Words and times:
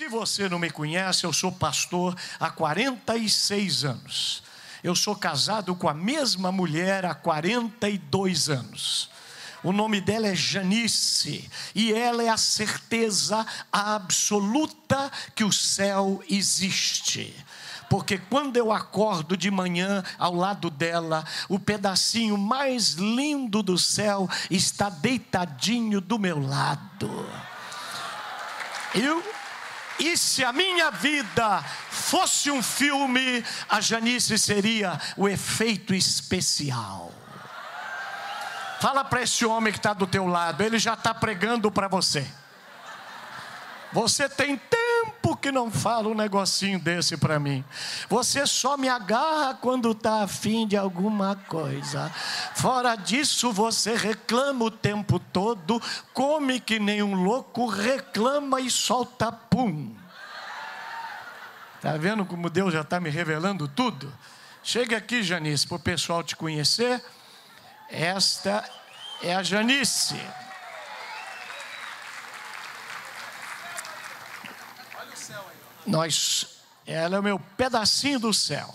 Se 0.00 0.08
você 0.08 0.48
não 0.48 0.58
me 0.58 0.70
conhece, 0.70 1.24
eu 1.24 1.32
sou 1.34 1.52
pastor 1.52 2.16
há 2.40 2.48
46 2.48 3.84
anos. 3.84 4.42
Eu 4.82 4.96
sou 4.96 5.14
casado 5.14 5.74
com 5.74 5.90
a 5.90 5.92
mesma 5.92 6.50
mulher 6.50 7.04
há 7.04 7.14
42 7.14 8.48
anos. 8.48 9.10
O 9.62 9.72
nome 9.72 10.00
dela 10.00 10.28
é 10.28 10.34
Janice, 10.34 11.50
e 11.74 11.92
ela 11.92 12.22
é 12.22 12.30
a 12.30 12.38
certeza 12.38 13.46
absoluta 13.70 15.12
que 15.34 15.44
o 15.44 15.52
céu 15.52 16.22
existe 16.30 17.34
porque 17.90 18.18
quando 18.18 18.56
eu 18.56 18.70
acordo 18.70 19.36
de 19.36 19.50
manhã 19.50 20.04
ao 20.16 20.32
lado 20.32 20.70
dela, 20.70 21.24
o 21.48 21.58
pedacinho 21.58 22.38
mais 22.38 22.92
lindo 22.92 23.64
do 23.64 23.76
céu 23.76 24.30
está 24.48 24.88
deitadinho 24.88 26.00
do 26.00 26.16
meu 26.16 26.40
lado. 26.40 27.28
Eu 28.94 29.20
e 30.00 30.16
se 30.16 30.42
a 30.42 30.52
minha 30.52 30.90
vida 30.90 31.62
fosse 31.90 32.50
um 32.50 32.62
filme, 32.62 33.44
a 33.68 33.80
Janice 33.80 34.38
seria 34.38 34.98
o 35.16 35.28
efeito 35.28 35.94
especial. 35.94 37.12
Fala 38.80 39.04
para 39.04 39.22
esse 39.22 39.44
homem 39.44 39.72
que 39.72 39.78
está 39.78 39.92
do 39.92 40.06
teu 40.06 40.26
lado, 40.26 40.62
ele 40.62 40.78
já 40.78 40.94
está 40.94 41.12
pregando 41.12 41.70
para 41.70 41.86
você. 41.86 42.26
Você 43.92 44.28
tem 44.28 44.56
tempo 44.56 44.89
que 45.40 45.50
não 45.50 45.70
fala 45.70 46.08
um 46.08 46.14
negocinho 46.14 46.78
desse 46.78 47.16
para 47.16 47.38
mim. 47.38 47.64
Você 48.08 48.46
só 48.46 48.76
me 48.76 48.88
agarra 48.88 49.54
quando 49.54 49.92
está 49.92 50.22
afim 50.22 50.66
de 50.66 50.76
alguma 50.76 51.34
coisa. 51.34 52.10
Fora 52.54 52.94
disso, 52.94 53.50
você 53.52 53.96
reclama 53.96 54.66
o 54.66 54.70
tempo 54.70 55.18
todo, 55.18 55.80
come 56.12 56.60
que 56.60 56.78
nem 56.78 57.02
um 57.02 57.14
louco, 57.14 57.66
reclama 57.66 58.60
e 58.60 58.70
solta 58.70 59.32
pum. 59.32 59.94
Está 61.76 61.96
vendo 61.96 62.26
como 62.26 62.50
Deus 62.50 62.72
já 62.74 62.82
está 62.82 63.00
me 63.00 63.08
revelando 63.08 63.66
tudo? 63.66 64.12
Chega 64.62 64.98
aqui, 64.98 65.22
Janice, 65.22 65.66
para 65.66 65.76
o 65.76 65.80
pessoal 65.80 66.22
te 66.22 66.36
conhecer. 66.36 67.02
Esta 67.88 68.62
é 69.22 69.34
a 69.34 69.42
Janice. 69.42 70.20
Nós, 75.86 76.46
ela 76.86 77.16
é 77.16 77.20
o 77.20 77.22
meu 77.22 77.38
pedacinho 77.38 78.18
do 78.18 78.34
céu. 78.34 78.74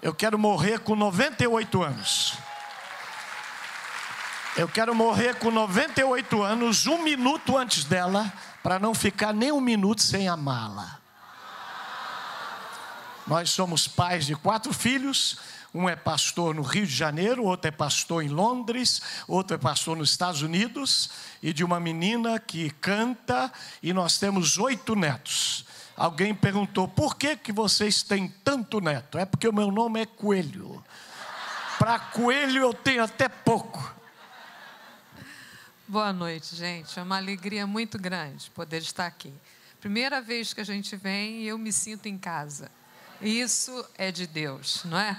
Eu 0.00 0.14
quero 0.14 0.38
morrer 0.38 0.80
com 0.80 0.94
98 0.94 1.82
anos. 1.82 2.34
Eu 4.56 4.68
quero 4.68 4.94
morrer 4.94 5.36
com 5.36 5.50
98 5.50 6.42
anos, 6.42 6.86
um 6.86 7.02
minuto 7.02 7.56
antes 7.56 7.84
dela, 7.84 8.32
para 8.62 8.78
não 8.78 8.92
ficar 8.94 9.32
nem 9.32 9.52
um 9.52 9.60
minuto 9.60 10.02
sem 10.02 10.28
amá-la. 10.28 10.98
Nós 13.26 13.50
somos 13.50 13.86
pais 13.86 14.26
de 14.26 14.34
quatro 14.34 14.72
filhos. 14.72 15.38
Um 15.74 15.86
é 15.88 15.94
pastor 15.94 16.54
no 16.54 16.62
Rio 16.62 16.86
de 16.86 16.94
Janeiro, 16.94 17.44
outro 17.44 17.68
é 17.68 17.70
pastor 17.70 18.24
em 18.24 18.28
Londres, 18.28 19.02
outro 19.28 19.54
é 19.54 19.58
pastor 19.58 19.96
nos 19.96 20.10
Estados 20.10 20.40
Unidos, 20.40 21.10
e 21.42 21.52
de 21.52 21.62
uma 21.62 21.78
menina 21.78 22.40
que 22.40 22.70
canta, 22.70 23.52
e 23.82 23.92
nós 23.92 24.18
temos 24.18 24.56
oito 24.56 24.96
netos. 24.96 25.66
Alguém 25.98 26.32
perguntou: 26.32 26.86
por 26.86 27.16
que, 27.16 27.36
que 27.36 27.52
vocês 27.52 28.04
têm 28.04 28.28
tanto 28.44 28.80
neto? 28.80 29.18
É 29.18 29.24
porque 29.24 29.48
o 29.48 29.52
meu 29.52 29.72
nome 29.72 30.00
é 30.00 30.06
Coelho. 30.06 30.82
Para 31.76 31.98
coelho 31.98 32.62
eu 32.62 32.74
tenho 32.74 33.02
até 33.02 33.28
pouco. 33.28 33.94
Boa 35.86 36.12
noite, 36.12 36.54
gente. 36.54 36.98
É 36.98 37.02
uma 37.02 37.16
alegria 37.16 37.66
muito 37.66 37.98
grande 37.98 38.50
poder 38.50 38.78
estar 38.82 39.06
aqui. 39.06 39.32
Primeira 39.80 40.20
vez 40.20 40.52
que 40.52 40.60
a 40.60 40.64
gente 40.64 40.94
vem 40.96 41.42
eu 41.44 41.56
me 41.56 41.72
sinto 41.72 42.06
em 42.06 42.18
casa. 42.18 42.70
Isso 43.20 43.84
é 43.96 44.12
de 44.12 44.26
Deus, 44.26 44.82
não 44.84 44.98
é? 44.98 45.18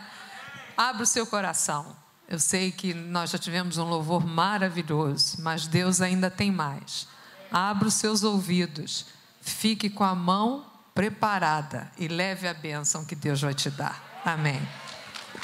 Abra 0.78 1.04
o 1.04 1.06
seu 1.06 1.26
coração. 1.26 1.96
Eu 2.28 2.40
sei 2.40 2.72
que 2.72 2.94
nós 2.94 3.32
já 3.32 3.38
tivemos 3.38 3.78
um 3.78 3.86
louvor 3.86 4.26
maravilhoso, 4.26 5.38
mas 5.42 5.66
Deus 5.66 6.02
ainda 6.02 6.30
tem 6.30 6.52
mais. 6.52 7.08
Abra 7.52 7.88
os 7.88 7.96
seus 7.96 8.24
ouvidos. 8.24 9.08
Fique 9.42 9.90
com 9.90 10.04
a 10.04 10.14
mão 10.14 10.69
preparada 11.00 11.90
e 11.98 12.10
leve 12.10 12.46
a 12.46 12.54
bênção 12.54 13.06
que 13.06 13.16
Deus 13.16 13.40
vai 13.40 13.54
te 13.54 13.70
dar. 13.70 14.22
Amém. 14.26 14.62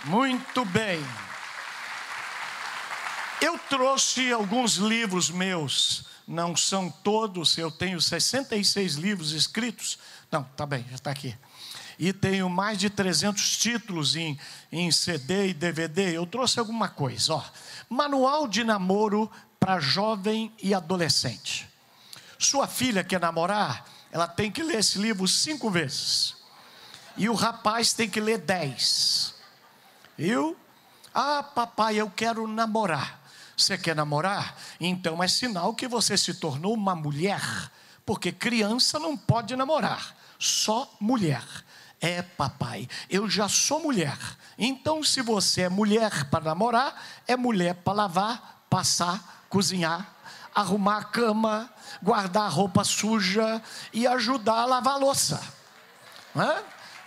Muito 0.03 0.65
bem. 0.65 0.99
Eu 3.39 3.57
trouxe 3.69 4.33
alguns 4.33 4.73
livros 4.75 5.29
meus, 5.29 6.07
não 6.27 6.57
são 6.57 6.89
todos, 6.89 7.57
eu 7.57 7.71
tenho 7.71 8.01
66 8.01 8.95
livros 8.95 9.31
escritos. 9.31 9.97
Não, 10.29 10.43
tá 10.43 10.65
bem, 10.65 10.85
já 10.89 10.95
está 10.95 11.11
aqui. 11.11 11.33
E 11.97 12.11
tenho 12.11 12.49
mais 12.49 12.77
de 12.77 12.89
300 12.89 13.57
títulos 13.57 14.17
em, 14.17 14.37
em 14.69 14.91
CD 14.91 15.47
e 15.47 15.53
DVD. 15.53 16.17
Eu 16.17 16.25
trouxe 16.25 16.59
alguma 16.59 16.89
coisa, 16.89 17.33
ó. 17.35 17.43
Manual 17.89 18.45
de 18.45 18.61
namoro 18.65 19.31
para 19.57 19.79
jovem 19.79 20.51
e 20.61 20.73
adolescente. 20.73 21.65
Sua 22.37 22.67
filha 22.67 23.05
quer 23.05 23.21
namorar? 23.21 23.94
Ela 24.15 24.29
tem 24.29 24.49
que 24.49 24.63
ler 24.63 24.79
esse 24.79 24.97
livro 24.97 25.27
cinco 25.27 25.69
vezes. 25.69 26.37
E 27.17 27.27
o 27.27 27.33
rapaz 27.33 27.91
tem 27.91 28.09
que 28.09 28.21
ler 28.21 28.37
dez. 28.37 29.35
Viu? 30.17 30.55
Ah, 31.13 31.43
papai, 31.43 31.97
eu 31.97 32.09
quero 32.09 32.47
namorar. 32.47 33.19
Você 33.57 33.77
quer 33.77 33.93
namorar? 33.93 34.57
Então 34.79 35.21
é 35.21 35.27
sinal 35.27 35.75
que 35.75 35.85
você 35.85 36.17
se 36.17 36.33
tornou 36.35 36.73
uma 36.73 36.95
mulher. 36.95 37.41
Porque 38.05 38.31
criança 38.31 38.97
não 38.97 39.17
pode 39.17 39.53
namorar, 39.53 40.15
só 40.39 40.89
mulher. 40.97 41.43
É, 41.99 42.21
papai, 42.21 42.87
eu 43.09 43.29
já 43.29 43.49
sou 43.49 43.81
mulher. 43.81 44.17
Então, 44.57 45.03
se 45.03 45.21
você 45.21 45.63
é 45.63 45.69
mulher 45.69 46.29
para 46.29 46.45
namorar, 46.45 47.03
é 47.27 47.35
mulher 47.35 47.75
para 47.75 47.91
lavar, 47.91 48.65
passar, 48.69 49.45
cozinhar, 49.49 50.14
arrumar 50.55 50.99
a 50.99 51.03
cama, 51.03 51.69
guardar 52.01 52.45
a 52.45 52.49
roupa 52.49 52.85
suja 52.85 53.61
e 53.91 54.07
ajudar 54.07 54.61
a 54.61 54.65
lavar 54.65 54.93
a 54.93 54.97
louça. 54.97 55.43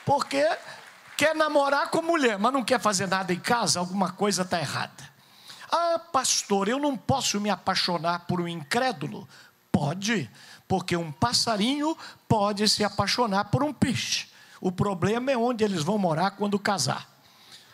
Porque 0.05 0.47
quer 1.17 1.35
namorar 1.35 1.89
com 1.89 2.03
mulher, 2.03 2.39
mas 2.39 2.53
não 2.53 2.63
quer 2.63 2.79
fazer 2.79 3.09
nada 3.09 3.33
em 3.33 3.41
casa, 3.41 3.81
alguma 3.81 4.13
coisa 4.13 4.43
está 4.43 4.61
errada. 4.61 5.09
Ah, 5.71 5.99
pastor, 5.99 6.69
eu 6.69 6.79
não 6.79 6.97
posso 6.97 7.41
me 7.41 7.49
apaixonar 7.49 8.21
por 8.27 8.41
um 8.41 8.49
incrédulo? 8.49 9.27
Pode, 9.73 10.31
porque 10.67 10.97
um 10.97 11.11
passarinho 11.11 11.97
pode 12.27 12.69
se 12.69 12.85
apaixonar 12.85 13.47
por 13.47 13.63
um 13.63 13.73
peixe. 13.73 14.29
O 14.61 14.73
problema 14.73 15.31
é 15.31 15.37
onde 15.37 15.65
eles 15.65 15.83
vão 15.83 15.99
morar 15.99 16.33
quando 16.33 16.59
casar. 16.59 17.07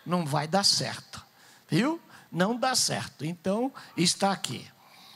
Não 0.05 0.25
vai 0.25 0.47
dar 0.47 0.65
certo, 0.65 1.25
viu? 1.69 2.01
Não 2.31 2.56
dá 2.56 2.75
certo. 2.75 3.25
Então, 3.25 3.73
está 3.97 4.33
aqui 4.33 4.69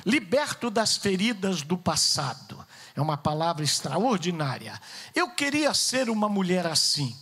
liberto 0.05 0.71
das 0.71 0.97
feridas 0.97 1.63
do 1.63 1.77
passado. 1.77 2.65
É 2.95 3.01
uma 3.01 3.17
palavra 3.17 3.65
extraordinária. 3.65 4.81
Eu 5.15 5.31
queria 5.31 5.73
ser 5.75 6.11
uma 6.11 6.29
mulher 6.29 6.67
assim. 6.67 7.17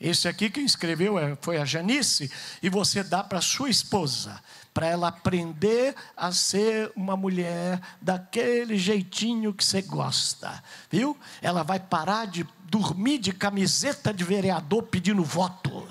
Esse 0.00 0.28
aqui 0.28 0.48
que 0.48 0.60
escreveu 0.60 1.18
é, 1.18 1.36
foi 1.40 1.56
a 1.56 1.64
Janice, 1.64 2.30
e 2.62 2.70
você 2.70 3.02
dá 3.02 3.24
para 3.24 3.40
sua 3.40 3.68
esposa, 3.68 4.40
para 4.72 4.86
ela 4.86 5.08
aprender 5.08 5.92
a 6.16 6.30
ser 6.30 6.92
uma 6.94 7.16
mulher 7.16 7.80
daquele 8.00 8.78
jeitinho 8.78 9.52
que 9.52 9.64
você 9.64 9.82
gosta, 9.82 10.62
viu? 10.88 11.16
Ela 11.42 11.64
vai 11.64 11.80
parar 11.80 12.26
de 12.26 12.46
dormir 12.70 13.18
de 13.18 13.32
camiseta 13.32 14.14
de 14.14 14.22
vereador 14.22 14.84
pedindo 14.84 15.24
voto 15.24 15.88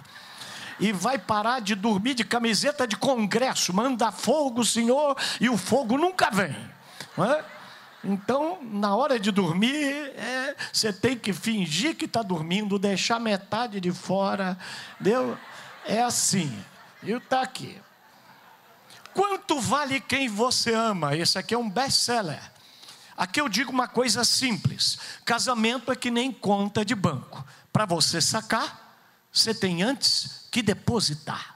e 0.80 0.92
vai 0.92 1.18
parar 1.18 1.60
de 1.60 1.76
dormir 1.76 2.14
de 2.14 2.24
camiseta 2.24 2.88
de 2.88 2.96
congresso, 2.96 3.74
manda 3.74 4.12
fogo, 4.12 4.64
Senhor, 4.64 5.18
e 5.40 5.50
o 5.50 5.58
fogo 5.58 5.98
nunca 5.98 6.30
vem. 6.30 6.56
É? 7.18 7.44
Então, 8.04 8.60
na 8.62 8.96
hora 8.96 9.20
de 9.20 9.32
dormir, 9.32 10.14
é, 10.16 10.56
você 10.72 10.94
tem 10.94 11.18
que 11.18 11.34
fingir 11.34 11.96
que 11.96 12.06
está 12.06 12.22
dormindo, 12.22 12.78
deixar 12.78 13.19
metade 13.19 13.81
de 13.81 13.92
fora. 13.92 14.57
É 15.86 16.01
assim. 16.01 16.63
E 17.01 17.12
está 17.12 17.42
aqui. 17.42 17.80
Quanto 19.13 19.60
vale 19.60 20.00
quem 20.00 20.30
você 20.30 20.74
ama? 20.74 21.16
Esse 21.16 21.40
aqui 21.40 21.56
é 21.56 21.57
um 21.57 21.69
best-seller. 21.69 22.40
Aqui 23.18 23.42
eu 23.42 23.50
digo 23.50 23.72
uma 23.72 23.88
coisa 23.88 24.24
simples: 24.24 25.00
casamento 25.25 25.92
é 25.92 25.96
que 25.96 26.12
nem 26.12 26.31
conta 26.31 26.86
de 26.86 26.94
banco. 26.94 27.44
Para 27.74 27.86
você 27.86 28.22
sacar, 28.22 28.96
você 29.31 29.56
tem 29.56 29.81
antes 29.81 30.47
que 30.57 30.63
depositar. 30.63 31.56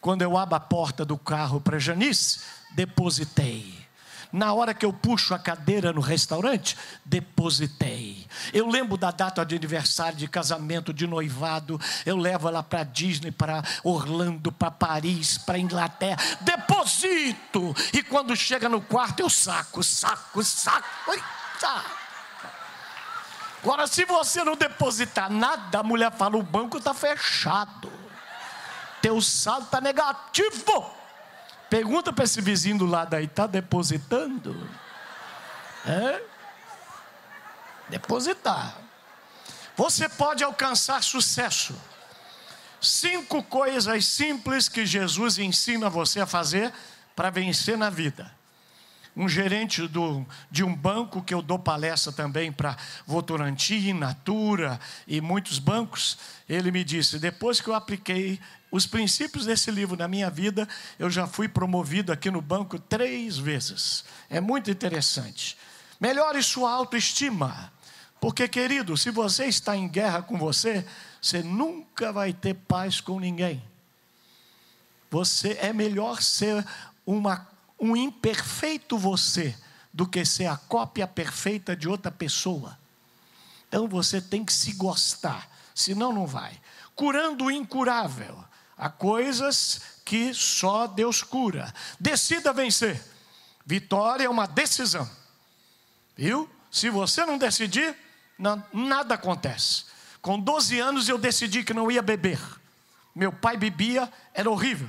Quando 0.00 0.22
eu 0.22 0.34
abro 0.38 0.54
a 0.54 0.60
porta 0.60 1.04
do 1.04 1.18
carro 1.18 1.60
para 1.60 1.78
Janice, 1.78 2.40
depositei. 2.70 3.84
Na 4.32 4.54
hora 4.54 4.72
que 4.72 4.86
eu 4.86 4.94
puxo 4.94 5.34
a 5.34 5.38
cadeira 5.38 5.92
no 5.92 6.00
restaurante, 6.00 6.74
depositei. 7.04 8.26
Eu 8.50 8.66
lembro 8.66 8.96
da 8.96 9.10
data 9.10 9.44
de 9.44 9.54
aniversário, 9.54 10.16
de 10.16 10.26
casamento, 10.26 10.90
de 10.90 11.06
noivado. 11.06 11.78
Eu 12.06 12.16
levo 12.16 12.48
ela 12.48 12.62
para 12.62 12.82
Disney, 12.82 13.30
para 13.30 13.62
Orlando, 13.84 14.50
para 14.50 14.70
Paris, 14.70 15.36
para 15.36 15.58
Inglaterra. 15.58 16.16
Deposito. 16.40 17.76
E 17.92 18.02
quando 18.02 18.34
chega 18.34 18.70
no 18.70 18.80
quarto, 18.80 19.20
eu 19.20 19.28
saco, 19.28 19.84
saco, 19.84 20.42
saco. 20.42 21.12
Eita. 21.12 21.84
Agora, 23.62 23.86
se 23.86 24.06
você 24.06 24.42
não 24.42 24.56
depositar 24.56 25.30
nada, 25.30 25.80
a 25.80 25.82
mulher 25.82 26.10
fala: 26.10 26.38
o 26.38 26.42
banco 26.42 26.78
está 26.78 26.94
fechado, 26.94 27.92
teu 29.04 29.20
saldo 29.20 29.66
está 29.66 29.82
negativo. 29.82 30.90
Pergunta 31.68 32.10
para 32.10 32.24
esse 32.24 32.40
vizinho 32.40 32.78
do 32.78 32.86
lado 32.86 33.12
aí: 33.12 33.26
está 33.26 33.46
depositando? 33.46 34.56
É? 35.84 36.22
Depositar. 37.90 38.78
Você 39.76 40.08
pode 40.08 40.42
alcançar 40.42 41.02
sucesso. 41.02 41.78
Cinco 42.80 43.42
coisas 43.42 44.06
simples 44.06 44.70
que 44.70 44.86
Jesus 44.86 45.36
ensina 45.36 45.90
você 45.90 46.20
a 46.20 46.26
fazer 46.26 46.72
para 47.14 47.28
vencer 47.28 47.76
na 47.76 47.90
vida 47.90 48.32
um 49.16 49.28
gerente 49.28 49.86
do, 49.86 50.26
de 50.50 50.64
um 50.64 50.74
banco 50.74 51.22
que 51.22 51.32
eu 51.32 51.40
dou 51.40 51.58
palestra 51.58 52.12
também 52.12 52.50
para 52.50 52.76
Votorantim, 53.06 53.92
Natura 53.92 54.80
e 55.06 55.20
muitos 55.20 55.58
bancos, 55.58 56.18
ele 56.48 56.70
me 56.70 56.82
disse: 56.82 57.18
depois 57.18 57.60
que 57.60 57.68
eu 57.68 57.74
apliquei 57.74 58.40
os 58.74 58.86
princípios 58.86 59.46
desse 59.46 59.70
livro 59.70 59.96
na 59.96 60.08
minha 60.08 60.28
vida, 60.28 60.68
eu 60.98 61.08
já 61.08 61.28
fui 61.28 61.46
promovido 61.46 62.10
aqui 62.10 62.28
no 62.28 62.42
banco 62.42 62.76
três 62.76 63.38
vezes. 63.38 64.04
É 64.28 64.40
muito 64.40 64.68
interessante. 64.68 65.56
Melhore 66.00 66.42
sua 66.42 66.72
autoestima. 66.72 67.72
Porque, 68.20 68.48
querido, 68.48 68.96
se 68.96 69.12
você 69.12 69.44
está 69.44 69.76
em 69.76 69.86
guerra 69.86 70.22
com 70.22 70.36
você, 70.36 70.84
você 71.22 71.40
nunca 71.40 72.12
vai 72.12 72.32
ter 72.32 72.54
paz 72.54 73.00
com 73.00 73.20
ninguém. 73.20 73.62
Você 75.08 75.56
é 75.60 75.72
melhor 75.72 76.20
ser 76.20 76.66
uma 77.06 77.46
um 77.78 77.94
imperfeito 77.96 78.98
você 78.98 79.56
do 79.92 80.04
que 80.04 80.24
ser 80.24 80.46
a 80.46 80.56
cópia 80.56 81.06
perfeita 81.06 81.76
de 81.76 81.88
outra 81.88 82.10
pessoa. 82.10 82.76
Então 83.68 83.86
você 83.86 84.20
tem 84.20 84.44
que 84.44 84.52
se 84.52 84.72
gostar, 84.72 85.48
senão 85.72 86.12
não 86.12 86.26
vai. 86.26 86.60
Curando 86.96 87.44
o 87.44 87.50
incurável. 87.52 88.44
Há 88.76 88.88
coisas 88.88 89.80
que 90.04 90.34
só 90.34 90.86
Deus 90.86 91.22
cura. 91.22 91.72
Decida 91.98 92.52
vencer. 92.52 93.00
Vitória 93.64 94.24
é 94.24 94.28
uma 94.28 94.46
decisão. 94.46 95.08
Viu? 96.16 96.50
Se 96.70 96.90
você 96.90 97.24
não 97.24 97.38
decidir, 97.38 97.96
não, 98.38 98.62
nada 98.72 99.14
acontece. 99.14 99.84
Com 100.20 100.38
12 100.38 100.78
anos 100.80 101.08
eu 101.08 101.18
decidi 101.18 101.62
que 101.62 101.74
não 101.74 101.90
ia 101.90 102.02
beber. 102.02 102.40
Meu 103.14 103.32
pai 103.32 103.56
bebia, 103.56 104.10
era 104.32 104.50
horrível. 104.50 104.88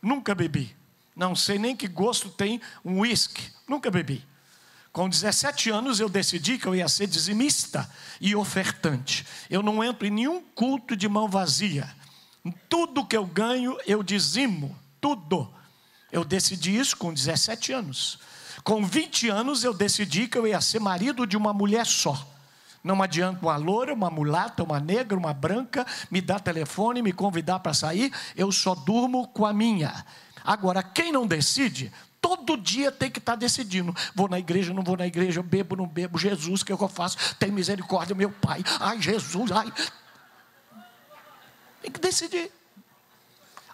Nunca 0.00 0.34
bebi. 0.34 0.74
Não 1.16 1.34
sei 1.34 1.58
nem 1.58 1.76
que 1.76 1.88
gosto 1.88 2.28
tem 2.30 2.60
um 2.84 3.00
uísque. 3.00 3.50
Nunca 3.68 3.90
bebi. 3.90 4.24
Com 4.92 5.08
17 5.08 5.70
anos 5.70 5.98
eu 5.98 6.08
decidi 6.08 6.56
que 6.56 6.66
eu 6.66 6.74
ia 6.74 6.88
ser 6.88 7.08
dizimista 7.08 7.90
e 8.20 8.36
ofertante. 8.36 9.26
Eu 9.50 9.60
não 9.62 9.82
entro 9.82 10.06
em 10.06 10.10
nenhum 10.10 10.40
culto 10.40 10.94
de 10.94 11.08
mão 11.08 11.28
vazia. 11.28 11.92
Tudo 12.68 13.06
que 13.06 13.16
eu 13.16 13.26
ganho 13.26 13.78
eu 13.86 14.02
dizimo, 14.02 14.76
tudo. 15.00 15.48
Eu 16.12 16.24
decidi 16.24 16.76
isso 16.76 16.96
com 16.96 17.12
17 17.12 17.72
anos. 17.72 18.18
Com 18.62 18.84
20 18.84 19.28
anos 19.28 19.64
eu 19.64 19.74
decidi 19.74 20.28
que 20.28 20.38
eu 20.38 20.46
ia 20.46 20.60
ser 20.60 20.80
marido 20.80 21.26
de 21.26 21.36
uma 21.36 21.52
mulher 21.52 21.86
só. 21.86 22.26
Não 22.82 23.02
adianta 23.02 23.40
uma 23.40 23.56
loura, 23.56 23.94
uma 23.94 24.10
mulata, 24.10 24.62
uma 24.62 24.78
negra, 24.78 25.16
uma 25.16 25.32
branca 25.32 25.86
me 26.10 26.20
dar 26.20 26.38
telefone, 26.38 27.00
me 27.00 27.12
convidar 27.12 27.60
para 27.60 27.72
sair, 27.72 28.12
eu 28.36 28.52
só 28.52 28.74
durmo 28.74 29.26
com 29.28 29.46
a 29.46 29.54
minha. 29.54 30.04
Agora, 30.44 30.82
quem 30.82 31.10
não 31.10 31.26
decide, 31.26 31.90
todo 32.20 32.58
dia 32.58 32.92
tem 32.92 33.10
que 33.10 33.18
estar 33.18 33.36
decidindo. 33.36 33.96
Vou 34.14 34.28
na 34.28 34.38
igreja, 34.38 34.74
não 34.74 34.82
vou 34.82 34.98
na 34.98 35.06
igreja, 35.06 35.42
bebo, 35.42 35.76
não 35.76 35.86
bebo. 35.86 36.18
Jesus, 36.18 36.60
o 36.60 36.64
que, 36.64 36.74
é 36.74 36.76
que 36.76 36.82
eu 36.82 36.88
faço? 36.88 37.16
Tem 37.38 37.50
misericórdia, 37.50 38.14
meu 38.14 38.30
Pai. 38.30 38.62
Ai, 38.80 39.00
Jesus, 39.00 39.50
ai. 39.50 39.72
Tem 41.84 41.92
que 41.92 42.00
decidir. 42.00 42.50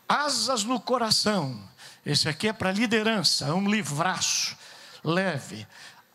Asas 0.09 0.65
no 0.65 0.81
coração. 0.81 1.63
Esse 2.05 2.29
aqui 2.29 2.49
é 2.49 2.53
para 2.53 2.73
liderança, 2.73 3.47
é 3.47 3.53
um 3.53 3.71
livraço 3.71 4.57
leve. 5.05 5.65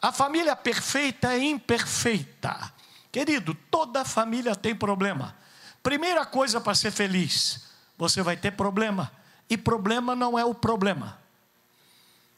A 0.01 0.11
família 0.11 0.57
perfeita 0.57 1.33
é 1.33 1.41
imperfeita. 1.41 2.73
Querido, 3.13 3.55
toda 3.71 4.03
família 4.03 4.57
tem 4.57 4.75
problema. 4.75 5.37
Primeira 5.81 6.25
coisa 6.25 6.59
para 6.59 6.75
ser 6.75 6.91
feliz, 6.91 7.61
você 7.97 8.21
vai 8.21 8.35
ter 8.35 8.51
problema. 8.51 9.09
E 9.49 9.57
problema 9.57 10.13
não 10.17 10.37
é 10.37 10.43
o 10.43 10.53
problema. 10.53 11.17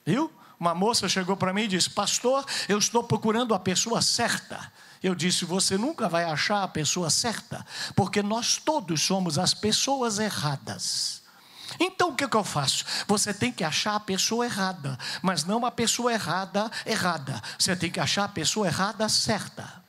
Viu? 0.06 0.32
Uma 0.60 0.76
moça 0.76 1.10
chegou 1.10 1.36
para 1.36 1.52
mim 1.52 1.64
e 1.64 1.70
disse: 1.70 1.90
Pastor, 1.90 2.46
eu 2.70 2.78
estou 2.78 3.04
procurando 3.04 3.56
a 3.56 3.60
pessoa 3.60 4.04
certa. 4.04 4.72
Eu 5.02 5.16
disse: 5.16 5.46
Você 5.46 5.78
nunca 5.78 6.08
vai 6.10 6.24
achar 6.24 6.64
a 6.64 6.68
pessoa 6.68 7.10
certa, 7.10 7.66
porque 7.96 8.22
nós 8.22 8.58
todos 8.58 9.02
somos 9.02 9.38
as 9.38 9.54
pessoas 9.54 10.20
erradas. 10.20 11.22
Então 11.80 12.10
o 12.10 12.16
que, 12.16 12.28
que 12.28 12.38
eu 12.38 12.44
faço? 12.44 12.86
Você 13.08 13.34
tem 13.34 13.52
que 13.52 13.64
achar 13.64 13.96
a 13.96 14.00
pessoa 14.00 14.46
errada, 14.46 14.98
mas 15.22 15.44
não 15.44 15.66
a 15.66 15.72
pessoa 15.72 16.14
errada 16.14 16.72
errada. 16.86 17.42
Você 17.60 17.76
tem 17.76 17.92
que 17.92 18.00
achar 18.00 18.24
a 18.24 18.30
pessoa 18.30 18.68
errada 18.68 19.08
certa. 19.10 19.84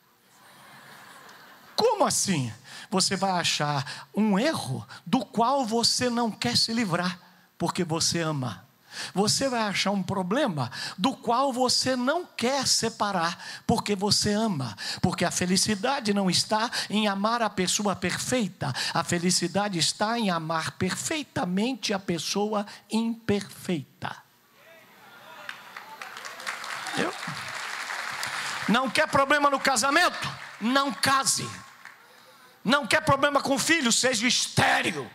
Como 1.77 2.05
assim? 2.05 2.53
você 2.91 3.17
vai 3.17 3.33
achar 3.33 4.07
um 4.15 4.39
erro 4.39 4.87
do 5.07 5.25
qual 5.25 5.65
você 5.65 6.09
não 6.09 6.31
quer 6.31 6.57
se 6.57 6.73
livrar, 6.73 7.19
porque 7.57 7.85
você 7.85 8.21
ama. 8.21 8.67
Você 9.15 9.49
vai 9.49 9.61
achar 9.61 9.91
um 9.91 10.03
problema 10.03 10.71
do 10.97 11.15
qual 11.15 11.53
você 11.53 11.97
não 11.97 12.25
quer 12.25 12.67
separar, 12.67 13.39
porque 13.67 13.95
você 13.95 14.33
ama. 14.33 14.77
Porque 15.01 15.25
a 15.25 15.31
felicidade 15.31 16.15
não 16.15 16.31
está 16.31 16.71
em 16.89 17.09
amar 17.09 17.43
a 17.43 17.51
pessoa 17.51 17.95
perfeita, 17.97 18.73
a 18.93 19.05
felicidade 19.05 19.79
está 19.79 20.19
em 20.19 20.31
amar 20.31 20.73
perfeitamente 20.73 21.93
a 21.93 21.99
pessoa 21.99 22.67
imperfeita. 22.91 24.17
Eu? 26.97 27.13
Não 28.69 28.91
quer 28.91 29.09
problema 29.09 29.49
no 29.49 29.61
casamento? 29.61 30.29
Não 30.61 30.93
case. 30.93 31.49
Não 32.65 32.87
quer 32.87 33.01
problema 33.01 33.41
com 33.41 33.59
filho, 33.59 33.91
seja 33.91 34.27
estéreo. 34.27 35.11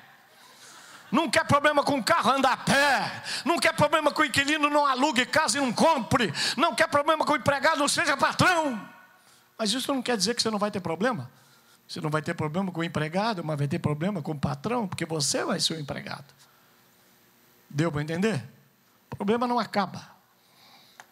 Não 1.14 1.30
quer 1.30 1.46
problema 1.46 1.84
com 1.84 2.02
carro, 2.02 2.32
anda 2.32 2.50
a 2.50 2.58
pé. 2.58 3.24
Não 3.46 3.60
quer 3.60 3.72
problema 3.76 4.12
com 4.12 4.26
inquilino, 4.26 4.68
não 4.68 4.84
alugue 4.84 5.28
casa 5.28 5.60
e 5.60 5.62
não 5.62 5.72
compre. 5.72 6.34
Não 6.58 6.74
quer 6.74 6.88
problema 6.88 7.24
com 7.24 7.36
empregado, 7.36 7.78
não 7.78 7.88
seja 7.88 8.18
patrão. 8.18 8.84
Mas 9.56 9.72
isso 9.72 9.94
não 9.94 10.02
quer 10.02 10.18
dizer 10.18 10.34
que 10.34 10.42
você 10.42 10.50
não 10.50 10.58
vai 10.58 10.72
ter 10.72 10.80
problema. 10.80 11.30
Você 11.88 12.02
não 12.02 12.10
vai 12.10 12.24
ter 12.24 12.34
problema 12.34 12.72
com 12.72 12.82
o 12.82 12.84
empregado, 12.84 13.44
mas 13.44 13.60
vai 13.60 13.68
ter 13.68 13.78
problema 13.78 14.24
com 14.24 14.32
o 14.32 14.40
patrão, 14.40 14.88
porque 14.88 15.06
você 15.06 15.46
vai 15.46 15.60
ser 15.60 15.76
o 15.76 15.80
empregado. 15.80 16.26
Deu 17.70 17.92
para 17.92 18.02
entender? 18.02 18.44
O 19.12 19.16
problema 19.16 19.46
não 19.46 19.60
acaba. 19.60 20.10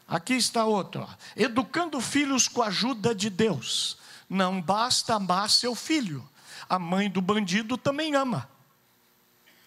Aqui 0.08 0.34
está 0.34 0.66
outro: 0.66 1.08
educando 1.36 2.02
filhos 2.02 2.48
com 2.48 2.64
a 2.64 2.68
ajuda 2.70 3.14
de 3.14 3.30
Deus. 3.30 4.00
Não 4.28 4.60
basta 4.60 5.14
amar 5.14 5.48
seu 5.52 5.76
filho, 5.76 6.28
a 6.68 6.80
mãe 6.80 7.08
do 7.08 7.22
bandido 7.22 7.78
também 7.78 8.16
ama. 8.16 8.50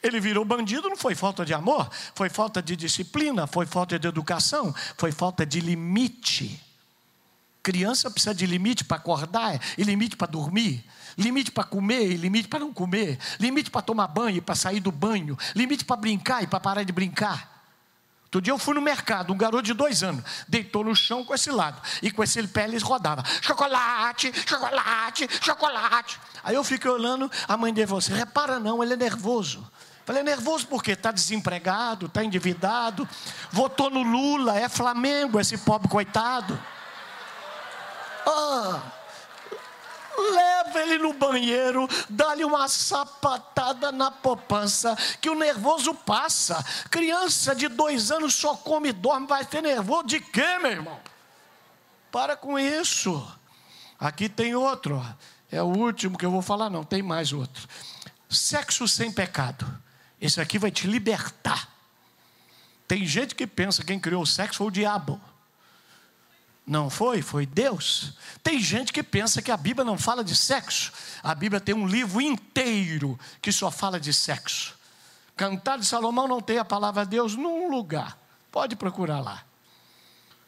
Ele 0.05 0.21
virou 0.21 0.45
bandido, 0.45 0.91
não 0.91 0.99
foi 0.99 1.15
falta 1.15 1.47
de 1.47 1.55
amor, 1.55 1.91
foi 2.15 2.29
falta 2.29 2.63
de 2.63 2.77
disciplina, 2.77 3.47
foi 3.47 3.65
falta 3.65 3.99
de 3.99 4.07
educação, 4.07 4.75
foi 4.99 5.11
falta 5.11 5.47
de 5.47 5.61
limite. 5.61 6.63
Criança 7.63 8.11
precisa 8.11 8.35
de 8.35 8.45
limite 8.45 8.85
para 8.85 8.99
acordar, 8.99 9.59
e 9.79 9.83
limite 9.83 10.15
para 10.15 10.27
dormir, 10.27 10.85
limite 11.17 11.51
para 11.51 11.65
comer, 11.65 12.13
e 12.13 12.17
limite 12.17 12.49
para 12.49 12.59
não 12.59 12.71
comer, 12.71 13.19
limite 13.41 13.71
para 13.71 13.81
tomar 13.81 14.07
banho 14.09 14.37
e 14.37 14.41
para 14.43 14.55
sair 14.55 14.79
do 14.79 14.93
banho, 14.93 15.39
limite 15.57 15.87
para 15.87 15.97
brincar 15.97 16.43
e 16.43 16.47
para 16.47 16.61
parar 16.61 16.83
de 16.83 16.93
brincar. 16.93 17.55
Outro 18.25 18.43
dia 18.43 18.53
eu 18.53 18.59
fui 18.59 18.75
no 18.75 18.83
mercado, 18.83 19.33
um 19.33 19.39
garoto 19.39 19.63
de 19.63 19.73
dois 19.73 20.03
anos, 20.03 20.23
deitou 20.49 20.83
no 20.83 20.95
chão 20.95 21.25
com 21.25 21.33
esse 21.33 21.51
lado, 21.51 21.81
e 22.03 22.11
com 22.11 22.23
esse 22.23 22.47
pé 22.49 22.65
ele 22.65 22.77
rodava: 22.79 23.23
chocolate, 23.41 24.33
chocolate, 24.47 25.29
chocolate. 25.41 26.21
Aí 26.43 26.57
eu 26.57 26.65
fiquei 26.65 26.91
olhando, 26.91 27.31
a 27.47 27.57
mãe 27.57 27.73
dele 27.73 27.87
falou 27.87 28.01
assim: 28.01 28.13
repara 28.13 28.59
não, 28.59 28.83
ele 28.83 28.95
é 28.95 28.97
nervoso. 28.97 29.65
Falei, 30.05 30.23
nervoso 30.23 30.67
porque 30.67 30.93
está 30.93 31.11
desempregado, 31.11 32.07
está 32.07 32.23
endividado, 32.23 33.09
votou 33.51 33.89
no 33.89 34.03
Lula, 34.03 34.59
é 34.59 34.69
Flamengo, 34.69 35.41
esse 35.41 35.57
pobre 35.57 35.89
coitado. 35.89 36.59
Ah, 38.27 38.83
leva 40.17 40.83
ele 40.83 40.99
no 40.99 41.15
banheiro, 41.15 41.89
dá-lhe 42.09 42.45
uma 42.45 42.69
sapatada 42.69 43.91
na 43.91 44.11
poupança, 44.11 44.95
que 45.23 45.31
o 45.31 45.35
nervoso 45.35 45.95
passa. 45.95 46.63
Criança 46.91 47.55
de 47.55 47.69
dois 47.69 48.11
anos 48.11 48.35
só 48.35 48.55
come 48.55 48.91
e 48.91 48.93
dorme, 48.93 49.27
vai 49.27 49.45
ter 49.45 49.63
nervoso 49.63 50.05
de 50.05 50.21
quê, 50.21 50.59
meu 50.59 50.71
irmão? 50.71 51.01
Para 52.13 52.37
com 52.37 52.59
isso. 52.59 53.27
Aqui 53.99 54.29
tem 54.29 54.55
outro, 54.55 55.03
é 55.51 55.63
o 55.63 55.67
último 55.67 56.19
que 56.19 56.27
eu 56.27 56.31
vou 56.31 56.43
falar, 56.43 56.69
não, 56.69 56.85
tem 56.85 57.03
mais 57.03 57.33
outro. 57.33 57.67
Sexo 58.29 58.87
sem 58.87 59.11
pecado. 59.11 59.84
Esse 60.21 60.41
aqui 60.41 60.59
vai 60.59 60.71
te 60.71 60.87
libertar. 60.87 61.69
Tem 62.87 63.07
gente 63.07 63.35
que 63.35 63.47
pensa 63.47 63.83
que 63.83 63.89
quem 63.89 63.99
criou 63.99 64.23
o 64.23 64.27
sexo 64.27 64.59
foi 64.59 64.67
o 64.67 64.71
diabo. 64.71 65.21
Não 66.67 66.89
foi, 66.89 67.21
foi 67.21 67.45
Deus. 67.45 68.15
Tem 68.43 68.59
gente 68.59 68.93
que 68.93 69.03
pensa 69.03 69.43
que 69.43 69.51
a 69.51 69.57
Bíblia 69.57 69.85
não 69.85 69.99
fala 69.99 70.25
de 70.25 70.35
sexo. 70.35 70.93
A 71.23 71.35
Bíblia 71.35 71.61
tem 71.61 71.75
um 71.75 71.87
livro 71.87 72.21
inteiro 72.21 73.19
que 73.43 73.53
só 73.53 73.71
fala 73.71 74.01
de 74.01 74.13
sexo. 74.13 74.75
Cantar 75.37 75.79
de 75.79 75.85
Salomão 75.85 76.27
não 76.27 76.41
tem 76.41 76.59
a 76.59 76.65
palavra 76.65 77.05
Deus 77.05 77.35
num 77.37 77.71
lugar. 77.71 78.17
Pode 78.51 78.77
procurar 78.77 79.21
lá. 79.21 79.43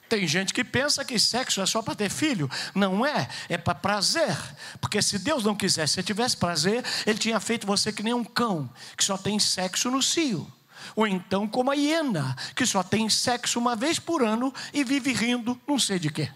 Tem 0.08 0.26
gente 0.26 0.54
que 0.54 0.62
pensa 0.62 1.04
que 1.04 1.18
sexo 1.18 1.60
é 1.60 1.66
só 1.66 1.82
para 1.82 1.94
ter 1.94 2.10
filho. 2.10 2.48
Não 2.74 3.04
é, 3.04 3.28
é 3.48 3.58
para 3.58 3.74
prazer. 3.74 4.36
Porque 4.80 5.02
se 5.02 5.18
Deus 5.18 5.44
não 5.44 5.54
quisesse, 5.54 5.94
se 5.94 6.02
tivesse 6.02 6.36
prazer, 6.36 6.84
Ele 7.04 7.18
tinha 7.18 7.40
feito 7.40 7.66
você 7.66 7.92
que 7.92 8.02
nem 8.02 8.14
um 8.14 8.24
cão, 8.24 8.70
que 8.96 9.04
só 9.04 9.18
tem 9.18 9.38
sexo 9.38 9.90
no 9.90 10.02
cio. 10.02 10.50
Ou 10.94 11.06
então 11.06 11.48
como 11.48 11.70
a 11.70 11.74
hiena, 11.74 12.36
que 12.54 12.64
só 12.64 12.82
tem 12.82 13.08
sexo 13.08 13.58
uma 13.58 13.74
vez 13.74 13.98
por 13.98 14.22
ano 14.22 14.54
e 14.72 14.84
vive 14.84 15.12
rindo, 15.12 15.60
não 15.66 15.78
sei 15.78 15.98
de 15.98 16.10
quê. 16.10 16.30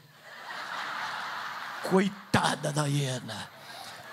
Coitada 1.84 2.72
da 2.72 2.86
hiena. 2.86 3.48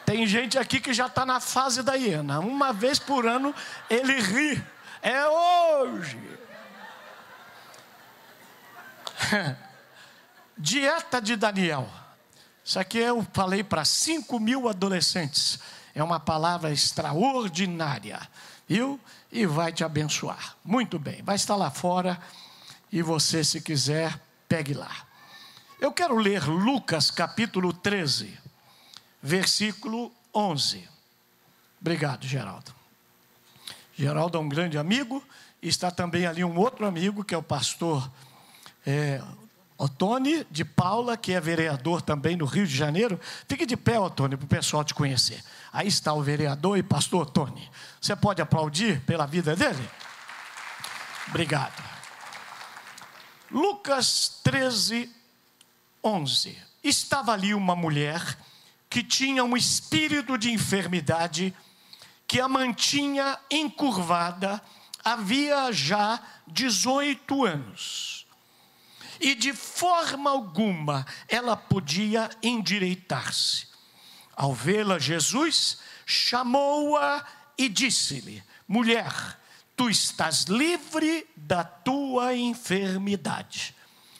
Tem 0.05 0.25
gente 0.25 0.57
aqui 0.57 0.79
que 0.79 0.93
já 0.93 1.07
está 1.07 1.25
na 1.25 1.39
fase 1.39 1.81
da 1.81 1.95
hiena. 1.95 2.39
Uma 2.39 2.71
vez 2.71 2.99
por 2.99 3.25
ano 3.25 3.53
ele 3.89 4.21
ri. 4.21 4.63
É 5.01 5.27
hoje. 5.27 6.36
Dieta 10.57 11.21
de 11.21 11.35
Daniel. 11.35 11.89
Isso 12.63 12.79
aqui 12.79 12.97
eu 12.97 13.25
falei 13.33 13.63
para 13.63 13.85
5 13.85 14.39
mil 14.39 14.67
adolescentes. 14.67 15.59
É 15.95 16.03
uma 16.03 16.19
palavra 16.19 16.71
extraordinária, 16.71 18.19
viu? 18.67 18.99
E 19.31 19.45
vai 19.45 19.71
te 19.71 19.83
abençoar. 19.83 20.55
Muito 20.63 20.99
bem, 20.99 21.21
vai 21.23 21.35
estar 21.35 21.55
lá 21.55 21.71
fora 21.71 22.19
e 22.91 23.01
você, 23.01 23.43
se 23.43 23.61
quiser, 23.61 24.19
pegue 24.47 24.73
lá. 24.73 24.91
Eu 25.79 25.91
quero 25.91 26.17
ler 26.17 26.43
Lucas 26.47 27.11
capítulo 27.11 27.71
13, 27.71 28.37
versículo 29.21 30.11
11. 30.33 30.87
Obrigado, 31.79 32.25
Geraldo. 32.25 32.73
Geraldo 33.95 34.37
é 34.37 34.41
um 34.41 34.49
grande 34.49 34.77
amigo, 34.77 35.23
está 35.61 35.91
também 35.91 36.25
ali 36.25 36.43
um 36.43 36.57
outro 36.57 36.85
amigo, 36.85 37.23
que 37.23 37.33
é 37.33 37.37
o 37.37 37.43
pastor 37.43 38.09
é, 38.87 39.21
Otone 39.77 40.47
de 40.49 40.63
Paula, 40.63 41.17
que 41.17 41.33
é 41.33 41.41
vereador 41.41 42.01
também 42.01 42.37
no 42.37 42.45
Rio 42.45 42.65
de 42.65 42.73
Janeiro. 42.73 43.19
Fique 43.47 43.65
de 43.65 43.75
pé, 43.75 43.99
Otone, 43.99 44.37
para 44.37 44.45
o 44.45 44.47
pessoal 44.47 44.83
te 44.83 44.93
conhecer. 44.93 45.43
Aí 45.73 45.89
está 45.89 46.13
o 46.13 46.23
vereador 46.23 46.77
e 46.77 46.83
pastor 46.83 47.23
Otone. 47.23 47.69
Você 47.99 48.15
pode 48.15 48.41
aplaudir 48.41 49.01
pela 49.01 49.27
vida 49.27 49.57
dele? 49.57 49.87
Obrigado. 51.27 51.83
Lucas 53.51 54.39
13, 54.41 55.13
11. 56.01 56.57
Estava 56.81 57.33
ali 57.33 57.53
uma 57.53 57.75
mulher 57.75 58.37
que 58.89 59.03
tinha 59.03 59.43
um 59.43 59.57
espírito 59.57 60.37
de 60.37 60.49
enfermidade 60.49 61.53
que 62.25 62.39
a 62.39 62.47
mantinha 62.47 63.37
encurvada 63.51 64.61
havia 65.03 65.71
já 65.73 66.19
18 66.47 67.45
anos 67.45 68.16
e 69.19 69.35
de 69.35 69.53
forma 69.53 70.29
alguma 70.29 71.05
ela 71.27 71.55
podia 71.55 72.29
endireitar-se. 72.41 73.67
Ao 74.35 74.53
vê-la, 74.53 74.99
Jesus 74.99 75.79
chamou-a 76.05 77.25
e 77.57 77.67
disse-lhe: 77.67 78.43
Mulher, 78.67 79.39
tu 79.75 79.89
estás 79.89 80.43
livre 80.43 81.27
da 81.35 81.63
tua 81.63 82.35
enfermidade. 82.35 83.75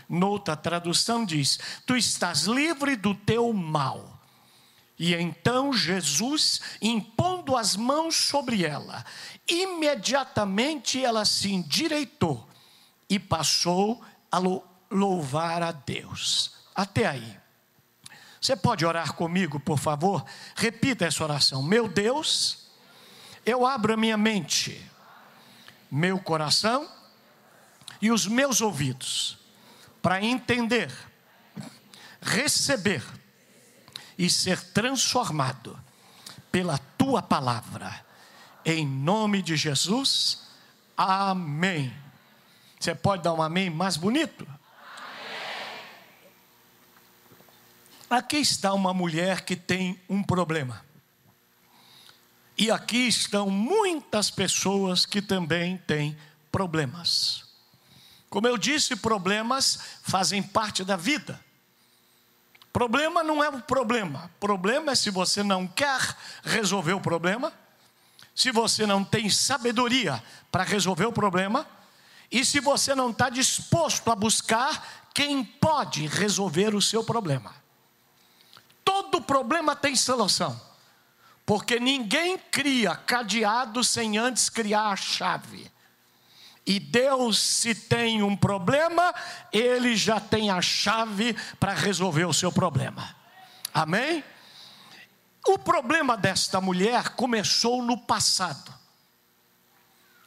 Noutra 0.10 0.56
tradução 0.56 1.26
diz: 1.26 1.60
Tu 1.86 1.96
estás 1.96 2.44
livre 2.44 2.96
do 2.96 3.14
teu 3.14 3.52
mal. 3.54 4.18
E 5.00 5.14
então 5.14 5.72
Jesus, 5.72 6.60
impondo 6.82 7.56
as 7.56 7.76
mãos 7.76 8.16
sobre 8.16 8.66
ela, 8.66 9.06
imediatamente 9.48 11.04
ela 11.04 11.24
se 11.24 11.52
endireitou 11.54 12.48
e 13.08 13.20
passou 13.20 14.04
a 14.32 14.40
louvar 14.90 15.62
a 15.64 15.72
Deus. 15.72 16.52
Até 16.76 17.06
aí. 17.06 17.38
Você 18.40 18.56
pode 18.56 18.86
orar 18.86 19.14
comigo, 19.14 19.60
por 19.60 19.80
favor? 19.80 20.24
Repita 20.56 21.06
essa 21.06 21.24
oração. 21.24 21.64
Meu 21.64 21.88
Deus, 21.88 22.70
eu 23.46 23.66
abro 23.66 23.94
a 23.94 23.98
minha 23.98 24.18
mente, 24.18 24.84
meu 25.92 26.20
coração 26.20 26.90
e 28.02 28.12
os 28.12 28.28
meus 28.28 28.62
ouvidos 28.62 29.38
para 30.02 30.24
entender, 30.24 30.92
receber 32.22 33.04
e 34.18 34.30
ser 34.30 34.62
transformado 34.72 35.78
pela 36.52 36.78
tua 36.98 37.22
palavra. 37.22 38.06
Em 38.64 38.86
nome 38.86 39.42
de 39.42 39.56
Jesus, 39.56 40.44
amém. 40.96 41.94
Você 42.80 42.94
pode 42.94 43.24
dar 43.24 43.34
um 43.34 43.42
amém 43.42 43.70
mais 43.70 43.98
bonito? 43.98 44.48
Aqui 48.10 48.38
está 48.38 48.74
uma 48.74 48.94
mulher 48.94 49.42
que 49.42 49.56
tem 49.56 50.00
um 50.08 50.24
problema. 50.24 50.86
E 52.58 52.72
aqui 52.72 53.08
estão 53.08 53.50
muitas 53.50 54.32
pessoas 54.32 55.06
que 55.06 55.22
também 55.22 55.78
têm 55.78 56.18
problemas. 56.52 57.44
Como 58.30 58.48
eu 58.48 58.58
disse, 58.58 58.96
problemas 58.96 59.80
fazem 60.02 60.42
parte 60.42 60.84
da 60.84 60.96
vida. 60.96 61.40
Problema 62.72 63.24
não 63.24 63.44
é 63.44 63.50
o 63.50 63.62
problema. 63.62 64.32
Problema 64.40 64.94
é 64.94 64.96
se 64.96 65.10
você 65.10 65.44
não 65.44 65.68
quer 65.68 66.16
resolver 66.44 66.94
o 66.94 67.02
problema, 67.02 67.52
se 68.34 68.52
você 68.52 68.86
não 68.86 69.04
tem 69.04 69.30
sabedoria 69.30 70.24
para 70.52 70.64
resolver 70.64 71.06
o 71.06 71.14
problema, 71.14 71.68
e 72.32 72.46
se 72.46 72.60
você 72.60 72.96
não 72.96 73.10
está 73.10 73.30
disposto 73.30 74.12
a 74.12 74.16
buscar 74.16 75.10
quem 75.14 75.44
pode 75.44 76.08
resolver 76.08 76.76
o 76.76 76.82
seu 76.82 77.04
problema. 77.04 77.67
Todo 79.10 79.22
problema 79.22 79.76
tem 79.76 79.96
solução. 79.96 80.60
Porque 81.46 81.80
ninguém 81.80 82.38
cria 82.38 82.94
cadeado 82.94 83.84
sem 83.84 84.18
antes 84.18 84.50
criar 84.50 84.90
a 84.90 84.96
chave. 84.96 85.72
E 86.66 86.78
Deus, 86.78 87.40
se 87.40 87.74
tem 87.74 88.22
um 88.22 88.36
problema, 88.36 89.16
Ele 89.54 89.96
já 89.96 90.20
tem 90.20 90.50
a 90.50 90.62
chave 90.62 91.34
para 91.58 91.74
resolver 91.74 92.26
o 92.26 92.34
seu 92.34 92.52
problema. 92.52 93.16
Amém? 93.74 94.22
O 95.48 95.58
problema 95.58 96.18
desta 96.18 96.60
mulher 96.60 97.10
começou 97.10 97.82
no 97.82 97.98
passado. 97.98 98.74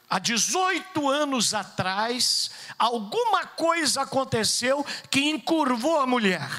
Há 0.08 0.18
18 0.18 1.08
anos 1.08 1.52
atrás, 1.52 2.50
alguma 2.78 3.46
coisa 3.46 4.02
aconteceu 4.02 4.84
que 5.10 5.28
encurvou 5.28 6.00
a 6.00 6.06
mulher 6.06 6.50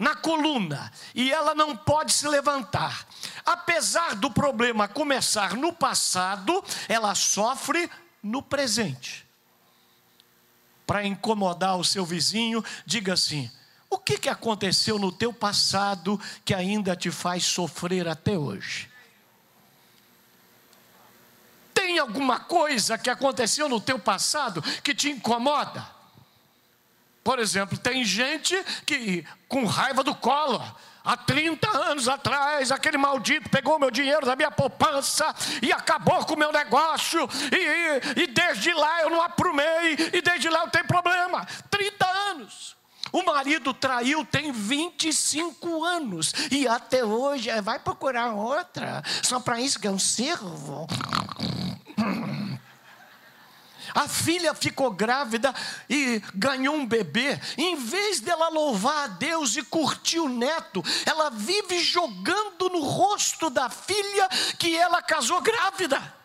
na 0.00 0.16
coluna 0.16 0.90
e 1.14 1.30
ela 1.30 1.54
não 1.54 1.76
pode 1.76 2.10
se 2.14 2.26
levantar. 2.26 3.06
Apesar 3.44 4.14
do 4.14 4.30
problema 4.30 4.88
começar 4.88 5.54
no 5.54 5.74
passado, 5.74 6.64
ela 6.88 7.14
sofre 7.14 7.88
no 8.22 8.40
presente. 8.40 9.26
Para 10.86 11.04
incomodar 11.04 11.76
o 11.76 11.84
seu 11.84 12.06
vizinho, 12.06 12.64
diga 12.86 13.12
assim: 13.12 13.50
o 13.90 13.98
que, 13.98 14.16
que 14.16 14.30
aconteceu 14.30 14.98
no 14.98 15.12
teu 15.12 15.34
passado 15.34 16.18
que 16.46 16.54
ainda 16.54 16.96
te 16.96 17.10
faz 17.10 17.44
sofrer 17.44 18.08
até 18.08 18.38
hoje? 18.38 18.90
Tem 21.74 21.98
alguma 21.98 22.40
coisa 22.40 22.96
que 22.96 23.10
aconteceu 23.10 23.68
no 23.68 23.78
teu 23.78 23.98
passado 23.98 24.62
que 24.82 24.94
te 24.94 25.10
incomoda? 25.10 25.99
Por 27.22 27.38
exemplo, 27.38 27.76
tem 27.78 28.04
gente 28.04 28.56
que 28.86 29.24
com 29.48 29.64
raiva 29.64 30.02
do 30.02 30.14
colo, 30.14 30.62
Há 31.02 31.16
30 31.16 31.68
anos 31.68 32.08
atrás, 32.08 32.70
aquele 32.70 32.98
maldito 32.98 33.48
pegou 33.48 33.78
meu 33.78 33.90
dinheiro 33.90 34.26
da 34.26 34.36
minha 34.36 34.50
poupança 34.50 35.34
e 35.62 35.72
acabou 35.72 36.24
com 36.26 36.34
o 36.34 36.38
meu 36.38 36.52
negócio, 36.52 37.26
e, 37.50 38.20
e, 38.20 38.22
e 38.24 38.26
desde 38.26 38.72
lá 38.74 39.00
eu 39.02 39.10
não 39.10 39.22
aprumei, 39.22 39.96
e 40.12 40.20
desde 40.20 40.50
lá 40.50 40.60
eu 40.60 40.68
tenho 40.68 40.86
problema. 40.86 41.46
30 41.70 42.06
anos. 42.06 42.76
O 43.12 43.22
marido 43.22 43.72
traiu 43.72 44.24
tem 44.26 44.52
25 44.52 45.84
anos, 45.84 46.32
e 46.50 46.68
até 46.68 47.02
hoje 47.02 47.48
é, 47.48 47.62
vai 47.62 47.78
procurar 47.78 48.32
outra, 48.32 49.02
só 49.22 49.40
para 49.40 49.60
isso 49.60 49.80
que 49.80 49.88
eu 49.88 49.98
sirvo. 49.98 50.86
A 53.94 54.08
filha 54.08 54.54
ficou 54.54 54.90
grávida 54.90 55.54
e 55.88 56.22
ganhou 56.34 56.74
um 56.74 56.86
bebê. 56.86 57.38
Em 57.56 57.76
vez 57.76 58.20
dela 58.20 58.48
louvar 58.48 59.04
a 59.04 59.06
Deus 59.08 59.56
e 59.56 59.62
curtir 59.62 60.18
o 60.18 60.28
neto, 60.28 60.82
ela 61.06 61.30
vive 61.30 61.80
jogando 61.80 62.68
no 62.68 62.80
rosto 62.80 63.50
da 63.50 63.68
filha 63.68 64.28
que 64.58 64.76
ela 64.76 65.02
casou 65.02 65.40
grávida. 65.40 66.19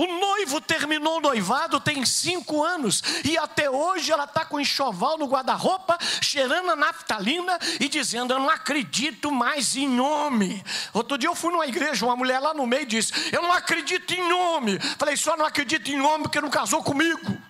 O 0.00 0.06
noivo 0.06 0.62
terminou 0.62 1.18
o 1.18 1.20
noivado 1.20 1.78
tem 1.78 2.06
cinco 2.06 2.64
anos 2.64 3.02
e 3.22 3.36
até 3.36 3.68
hoje 3.68 4.10
ela 4.10 4.24
está 4.24 4.46
com 4.46 4.58
enxoval 4.58 5.18
no 5.18 5.26
guarda-roupa, 5.26 5.98
cheirando 6.22 6.70
a 6.70 6.76
naftalina 6.76 7.58
e 7.78 7.86
dizendo: 7.86 8.32
Eu 8.32 8.38
não 8.38 8.48
acredito 8.48 9.30
mais 9.30 9.76
em 9.76 10.00
homem. 10.00 10.64
Outro 10.94 11.18
dia 11.18 11.28
eu 11.28 11.34
fui 11.34 11.52
numa 11.52 11.66
igreja, 11.66 12.06
uma 12.06 12.16
mulher 12.16 12.38
lá 12.40 12.54
no 12.54 12.66
meio 12.66 12.86
disse: 12.86 13.12
Eu 13.30 13.42
não 13.42 13.52
acredito 13.52 14.14
em 14.14 14.32
homem. 14.32 14.80
Falei: 14.96 15.18
Só 15.18 15.36
não 15.36 15.44
acredito 15.44 15.90
em 15.90 16.00
homem 16.00 16.22
porque 16.22 16.40
não 16.40 16.48
casou 16.48 16.82
comigo. 16.82 17.49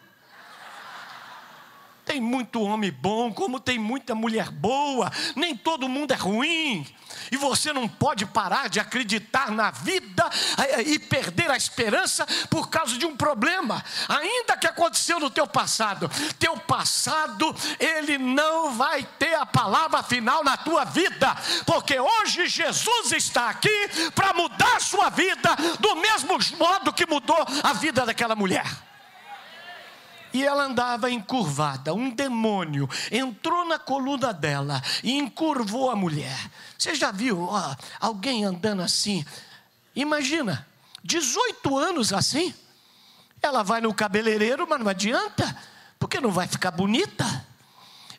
Tem 2.11 2.21
muito 2.21 2.61
homem 2.61 2.90
bom, 2.90 3.33
como 3.33 3.61
tem 3.61 3.79
muita 3.79 4.17
mulher 4.17 4.50
boa, 4.50 5.12
nem 5.37 5.57
todo 5.57 5.88
mundo 5.88 6.11
é 6.11 6.17
ruim. 6.17 6.85
E 7.31 7.37
você 7.37 7.73
não 7.73 7.87
pode 7.88 8.26
parar 8.26 8.69
de 8.69 8.81
acreditar 8.81 9.52
na 9.52 9.71
vida 9.71 10.29
eh, 10.59 10.83
e 10.83 10.99
perder 10.99 11.49
a 11.52 11.57
esperança 11.57 12.26
por 12.50 12.69
causa 12.69 12.99
de 12.99 13.07
um 13.07 13.17
problema, 13.17 13.81
ainda 14.09 14.57
que 14.57 14.67
aconteceu 14.67 15.21
no 15.21 15.31
teu 15.31 15.47
passado. 15.47 16.11
Teu 16.37 16.57
passado, 16.57 17.55
ele 17.79 18.19
não 18.19 18.73
vai 18.73 19.05
ter 19.17 19.35
a 19.35 19.47
palavra 19.47 20.02
final 20.02 20.43
na 20.43 20.57
tua 20.57 20.85
vida, 20.85 21.33
porque 21.64 22.00
hoje 22.00 22.49
Jesus 22.49 23.12
está 23.12 23.50
aqui 23.50 23.88
para 24.17 24.35
mudar 24.35 24.79
a 24.79 24.81
sua 24.81 25.11
vida 25.11 25.55
do 25.79 25.95
mesmo 25.95 26.37
modo 26.59 26.93
que 26.93 27.07
mudou 27.07 27.47
a 27.62 27.73
vida 27.73 28.05
daquela 28.05 28.35
mulher 28.35 28.89
e 30.32 30.44
ela 30.44 30.64
andava 30.64 31.10
encurvada. 31.10 31.94
Um 31.94 32.10
demônio 32.10 32.88
entrou 33.10 33.64
na 33.66 33.78
coluna 33.78 34.32
dela 34.32 34.82
e 35.02 35.12
encurvou 35.12 35.90
a 35.90 35.96
mulher. 35.96 36.50
Você 36.78 36.94
já 36.94 37.10
viu 37.10 37.42
ó, 37.42 37.76
alguém 37.99 38.44
andando 38.44 38.82
assim? 38.82 39.25
Imagina, 39.94 40.66
18 41.02 41.76
anos 41.76 42.12
assim. 42.12 42.54
Ela 43.42 43.62
vai 43.62 43.80
no 43.80 43.94
cabeleireiro, 43.94 44.66
mas 44.68 44.78
não 44.78 44.88
adianta, 44.88 45.56
porque 45.99 46.20
não 46.20 46.30
vai 46.30 46.46
ficar 46.46 46.70
bonita. 46.70 47.46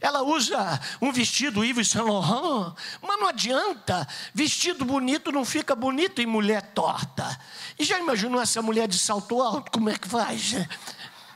Ela 0.02 0.24
usa 0.24 0.82
um 1.00 1.12
vestido 1.12 1.64
Yves 1.64 1.90
Saint 1.90 2.08
Laurent, 2.08 2.74
mas 3.04 3.20
não 3.20 3.28
adianta. 3.28 4.08
Vestido 4.34 4.84
bonito 4.84 5.32
não 5.32 5.46
fica 5.46 5.76
bonito 5.76 6.20
em 6.20 6.26
mulher 6.26 6.64
torta. 6.74 7.40
E 7.78 7.84
já 7.84 8.00
imaginou 8.00 8.42
essa 8.42 8.64
mulher 8.64 8.88
de 8.88 8.98
salto 8.98 9.40
alto? 9.40 9.70
Como 9.70 9.92
é 9.92 9.98
que 9.98 10.08
faz? 10.08 10.56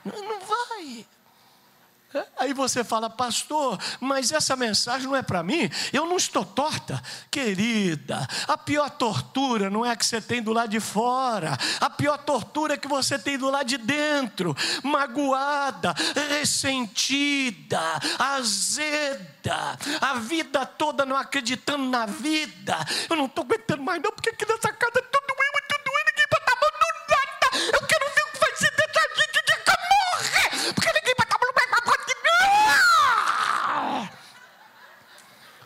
Não 0.06 0.40
vai. 0.40 1.06
É? 2.16 2.26
Aí 2.38 2.54
você 2.54 2.82
fala, 2.82 3.10
pastor, 3.10 3.78
mas 4.00 4.32
essa 4.32 4.56
mensagem 4.56 5.06
não 5.06 5.18
é 5.18 5.22
para 5.22 5.44
mim, 5.44 5.70
eu 5.92 6.06
não 6.06 6.16
estou 6.16 6.46
torta. 6.46 7.02
Querida, 7.30 8.26
a 8.48 8.58
pior 8.58 8.90
tortura 8.90 9.70
não 9.70 9.86
é 9.86 9.92
a 9.92 9.96
que 9.98 10.06
você 10.06 10.22
tem 10.22 10.42
do 10.42 10.54
lado 10.54 10.70
de 10.70 10.80
fora, 10.80 11.58
a 11.82 11.90
pior 11.90 12.18
tortura 12.20 12.76
é 12.76 12.78
que 12.78 12.88
você 12.88 13.20
tem 13.20 13.38
do 13.38 13.50
lado 13.50 13.68
de 13.68 13.78
dentro, 13.78 14.56
magoada, 14.82 15.94
ressentida, 16.30 17.82
azeda, 18.18 19.78
a 20.00 20.14
vida 20.14 20.66
toda 20.66 21.06
não 21.06 21.18
acreditando 21.18 21.84
na 21.84 22.06
vida. 22.06 22.78
Eu 23.10 23.18
não 23.18 23.26
estou 23.26 23.44
aguentando 23.44 23.84
mais, 23.84 24.02
não, 24.02 24.12
porque 24.12 24.30
aqui 24.30 24.46
nessa 24.46 24.72
casa 24.72 25.02
tudo 25.02 25.26
é 25.32 25.56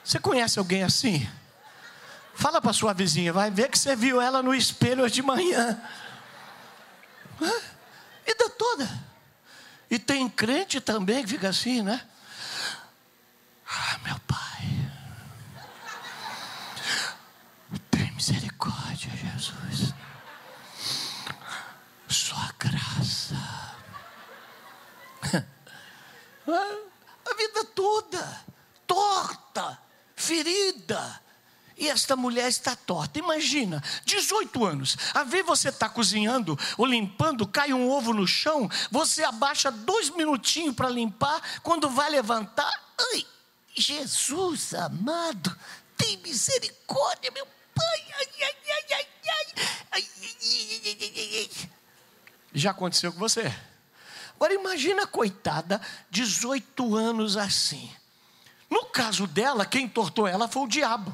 Você 0.09 0.19
conhece 0.19 0.57
alguém 0.57 0.81
assim? 0.81 1.29
Fala 2.33 2.59
para 2.59 2.73
sua 2.73 2.93
vizinha, 2.93 3.31
vai 3.31 3.51
ver 3.51 3.69
que 3.69 3.77
você 3.77 3.95
viu 3.95 4.19
ela 4.19 4.41
no 4.41 4.55
espelho 4.55 5.03
hoje 5.03 5.13
de 5.13 5.21
manhã. 5.21 5.79
Hã? 7.39 7.51
Vida 8.25 8.49
toda. 8.49 8.89
E 9.87 9.99
tem 9.99 10.27
crente 10.27 10.81
também 10.81 11.21
que 11.21 11.29
fica 11.29 11.49
assim, 11.49 11.83
né? 11.83 12.01
Ah, 13.69 13.99
meu 14.03 14.19
pai. 14.21 14.89
Tem 17.91 18.11
misericórdia, 18.13 19.11
Jesus. 19.11 19.93
Sua 22.07 22.51
graça. 22.57 23.35
A 26.47 27.33
vida 27.37 27.63
toda, 27.75 28.41
torta, 28.87 29.77
ferida. 30.29 31.21
E 31.75 31.87
esta 31.87 32.15
mulher 32.15 32.47
está 32.47 32.75
torta. 32.75 33.17
Imagina, 33.17 33.81
18 34.05 34.65
anos. 34.65 34.97
A 35.13 35.23
ver 35.23 35.43
você 35.43 35.69
está 35.69 35.89
cozinhando 35.89 36.59
ou 36.77 36.85
limpando, 36.85 37.47
cai 37.47 37.73
um 37.73 37.89
ovo 37.89 38.13
no 38.13 38.27
chão, 38.27 38.69
você 38.91 39.23
abaixa 39.23 39.71
dois 39.71 40.09
minutinhos 40.11 40.75
para 40.75 40.89
limpar, 40.89 41.41
quando 41.63 41.89
vai 41.89 42.09
levantar, 42.09 42.69
ai, 42.99 43.25
Jesus 43.73 44.73
amado, 44.73 45.57
tem 45.97 46.17
misericórdia, 46.17 47.31
meu 47.31 47.47
pai. 47.73 48.05
Ai, 48.19 48.27
ai, 48.41 48.55
ai, 48.67 48.85
ai, 48.91 49.07
ai, 49.23 49.47
ai, 49.93 50.07
ai, 50.85 51.11
ai, 51.15 51.37
ai. 51.37 51.69
Já 52.53 52.71
aconteceu 52.71 53.13
com 53.13 53.19
você? 53.19 53.53
Agora 54.35 54.53
imagina 54.53 55.07
coitada, 55.07 55.81
18 56.11 56.95
anos 56.95 57.37
assim. 57.37 57.89
No 58.69 58.85
caso 58.85 59.25
dela, 59.25 59.65
quem 59.65 59.87
tortou 59.87 60.27
ela 60.27 60.47
foi 60.47 60.63
o 60.63 60.67
diabo. 60.67 61.13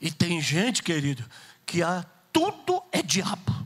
E 0.00 0.10
tem 0.10 0.40
gente, 0.40 0.82
querido, 0.82 1.24
que 1.66 1.82
a, 1.82 2.04
tudo 2.32 2.82
é 2.92 3.02
diabo. 3.02 3.64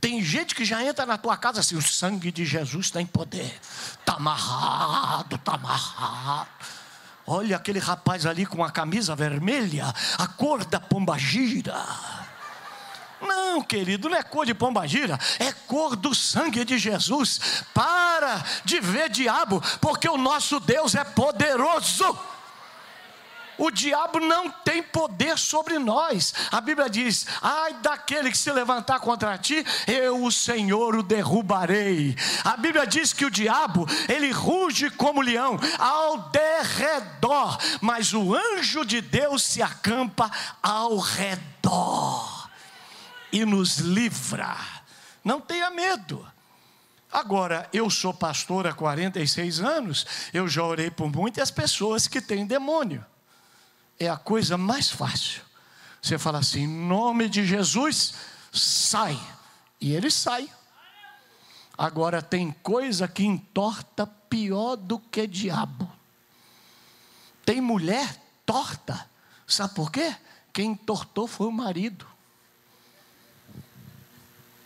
Tem 0.00 0.22
gente 0.22 0.54
que 0.54 0.64
já 0.64 0.82
entra 0.82 1.04
na 1.04 1.18
tua 1.18 1.36
casa 1.36 1.60
assim: 1.60 1.76
o 1.76 1.82
sangue 1.82 2.32
de 2.32 2.44
Jesus 2.44 2.86
está 2.86 3.00
em 3.00 3.06
poder, 3.06 3.60
está 4.00 4.14
amarrado, 4.14 5.36
está 5.36 5.54
amarrado. 5.54 6.48
Olha 7.26 7.56
aquele 7.56 7.78
rapaz 7.78 8.26
ali 8.26 8.46
com 8.46 8.64
a 8.64 8.70
camisa 8.70 9.14
vermelha, 9.14 9.92
a 10.18 10.26
cor 10.26 10.64
da 10.64 10.80
pombagira. 10.80 11.76
Não, 13.20 13.60
querido, 13.60 14.08
não 14.08 14.16
é 14.16 14.22
cor 14.22 14.46
de 14.46 14.54
pombagira, 14.54 15.18
é 15.38 15.52
cor 15.52 15.94
do 15.94 16.14
sangue 16.14 16.64
de 16.64 16.78
Jesus. 16.78 17.64
Para 17.74 18.42
de 18.64 18.80
ver 18.80 19.10
diabo, 19.10 19.62
porque 19.80 20.08
o 20.08 20.16
nosso 20.16 20.58
Deus 20.60 20.94
é 20.94 21.04
poderoso. 21.04 22.18
O 23.60 23.70
diabo 23.70 24.18
não 24.20 24.50
tem 24.50 24.82
poder 24.82 25.38
sobre 25.38 25.78
nós. 25.78 26.32
A 26.50 26.62
Bíblia 26.62 26.88
diz: 26.88 27.26
ai 27.42 27.74
daquele 27.74 28.30
que 28.30 28.38
se 28.38 28.50
levantar 28.50 29.00
contra 29.00 29.36
ti, 29.36 29.62
eu, 29.86 30.24
o 30.24 30.32
Senhor, 30.32 30.96
o 30.96 31.02
derrubarei. 31.02 32.16
A 32.42 32.56
Bíblia 32.56 32.86
diz 32.86 33.12
que 33.12 33.26
o 33.26 33.30
diabo, 33.30 33.86
ele 34.08 34.30
ruge 34.30 34.88
como 34.88 35.20
leão 35.20 35.60
ao 35.78 36.30
derredor, 36.30 37.58
mas 37.82 38.14
o 38.14 38.34
anjo 38.34 38.82
de 38.82 39.02
Deus 39.02 39.42
se 39.42 39.60
acampa 39.60 40.30
ao 40.62 40.96
redor 40.96 42.39
e 43.32 43.44
nos 43.44 43.78
livra. 43.78 44.56
Não 45.24 45.40
tenha 45.40 45.70
medo. 45.70 46.26
Agora, 47.12 47.68
eu 47.72 47.90
sou 47.90 48.14
pastor 48.14 48.66
há 48.66 48.72
46 48.72 49.60
anos, 49.60 50.06
eu 50.32 50.48
já 50.48 50.62
orei 50.62 50.90
por 50.90 51.10
muitas 51.10 51.50
pessoas 51.50 52.06
que 52.06 52.20
têm 52.20 52.46
demônio 52.46 53.04
é 54.00 54.08
a 54.08 54.16
coisa 54.16 54.56
mais 54.56 54.90
fácil. 54.90 55.42
Você 56.00 56.18
fala 56.18 56.38
assim, 56.38 56.62
em 56.62 56.66
nome 56.66 57.28
de 57.28 57.44
Jesus, 57.44 58.14
sai. 58.50 59.20
E 59.78 59.92
ele 59.92 60.10
sai. 60.10 60.48
Agora 61.76 62.22
tem 62.22 62.50
coisa 62.62 63.06
que 63.06 63.22
entorta 63.22 64.06
pior 64.06 64.76
do 64.76 64.98
que 64.98 65.26
diabo. 65.26 65.90
Tem 67.44 67.60
mulher 67.60 68.16
torta. 68.46 69.08
Sabe 69.46 69.74
por 69.74 69.92
quê? 69.92 70.16
Quem 70.52 70.72
entortou 70.72 71.26
foi 71.26 71.46
o 71.46 71.52
marido. 71.52 72.06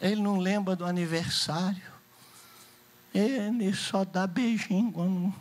Ele 0.05 0.21
não 0.21 0.37
lembra 0.37 0.77
do 0.77 0.85
aniversário. 0.85 1.83
Ele 3.15 3.73
só 3.73 4.05
dá 4.05 4.27
beijinho 4.27 4.93
quando. 4.93 5.35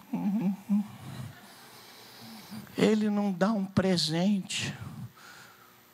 Ele 2.77 3.09
não 3.09 3.29
dá 3.29 3.51
um 3.51 3.65
presente. 3.65 4.73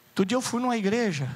Outro 0.10 0.24
dia 0.24 0.36
eu 0.36 0.42
fui 0.42 0.62
numa 0.62 0.78
igreja. 0.78 1.28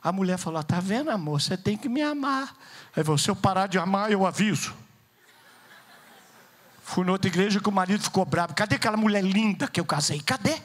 A 0.00 0.12
mulher 0.12 0.38
falou: 0.38 0.60
Está 0.60 0.78
vendo, 0.78 1.10
amor? 1.10 1.40
Você 1.40 1.56
tem 1.56 1.76
que 1.76 1.88
me 1.88 2.02
amar. 2.02 2.56
Aí 2.94 3.02
falou: 3.02 3.18
Se 3.18 3.28
eu 3.28 3.34
parar 3.34 3.66
de 3.66 3.80
amar, 3.80 4.12
eu 4.12 4.24
aviso. 4.24 4.72
Fui 6.84 7.04
noutra 7.04 7.26
igreja 7.26 7.58
que 7.58 7.68
o 7.68 7.72
marido 7.72 8.04
ficou 8.04 8.24
bravo. 8.24 8.54
Cadê 8.54 8.76
aquela 8.76 8.96
mulher 8.96 9.24
linda 9.24 9.66
que 9.66 9.80
eu 9.80 9.84
casei? 9.84 10.20
Cadê? 10.20 10.62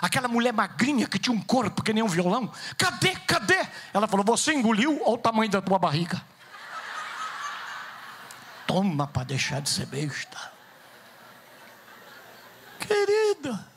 Aquela 0.00 0.28
mulher 0.28 0.52
magrinha 0.52 1.06
que 1.06 1.18
tinha 1.18 1.34
um 1.34 1.40
corpo 1.40 1.82
que 1.82 1.92
nem 1.92 2.02
um 2.02 2.08
violão? 2.08 2.52
Cadê? 2.76 3.14
Cadê? 3.26 3.66
Ela 3.92 4.08
falou: 4.08 4.24
Você 4.24 4.52
engoliu 4.52 5.00
ou 5.02 5.14
o 5.14 5.18
tamanho 5.18 5.50
da 5.50 5.60
tua 5.60 5.78
barriga? 5.78 6.22
Toma 8.66 9.06
para 9.06 9.24
deixar 9.24 9.60
de 9.60 9.68
ser 9.68 9.86
besta. 9.86 10.52
Querida. 12.78 13.73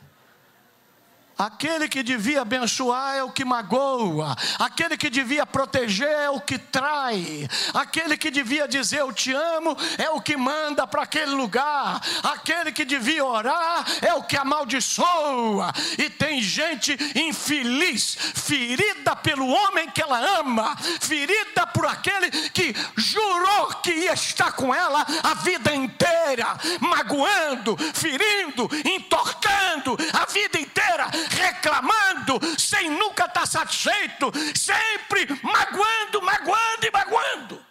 Aquele 1.38 1.88
que 1.88 2.02
devia 2.02 2.42
abençoar 2.42 3.16
é 3.16 3.24
o 3.24 3.32
que 3.32 3.46
magoa, 3.46 4.36
aquele 4.58 4.98
que 4.98 5.10
devia 5.10 5.46
proteger 5.46 6.08
é 6.08 6.30
o 6.30 6.42
que 6.42 6.58
trai, 6.58 7.48
aquele 7.74 8.18
que 8.18 8.32
devia 8.32 8.68
dizer 8.68 9.02
eu 9.02 9.14
te 9.14 9.32
amo 9.34 9.78
é 9.98 10.10
o 10.10 10.20
que 10.20 10.36
manda 10.36 10.88
para 10.88 11.04
aquele 11.04 11.32
lugar, 11.32 12.02
aquele 12.24 12.72
que 12.72 12.84
devia 12.84 13.24
orar 13.24 13.86
é 14.02 14.14
o 14.16 14.24
que 14.24 14.36
amaldiçoa, 14.36 15.72
e 15.98 16.10
tem 16.10 16.42
gente 16.42 16.98
infeliz, 17.16 18.18
ferida 18.34 19.16
pelo 19.16 19.48
homem 19.48 19.90
que 19.92 20.02
ela 20.02 20.20
ama, 20.40 20.76
ferida 21.00 21.68
por 21.68 21.86
aquele 21.86 22.32
que 22.50 22.76
jurou 22.96 23.68
que 23.84 23.92
ia 23.92 24.14
estar 24.14 24.54
com 24.54 24.74
ela 24.74 25.06
a 25.24 25.34
vida 25.36 25.74
inteira, 25.76 26.58
magoando, 26.80 27.78
ferindo, 27.94 28.70
inteira 28.86 29.07
reclamando, 31.68 32.40
sem 32.58 32.90
nunca 32.90 33.26
estar 33.26 33.46
satisfeito, 33.46 34.32
sempre 34.56 35.28
magoando, 35.44 36.22
magoando 36.22 36.86
e 36.86 36.92
magoando. 36.92 37.66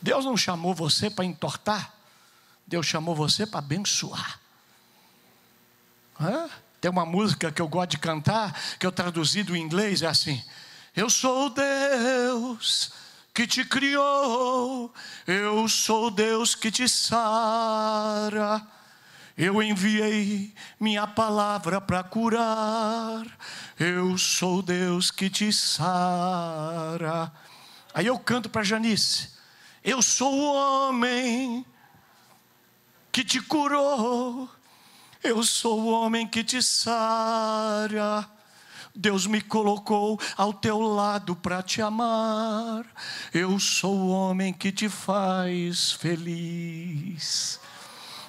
Deus 0.00 0.24
não 0.24 0.36
chamou 0.36 0.74
você 0.74 1.10
para 1.10 1.24
entortar, 1.24 1.92
Deus 2.66 2.86
chamou 2.86 3.14
você 3.14 3.46
para 3.46 3.58
abençoar. 3.58 4.40
Hã? 6.20 6.48
Tem 6.80 6.90
uma 6.90 7.04
música 7.04 7.50
que 7.50 7.60
eu 7.60 7.68
gosto 7.68 7.90
de 7.90 7.98
cantar, 7.98 8.58
que 8.78 8.86
eu 8.86 8.92
traduzi 8.92 9.42
do 9.42 9.56
inglês, 9.56 10.02
é 10.02 10.06
assim: 10.06 10.42
Eu 10.94 11.10
sou 11.10 11.50
Deus 11.50 12.92
que 13.34 13.46
te 13.46 13.64
criou, 13.64 14.92
eu 15.26 15.68
sou 15.68 16.10
Deus 16.10 16.54
que 16.54 16.70
te 16.70 16.88
sara. 16.88 18.77
Eu 19.38 19.62
enviei 19.62 20.52
minha 20.80 21.06
palavra 21.06 21.80
para 21.80 22.02
curar. 22.02 23.24
Eu 23.78 24.18
sou 24.18 24.60
Deus 24.60 25.12
que 25.12 25.30
te 25.30 25.52
sara. 25.52 27.32
Aí 27.94 28.06
eu 28.06 28.18
canto 28.18 28.50
para 28.50 28.64
Janice. 28.64 29.28
Eu 29.84 30.02
sou 30.02 30.34
o 30.34 30.88
homem 30.88 31.64
que 33.12 33.22
te 33.22 33.40
curou. 33.40 34.50
Eu 35.22 35.44
sou 35.44 35.82
o 35.82 35.86
homem 35.86 36.26
que 36.26 36.42
te 36.42 36.60
sara. 36.60 38.28
Deus 38.92 39.24
me 39.28 39.40
colocou 39.40 40.18
ao 40.36 40.52
teu 40.52 40.80
lado 40.80 41.36
para 41.36 41.62
te 41.62 41.80
amar. 41.80 42.84
Eu 43.32 43.60
sou 43.60 43.96
o 43.96 44.08
homem 44.08 44.52
que 44.52 44.72
te 44.72 44.88
faz 44.88 45.92
feliz. 45.92 47.57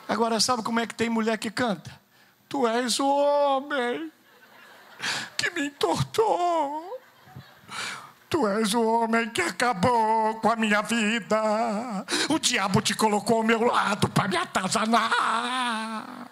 Agora, 0.10 0.40
sabe 0.40 0.64
como 0.64 0.80
é 0.80 0.88
que 0.88 0.96
tem 0.96 1.08
mulher 1.08 1.38
que 1.38 1.52
canta? 1.52 1.92
Tu 2.50 2.68
és 2.68 3.00
o 3.00 3.08
homem 3.08 4.12
que 5.38 5.52
me 5.52 5.68
entortou. 5.68 7.00
Tu 8.28 8.48
és 8.48 8.74
o 8.74 8.82
homem 8.82 9.30
que 9.30 9.42
acabou 9.42 10.34
com 10.40 10.50
a 10.52 10.56
minha 10.56 10.82
vida. 10.82 12.06
O 12.28 12.40
diabo 12.40 12.82
te 12.82 12.96
colocou 12.96 13.38
ao 13.38 13.44
meu 13.44 13.62
lado 13.62 14.10
para 14.10 14.28
me 14.28 14.36
atazanar. 14.36 16.28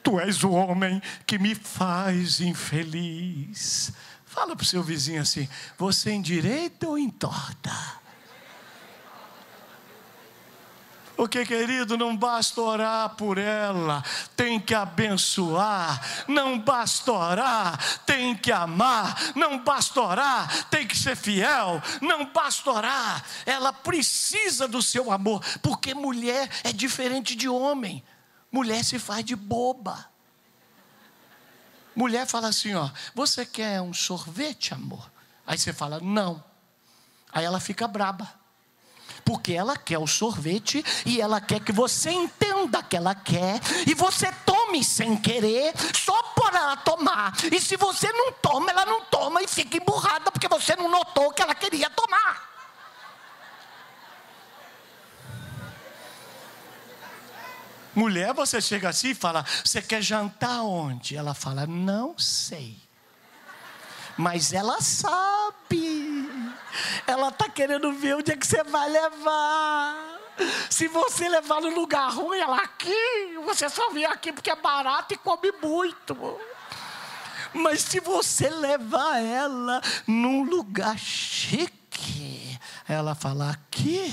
Tu 0.00 0.20
és 0.20 0.44
o 0.44 0.50
homem 0.52 1.02
que 1.26 1.36
me 1.36 1.56
faz 1.56 2.40
infeliz. 2.40 3.92
Fala 4.24 4.54
para 4.54 4.62
o 4.62 4.66
seu 4.66 4.84
vizinho 4.84 5.20
assim: 5.20 5.48
você 5.76 6.12
endireita 6.12 6.86
ou 6.86 6.96
entorta? 6.96 7.72
Porque, 11.18 11.44
querido, 11.44 11.98
não 11.98 12.16
basta 12.16 12.60
orar 12.60 13.08
por 13.16 13.38
ela, 13.38 14.04
tem 14.36 14.60
que 14.60 14.72
abençoar, 14.72 16.00
não 16.28 16.56
basta 16.60 17.10
orar, 17.10 17.76
tem 18.06 18.36
que 18.36 18.52
amar, 18.52 19.32
não 19.34 19.58
basta 19.58 20.00
orar, 20.00 20.68
tem 20.68 20.86
que 20.86 20.96
ser 20.96 21.16
fiel, 21.16 21.82
não 22.00 22.26
basta 22.26 22.70
orar, 22.70 23.24
ela 23.44 23.72
precisa 23.72 24.68
do 24.68 24.80
seu 24.80 25.10
amor, 25.10 25.44
porque 25.60 25.92
mulher 25.92 26.48
é 26.62 26.72
diferente 26.72 27.34
de 27.34 27.48
homem, 27.48 28.00
mulher 28.52 28.84
se 28.84 28.96
faz 29.00 29.24
de 29.24 29.34
boba. 29.34 30.08
Mulher 31.96 32.28
fala 32.28 32.46
assim: 32.46 32.76
ó, 32.76 32.88
você 33.12 33.44
quer 33.44 33.80
um 33.80 33.92
sorvete, 33.92 34.72
amor? 34.72 35.10
Aí 35.44 35.58
você 35.58 35.72
fala, 35.72 35.98
não. 35.98 36.44
Aí 37.32 37.44
ela 37.44 37.58
fica 37.58 37.88
braba 37.88 38.37
porque 39.28 39.52
ela 39.52 39.76
quer 39.76 39.98
o 39.98 40.06
sorvete 40.06 40.82
e 41.04 41.20
ela 41.20 41.38
quer 41.38 41.60
que 41.60 41.70
você 41.70 42.10
entenda 42.10 42.82
que 42.82 42.96
ela 42.96 43.14
quer 43.14 43.60
e 43.86 43.92
você 43.92 44.32
tome 44.46 44.82
sem 44.82 45.18
querer, 45.18 45.74
só 45.94 46.22
por 46.34 46.54
ela 46.54 46.78
tomar. 46.78 47.36
E 47.52 47.60
se 47.60 47.76
você 47.76 48.10
não 48.10 48.32
toma, 48.32 48.70
ela 48.70 48.86
não 48.86 49.04
toma 49.04 49.42
e 49.42 49.46
fica 49.46 49.76
emburrada 49.76 50.32
porque 50.32 50.48
você 50.48 50.74
não 50.76 50.90
notou 50.90 51.30
que 51.30 51.42
ela 51.42 51.54
queria 51.54 51.90
tomar. 51.90 52.48
Mulher, 57.94 58.32
você 58.32 58.62
chega 58.62 58.88
assim 58.88 59.10
e 59.10 59.14
fala: 59.14 59.44
Você 59.62 59.82
quer 59.82 60.00
jantar 60.00 60.62
onde? 60.62 61.14
Ela 61.14 61.34
fala: 61.34 61.66
Não 61.66 62.18
sei. 62.18 62.87
Mas 64.18 64.52
ela 64.52 64.80
sabe. 64.80 66.28
Ela 67.06 67.28
está 67.28 67.48
querendo 67.48 67.92
ver 67.92 68.16
onde 68.16 68.32
é 68.32 68.36
que 68.36 68.44
você 68.44 68.64
vai 68.64 68.88
levar. 68.90 70.18
Se 70.68 70.88
você 70.88 71.28
levar 71.28 71.60
no 71.60 71.70
lugar 71.70 72.12
ruim, 72.12 72.38
ela 72.38 72.58
aqui, 72.58 73.38
você 73.44 73.68
só 73.68 73.90
vem 73.90 74.04
aqui 74.04 74.32
porque 74.32 74.50
é 74.50 74.56
barato 74.56 75.14
e 75.14 75.16
come 75.16 75.52
muito. 75.62 76.38
Mas 77.54 77.80
se 77.80 78.00
você 78.00 78.50
levar 78.50 79.22
ela 79.22 79.80
num 80.06 80.42
lugar 80.42 80.98
chique, 80.98 82.58
ela 82.88 83.14
fala 83.14 83.50
aqui. 83.50 84.12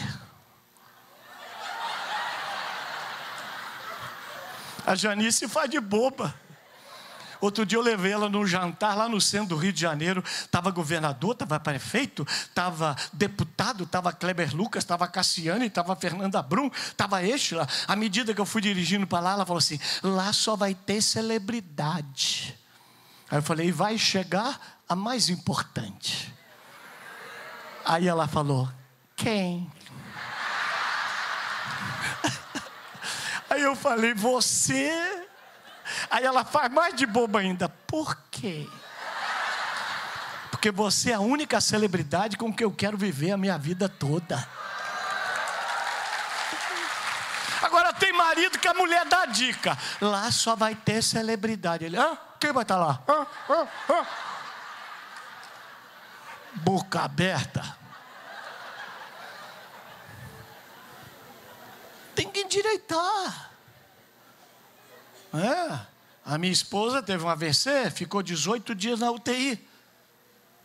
A 4.86 4.94
Janice 4.94 5.48
faz 5.48 5.68
de 5.68 5.80
boba. 5.80 6.45
Outro 7.46 7.64
dia 7.64 7.78
eu 7.78 7.84
levei 7.84 8.12
ela 8.12 8.28
num 8.28 8.44
jantar 8.44 8.98
lá 8.98 9.08
no 9.08 9.22
centro 9.22 9.50
do 9.50 9.56
Rio 9.56 9.72
de 9.72 9.80
Janeiro. 9.80 10.24
Estava 10.26 10.72
governador, 10.72 11.34
estava 11.34 11.60
prefeito, 11.60 12.26
estava 12.28 12.96
deputado, 13.14 13.84
estava 13.84 14.12
Kleber 14.12 14.56
Lucas, 14.56 14.84
estava 14.84 15.08
Cassiane, 15.08 15.68
estava 15.68 15.96
Fernanda 15.96 16.42
Brum, 16.42 16.72
estava 16.74 17.22
Estela. 17.22 17.68
À 17.88 17.96
medida 17.96 18.34
que 18.34 18.42
eu 18.42 18.48
fui 18.48 18.64
dirigindo 18.64 19.06
para 19.06 19.20
lá, 19.20 19.34
ela 19.34 19.46
falou 19.46 19.60
assim: 19.60 19.80
lá 20.02 20.34
só 20.34 20.56
vai 20.56 20.74
ter 20.74 21.04
celebridade. 21.04 22.58
Aí 23.30 23.38
eu 23.38 23.44
falei: 23.44 23.72
vai 23.72 23.96
chegar 23.96 24.80
a 24.90 24.96
mais 24.96 25.30
importante. 25.30 26.34
Aí 27.86 28.08
ela 28.08 28.28
falou: 28.28 28.68
quem? 29.16 29.72
Aí 33.52 33.62
eu 33.62 33.76
falei: 33.76 34.16
você 34.16 35.25
Aí 36.16 36.24
ela 36.24 36.46
faz 36.46 36.72
mais 36.72 36.96
de 36.96 37.06
boba 37.06 37.40
ainda. 37.40 37.68
Por 37.68 38.16
quê? 38.32 38.70
Porque 40.50 40.72
você 40.72 41.12
é 41.12 41.16
a 41.16 41.20
única 41.20 41.60
celebridade 41.60 42.38
com 42.38 42.54
que 42.54 42.64
eu 42.64 42.72
quero 42.72 42.98
viver 42.98 43.32
a 43.32 43.38
minha 43.38 43.58
vida 43.58 43.90
toda. 43.90 44.48
Agora 47.62 47.92
tem 47.92 48.14
marido 48.14 48.58
que 48.58 48.66
a 48.66 48.74
mulher 48.74 49.04
dá 49.08 49.26
dica. 49.26 49.78
Lá 50.00 50.32
só 50.32 50.56
vai 50.56 50.74
ter 50.74 51.04
celebridade. 51.04 51.84
Ele, 51.84 51.98
ah, 51.98 52.18
quem 52.40 52.54
vai 52.54 52.64
estar 52.64 52.76
tá 52.76 52.86
lá? 52.86 53.04
Ah, 53.06 53.28
ah, 53.50 53.68
ah. 53.90 54.06
Boca 56.54 57.02
aberta. 57.02 57.78
Tem 62.16 62.32
que 62.32 62.40
endireitar. 62.40 63.52
É. 65.34 65.95
A 66.26 66.40
minha 66.40 66.52
esposa 66.52 67.04
teve 67.04 67.24
um 67.24 67.30
AVC, 67.30 67.92
ficou 67.92 68.24
18 68.24 68.74
dias 68.74 69.00
na 69.00 69.12
UTI. 69.12 69.64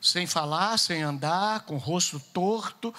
Sem 0.00 0.26
falar, 0.26 0.78
sem 0.78 1.02
andar, 1.02 1.60
com 1.60 1.74
o 1.74 1.78
rosto 1.78 2.18
torto. 2.32 2.94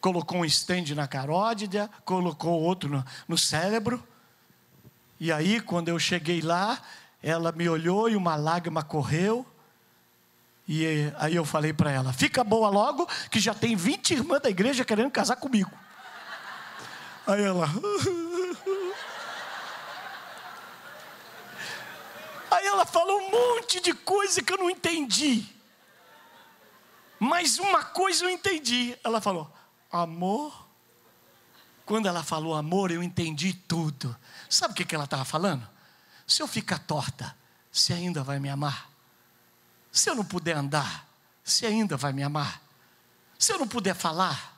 Colocou 0.00 0.38
um 0.38 0.44
estende 0.46 0.94
na 0.94 1.06
carótida, 1.06 1.90
colocou 2.06 2.58
outro 2.62 2.88
no, 2.88 3.04
no 3.28 3.36
cérebro. 3.36 4.02
E 5.20 5.30
aí, 5.30 5.60
quando 5.60 5.88
eu 5.88 5.98
cheguei 5.98 6.40
lá, 6.40 6.80
ela 7.22 7.52
me 7.52 7.68
olhou 7.68 8.08
e 8.08 8.16
uma 8.16 8.34
lágrima 8.34 8.82
correu. 8.82 9.46
E 10.66 11.12
aí 11.18 11.36
eu 11.36 11.44
falei 11.44 11.74
para 11.74 11.90
ela: 11.90 12.14
fica 12.14 12.42
boa 12.42 12.70
logo, 12.70 13.06
que 13.30 13.38
já 13.38 13.52
tem 13.52 13.76
20 13.76 14.12
irmãs 14.12 14.40
da 14.40 14.48
igreja 14.48 14.86
querendo 14.86 15.10
casar 15.10 15.36
comigo. 15.36 15.70
Aí 17.26 17.42
ela. 17.42 17.68
Aí 22.50 22.66
ela 22.80 22.86
falou 22.86 23.20
um 23.20 23.30
monte 23.30 23.78
de 23.78 23.92
coisa 23.92 24.42
que 24.42 24.50
eu 24.50 24.56
não 24.56 24.70
entendi. 24.70 25.46
Mas 27.18 27.58
uma 27.58 27.84
coisa 27.84 28.24
eu 28.24 28.30
entendi. 28.30 28.98
Ela 29.04 29.20
falou: 29.20 29.52
Amor, 29.92 30.66
Quando 31.84 32.06
ela 32.06 32.22
falou 32.22 32.54
amor, 32.54 32.92
eu 32.92 33.02
entendi 33.02 33.52
tudo. 33.52 34.16
Sabe 34.48 34.72
o 34.72 34.76
que, 34.86 34.94
ela 34.94 35.04
estava 35.04 35.24
falando? 35.24 35.68
Se 36.24 36.40
eu 36.40 36.46
ficar 36.46 36.78
torta, 36.78 37.36
você 37.70 37.92
ainda 37.92 38.22
vai 38.22 38.38
me 38.38 38.48
amar? 38.48 38.88
Se 39.90 40.08
eu 40.08 40.14
não 40.14 40.24
puder 40.24 40.56
andar, 40.56 41.06
você 41.42 41.66
ainda 41.66 41.96
vai 41.96 42.12
me 42.12 42.22
amar? 42.22 42.62
Se 43.36 43.52
eu 43.52 43.58
não 43.58 43.66
puder 43.66 43.94
falar, 43.94 44.49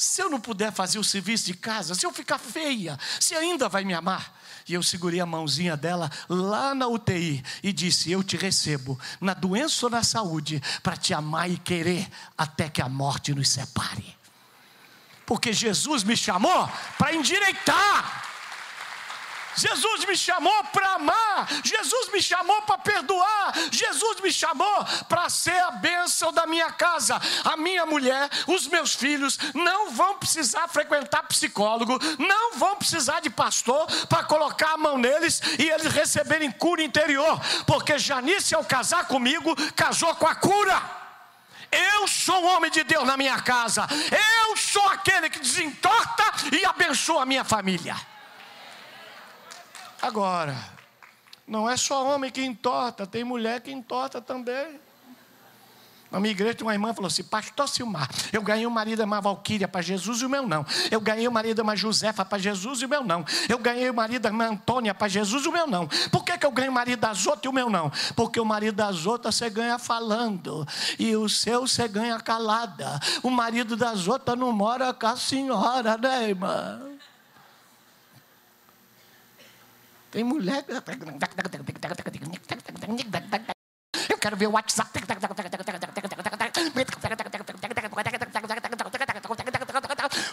se 0.00 0.22
eu 0.22 0.30
não 0.30 0.40
puder 0.40 0.72
fazer 0.72 0.98
o 0.98 1.04
serviço 1.04 1.44
de 1.44 1.52
casa, 1.52 1.94
se 1.94 2.06
eu 2.06 2.10
ficar 2.10 2.38
feia, 2.38 2.98
você 3.20 3.34
ainda 3.34 3.68
vai 3.68 3.84
me 3.84 3.92
amar? 3.92 4.34
E 4.66 4.72
eu 4.72 4.82
segurei 4.82 5.20
a 5.20 5.26
mãozinha 5.26 5.76
dela 5.76 6.10
lá 6.26 6.74
na 6.74 6.88
UTI 6.88 7.44
e 7.62 7.70
disse: 7.70 8.10
Eu 8.10 8.24
te 8.24 8.34
recebo, 8.34 8.98
na 9.20 9.34
doença 9.34 9.84
ou 9.84 9.90
na 9.90 10.02
saúde, 10.02 10.62
para 10.82 10.96
te 10.96 11.12
amar 11.12 11.50
e 11.50 11.58
querer 11.58 12.08
até 12.36 12.70
que 12.70 12.80
a 12.80 12.88
morte 12.88 13.34
nos 13.34 13.50
separe. 13.50 14.16
Porque 15.26 15.52
Jesus 15.52 16.02
me 16.02 16.16
chamou 16.16 16.66
para 16.96 17.14
endireitar. 17.14 18.29
Jesus 19.56 20.04
me 20.04 20.16
chamou 20.16 20.64
para 20.64 20.94
amar, 20.94 21.48
Jesus 21.64 22.10
me 22.12 22.22
chamou 22.22 22.62
para 22.62 22.78
perdoar, 22.78 23.52
Jesus 23.70 24.20
me 24.20 24.32
chamou 24.32 24.84
para 25.08 25.28
ser 25.28 25.58
a 25.64 25.70
bênção 25.70 26.32
da 26.32 26.46
minha 26.46 26.70
casa. 26.72 27.20
A 27.44 27.56
minha 27.56 27.84
mulher, 27.86 28.28
os 28.46 28.66
meus 28.66 28.94
filhos 28.94 29.38
não 29.54 29.90
vão 29.90 30.18
precisar 30.18 30.68
frequentar 30.68 31.24
psicólogo, 31.24 31.98
não 32.18 32.58
vão 32.58 32.76
precisar 32.76 33.20
de 33.20 33.30
pastor 33.30 33.86
para 34.06 34.24
colocar 34.24 34.72
a 34.72 34.78
mão 34.78 34.96
neles 34.96 35.40
e 35.58 35.68
eles 35.68 35.92
receberem 35.92 36.50
cura 36.50 36.82
interior, 36.82 37.40
porque 37.66 37.98
Janice, 37.98 38.54
ao 38.54 38.64
casar 38.64 39.06
comigo, 39.06 39.54
casou 39.74 40.14
com 40.14 40.26
a 40.26 40.34
cura. 40.34 41.00
Eu 41.70 42.08
sou 42.08 42.42
o 42.42 42.46
homem 42.46 42.70
de 42.70 42.82
Deus 42.82 43.06
na 43.06 43.16
minha 43.16 43.40
casa. 43.40 43.86
Eu 44.46 44.56
sou 44.56 44.84
aquele 44.88 45.30
que 45.30 45.38
desentorta 45.38 46.24
e 46.50 46.64
abençoa 46.64 47.22
a 47.22 47.26
minha 47.26 47.44
família. 47.44 47.96
Agora, 50.02 50.56
não 51.46 51.68
é 51.68 51.76
só 51.76 52.06
homem 52.06 52.30
que 52.30 52.42
entorta, 52.42 53.06
tem 53.06 53.24
mulher 53.24 53.60
que 53.60 53.70
entorta 53.70 54.20
também. 54.20 54.80
Na 56.10 56.18
minha 56.18 56.32
igreja, 56.32 56.58
uma 56.62 56.72
irmã 56.72 56.92
falou 56.92 57.06
assim: 57.06 57.22
Pastor 57.22 57.68
Silmar, 57.68 58.08
eu 58.32 58.42
ganhei 58.42 58.66
o 58.66 58.70
marido 58.70 58.98
da 58.98 59.04
irmã 59.04 59.20
Valquíria 59.20 59.68
para 59.68 59.80
Jesus 59.80 60.20
e 60.20 60.26
o 60.26 60.28
meu 60.28 60.46
não. 60.46 60.66
Eu 60.90 61.00
ganhei 61.00 61.28
o 61.28 61.32
marido 61.32 61.56
da 61.56 61.60
irmã 61.62 61.76
Josefa 61.76 62.24
para 62.24 62.38
Jesus 62.38 62.82
e 62.82 62.86
o 62.86 62.88
meu 62.88 63.04
não. 63.04 63.24
Eu 63.48 63.58
ganhei 63.58 63.88
o 63.88 63.94
marido 63.94 64.22
da 64.22 64.28
irmã 64.28 64.48
Antônia 64.48 64.92
para 64.92 65.06
Jesus 65.06 65.44
e 65.44 65.48
o 65.48 65.52
meu 65.52 65.68
não. 65.68 65.86
Por 66.10 66.24
que, 66.24 66.36
que 66.36 66.44
eu 66.44 66.50
ganhei 66.50 66.68
o 66.68 66.72
marido 66.72 66.98
das 66.98 67.26
outras 67.26 67.44
e 67.44 67.48
o 67.48 67.52
meu 67.52 67.70
não? 67.70 67.92
Porque 68.16 68.40
o 68.40 68.44
marido 68.44 68.74
das 68.74 69.06
outras 69.06 69.36
você 69.36 69.48
ganha 69.48 69.78
falando 69.78 70.66
e 70.98 71.14
o 71.14 71.28
seu 71.28 71.60
você 71.60 71.86
ganha 71.86 72.18
calada. 72.18 72.98
O 73.22 73.30
marido 73.30 73.76
das 73.76 74.08
outras 74.08 74.36
não 74.36 74.50
mora 74.50 74.92
com 74.92 75.06
a 75.06 75.16
senhora, 75.16 75.96
né, 75.96 76.30
irmã? 76.30 76.89
Tem 80.10 80.24
mulher. 80.24 80.64
Eu 84.08 84.18
quero 84.18 84.36
ver 84.36 84.48
o 84.48 84.52
WhatsApp. 84.52 84.90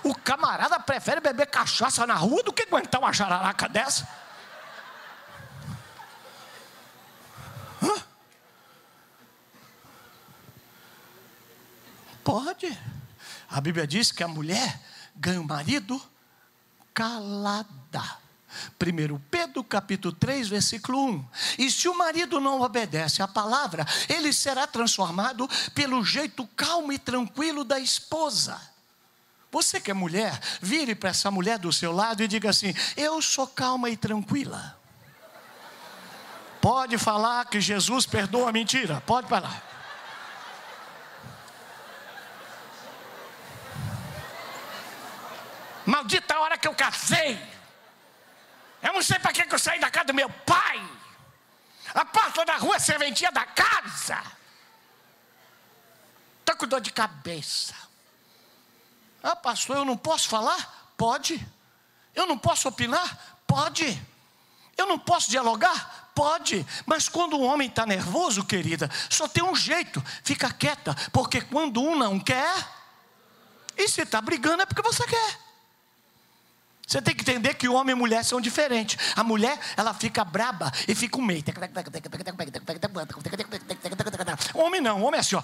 O 0.03 0.15
camarada 0.15 0.79
prefere 0.79 1.21
beber 1.21 1.47
cachaça 1.47 2.07
na 2.07 2.15
rua 2.15 2.41
do 2.43 2.51
que 2.51 2.63
aguentar 2.63 2.99
uma 2.99 3.13
jararaca 3.13 3.69
dessa. 3.69 4.07
Hã? 7.83 8.03
Pode. 12.23 12.77
A 13.49 13.61
Bíblia 13.61 13.85
diz 13.85 14.11
que 14.11 14.23
a 14.23 14.27
mulher 14.27 14.81
ganha 15.15 15.39
o 15.39 15.45
marido 15.45 16.01
calada. 16.93 18.26
1 18.81 19.19
Pedro 19.31 19.63
capítulo 19.63 20.13
3, 20.13 20.47
versículo 20.47 21.05
1. 21.05 21.25
E 21.59 21.71
se 21.71 21.87
o 21.87 21.97
marido 21.97 22.39
não 22.39 22.61
obedece 22.61 23.21
à 23.21 23.27
palavra, 23.27 23.85
ele 24.09 24.31
será 24.33 24.67
transformado 24.67 25.47
pelo 25.73 26.03
jeito 26.03 26.47
calmo 26.55 26.91
e 26.91 26.99
tranquilo 26.99 27.63
da 27.63 27.79
esposa. 27.79 28.59
Você 29.51 29.79
que 29.79 29.89
é 29.89 29.93
mulher, 29.93 30.39
vire 30.61 30.93
para 30.93 31.09
essa 31.09 31.31
mulher 31.31 31.57
do 31.57 31.71
seu 31.71 31.91
lado 31.91 32.21
e 32.21 32.27
diga 32.27 32.49
assim: 32.49 32.73
Eu 32.95 33.21
sou 33.21 33.47
calma 33.47 33.89
e 33.89 33.97
tranquila. 33.97 34.77
Pode 36.61 36.97
falar 36.97 37.45
que 37.45 37.61
Jesus 37.61 38.05
perdoa 38.05 38.49
a 38.49 38.51
mentira, 38.51 39.01
pode 39.05 39.27
falar. 39.27 39.63
Maldita 45.85 46.37
hora 46.37 46.57
que 46.57 46.67
eu 46.67 46.75
casei. 46.75 47.39
Eu 48.87 48.93
não 48.93 49.01
sei 49.01 49.19
para 49.19 49.33
que 49.33 49.53
eu 49.53 49.59
saí 49.59 49.81
da 49.81 49.91
casa 49.91 50.05
do 50.05 50.13
meu 50.13 50.29
pai. 50.29 50.81
A 51.93 52.05
porta 52.05 52.45
da 52.45 52.55
rua 52.55 52.77
é 52.77 52.79
serventia 52.79 53.29
da 53.33 53.45
casa. 53.45 54.23
Estou 56.39 56.55
com 56.55 56.65
dor 56.65 56.79
de 56.79 56.93
cabeça. 56.93 57.75
Ah, 59.21 59.35
pastor, 59.35 59.75
eu 59.75 59.83
não 59.83 59.97
posso 59.97 60.29
falar? 60.29 60.93
Pode. 60.95 61.45
Eu 62.15 62.25
não 62.25 62.37
posso 62.37 62.69
opinar? 62.69 63.37
Pode. 63.45 64.01
Eu 64.77 64.85
não 64.85 64.97
posso 64.97 65.29
dialogar? 65.29 66.11
Pode. 66.15 66.65
Mas 66.85 67.09
quando 67.09 67.37
um 67.37 67.43
homem 67.43 67.67
está 67.67 67.85
nervoso, 67.85 68.45
querida, 68.45 68.89
só 69.09 69.27
tem 69.27 69.43
um 69.43 69.55
jeito: 69.55 70.01
fica 70.23 70.49
quieta. 70.53 70.95
Porque 71.11 71.41
quando 71.41 71.81
um 71.81 71.97
não 71.97 72.21
quer, 72.21 72.55
e 73.75 73.89
se 73.89 74.03
está 74.03 74.21
brigando 74.21 74.63
é 74.63 74.65
porque 74.65 74.81
você 74.81 75.05
quer. 75.05 75.46
Você 76.87 77.01
tem 77.01 77.13
que 77.13 77.21
entender 77.21 77.53
que 77.55 77.67
homem 77.67 77.93
e 77.93 77.99
mulher 77.99 78.23
são 78.23 78.39
diferentes. 78.39 78.97
A 79.13 79.21
mulher, 79.21 79.59
ela 79.75 79.93
fica 79.93 80.23
braba 80.23 80.71
e 80.87 80.95
fica 80.95 81.17
um 81.17 81.21
meio. 81.21 81.43
Homem 84.53 84.79
não, 84.79 85.03
homem 85.03 85.17
é 85.17 85.19
assim, 85.19 85.35
ó. 85.35 85.43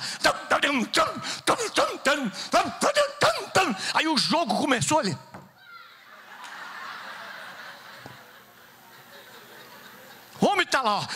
Aí 3.94 4.08
o 4.08 4.18
jogo 4.18 4.56
começou 4.56 5.00
ali. 5.00 5.18
O 10.40 10.46
homem 10.46 10.64
está 10.64 10.82
lá, 10.82 11.00
ó. 11.00 11.08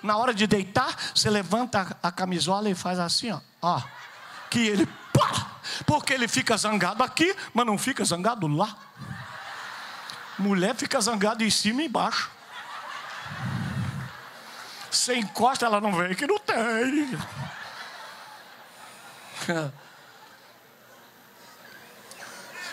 Na 0.00 0.16
hora 0.16 0.32
de 0.32 0.46
deitar, 0.46 0.96
você 1.12 1.28
levanta 1.28 1.96
a 2.00 2.12
camisola 2.12 2.70
e 2.70 2.74
faz 2.74 3.00
assim, 3.00 3.32
ó. 3.32 3.40
ó 3.60 3.82
que 4.48 4.66
ele 4.66 4.86
pá, 5.12 5.49
porque 5.84 6.12
ele 6.12 6.28
fica 6.28 6.56
zangado 6.56 7.02
aqui, 7.02 7.34
mas 7.52 7.66
não 7.66 7.76
fica 7.78 8.04
zangado 8.04 8.46
lá. 8.46 8.76
Mulher 10.38 10.74
fica 10.74 11.00
zangada 11.00 11.44
em 11.44 11.50
cima 11.50 11.82
e 11.82 11.86
embaixo. 11.86 12.30
Você 14.90 15.16
encosta, 15.16 15.66
ela 15.66 15.80
não 15.80 15.92
vem, 15.92 16.14
que 16.14 16.26
não 16.26 16.38
tem. 16.38 17.18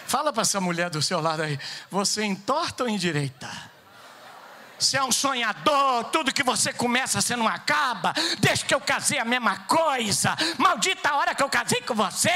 Fala 0.07 0.31
para 0.31 0.41
essa 0.41 0.61
mulher 0.61 0.89
do 0.89 1.01
seu 1.01 1.19
lado 1.19 1.41
aí, 1.43 1.59
você 1.91 2.23
entorta 2.23 2.83
ou 2.83 2.89
endireita? 2.89 3.49
Você 4.79 4.97
é 4.97 5.03
um 5.03 5.11
sonhador, 5.11 6.05
tudo 6.05 6.33
que 6.33 6.43
você 6.43 6.71
começa 6.71 7.19
você 7.19 7.35
não 7.35 7.47
acaba. 7.47 8.13
Desde 8.39 8.65
que 8.65 8.73
eu 8.73 8.81
casei 8.81 9.17
a 9.17 9.25
mesma 9.25 9.59
coisa. 9.59 10.35
Maldita 10.57 11.09
a 11.09 11.15
hora 11.17 11.35
que 11.35 11.41
eu 11.41 11.49
casei 11.49 11.81
com 11.81 11.95
você. 11.95 12.29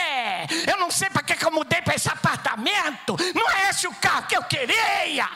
Eu 0.67 0.77
não 0.77 0.89
sei 0.89 1.09
para 1.09 1.23
que, 1.23 1.35
que 1.35 1.45
eu 1.45 1.51
mudei 1.51 1.81
para 1.81 1.95
esse 1.95 2.09
apartamento. 2.09 3.15
Não 3.35 3.49
é 3.49 3.69
esse 3.69 3.87
o 3.87 3.93
carro 3.95 4.27
que 4.27 4.35
eu 4.35 4.43
queria. 4.43 5.29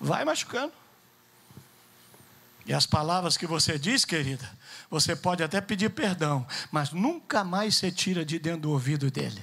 Vai 0.00 0.24
machucando. 0.24 0.72
E 2.66 2.74
as 2.74 2.84
palavras 2.84 3.36
que 3.36 3.46
você 3.46 3.78
diz, 3.78 4.04
querida, 4.04 4.50
você 4.90 5.14
pode 5.14 5.40
até 5.40 5.60
pedir 5.60 5.90
perdão, 5.90 6.44
mas 6.72 6.90
nunca 6.90 7.44
mais 7.44 7.76
você 7.76 7.92
tira 7.92 8.24
de 8.24 8.40
dentro 8.40 8.62
do 8.62 8.72
ouvido 8.72 9.08
dele. 9.08 9.42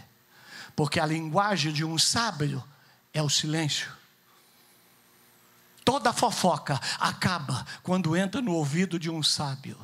Porque 0.75 0.99
a 0.99 1.05
linguagem 1.05 1.71
de 1.71 1.85
um 1.85 1.97
sábio 1.97 2.61
é 3.13 3.21
o 3.21 3.29
silêncio. 3.29 3.91
Toda 5.85 6.13
fofoca 6.13 6.79
acaba 6.99 7.65
quando 7.83 8.15
entra 8.15 8.41
no 8.41 8.53
ouvido 8.53 8.97
de 8.97 9.09
um 9.09 9.21
sábio. 9.21 9.77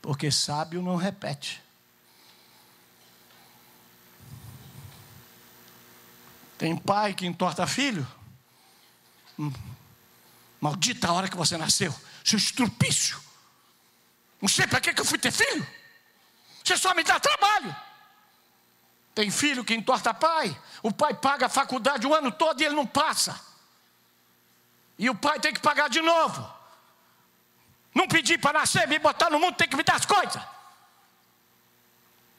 Porque 0.00 0.30
sábio 0.30 0.82
não 0.82 0.96
repete. 0.96 1.62
Tem 6.58 6.76
pai 6.76 7.14
que 7.14 7.26
entorta 7.26 7.66
filho. 7.66 8.06
Hum. 9.38 9.52
Maldita 10.60 11.08
a 11.08 11.12
hora 11.12 11.28
que 11.28 11.36
você 11.36 11.56
nasceu, 11.56 11.92
seu 12.24 12.38
estrupício. 12.38 13.20
Não 14.40 14.48
sei 14.48 14.66
para 14.66 14.80
que 14.80 15.00
eu 15.00 15.04
fui 15.04 15.18
ter 15.18 15.32
filho. 15.32 15.66
Você 16.62 16.76
só 16.76 16.94
me 16.94 17.02
dá 17.02 17.18
trabalho. 17.18 17.74
Tem 19.14 19.30
filho 19.30 19.64
que 19.64 19.74
entorta 19.74 20.14
pai, 20.14 20.56
o 20.82 20.90
pai 20.90 21.12
paga 21.14 21.46
a 21.46 21.48
faculdade 21.48 22.06
o 22.06 22.14
ano 22.14 22.32
todo 22.32 22.60
e 22.60 22.64
ele 22.64 22.74
não 22.74 22.86
passa. 22.86 23.38
E 24.98 25.10
o 25.10 25.14
pai 25.14 25.38
tem 25.38 25.52
que 25.52 25.60
pagar 25.60 25.88
de 25.88 26.00
novo. 26.00 26.50
Não 27.94 28.08
pedir 28.08 28.38
para 28.38 28.60
nascer, 28.60 28.88
me 28.88 28.98
botar 28.98 29.28
no 29.28 29.38
mundo, 29.38 29.56
tem 29.56 29.68
que 29.68 29.76
me 29.76 29.82
dar 29.82 29.96
as 29.96 30.06
coisas. 30.06 30.42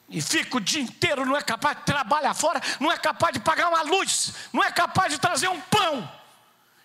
e 0.09 0.21
fica 0.21 0.57
o 0.57 0.61
dia 0.61 0.81
inteiro, 0.81 1.25
não 1.25 1.35
é 1.35 1.41
capaz 1.41 1.77
de 1.77 1.83
trabalhar 1.83 2.33
fora, 2.33 2.61
não 2.79 2.91
é 2.91 2.97
capaz 2.97 3.33
de 3.33 3.39
pagar 3.39 3.69
uma 3.69 3.81
luz, 3.83 4.33
não 4.51 4.63
é 4.63 4.71
capaz 4.71 5.11
de 5.11 5.19
trazer 5.19 5.47
um 5.47 5.59
pão, 5.61 6.11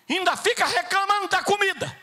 ainda 0.09 0.35
fica 0.35 0.65
reclamando 0.65 1.27
da 1.27 1.43
comida. 1.43 1.95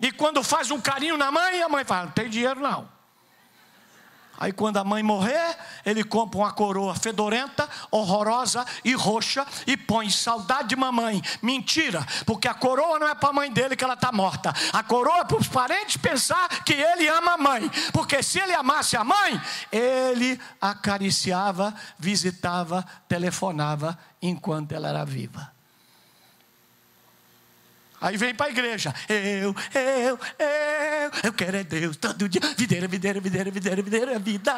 E 0.00 0.12
quando 0.12 0.42
faz 0.42 0.70
um 0.70 0.80
carinho 0.80 1.16
na 1.16 1.30
mãe, 1.30 1.62
a 1.62 1.68
mãe 1.68 1.84
fala: 1.84 2.04
não 2.04 2.12
tem 2.12 2.28
dinheiro 2.28 2.60
não. 2.60 2.97
Aí 4.40 4.52
quando 4.52 4.76
a 4.76 4.84
mãe 4.84 5.02
morrer, 5.02 5.56
ele 5.84 6.04
compra 6.04 6.38
uma 6.38 6.52
coroa 6.52 6.94
fedorenta, 6.94 7.68
horrorosa 7.90 8.64
e 8.84 8.94
roxa 8.94 9.44
e 9.66 9.76
põe 9.76 10.08
saudade 10.10 10.68
de 10.68 10.76
mamãe. 10.76 11.20
Mentira, 11.42 12.06
porque 12.24 12.46
a 12.46 12.54
coroa 12.54 13.00
não 13.00 13.08
é 13.08 13.16
para 13.16 13.30
a 13.30 13.32
mãe 13.32 13.52
dele 13.52 13.74
que 13.74 13.82
ela 13.82 13.94
está 13.94 14.12
morta. 14.12 14.54
A 14.72 14.82
coroa 14.84 15.18
é 15.18 15.24
para 15.24 15.38
os 15.38 15.48
parentes 15.48 15.96
pensar 15.96 16.48
que 16.62 16.72
ele 16.72 17.08
ama 17.08 17.32
a 17.32 17.38
mãe. 17.38 17.68
Porque 17.92 18.22
se 18.22 18.38
ele 18.38 18.54
amasse 18.54 18.96
a 18.96 19.02
mãe, 19.02 19.40
ele 19.72 20.40
acariciava, 20.60 21.74
visitava, 21.98 22.84
telefonava 23.08 23.98
enquanto 24.22 24.70
ela 24.70 24.88
era 24.88 25.04
viva. 25.04 25.57
Aí 28.00 28.16
vem 28.16 28.34
para 28.34 28.46
a 28.46 28.50
igreja. 28.50 28.94
Eu, 29.08 29.54
eu, 29.74 30.18
eu, 30.38 31.10
eu 31.24 31.32
quero 31.32 31.56
é 31.56 31.64
Deus 31.64 31.96
todo 31.96 32.28
dia. 32.28 32.40
Videira, 32.56 32.86
videira, 32.86 33.20
videira, 33.20 33.50
videira, 33.50 33.82
videira, 33.82 34.18
vida. 34.18 34.54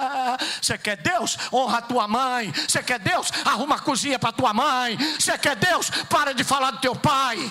Você 0.61 0.77
quer 0.77 0.97
Deus? 0.97 1.39
Honra 1.53 1.79
a 1.79 1.83
tua 1.83 2.07
mãe. 2.07 2.53
Você 2.53 2.83
quer 2.83 2.99
Deus? 2.99 3.31
Arruma 3.45 3.77
a 3.77 3.79
cozinha 3.79 4.19
para 4.19 4.33
tua 4.33 4.53
mãe. 4.53 4.99
Você 5.19 5.37
quer 5.39 5.57
Deus? 5.57 5.89
Para 6.09 6.35
de 6.35 6.45
falar 6.45 6.73
do 6.73 6.81
teu 6.81 6.95
pai. 6.95 7.51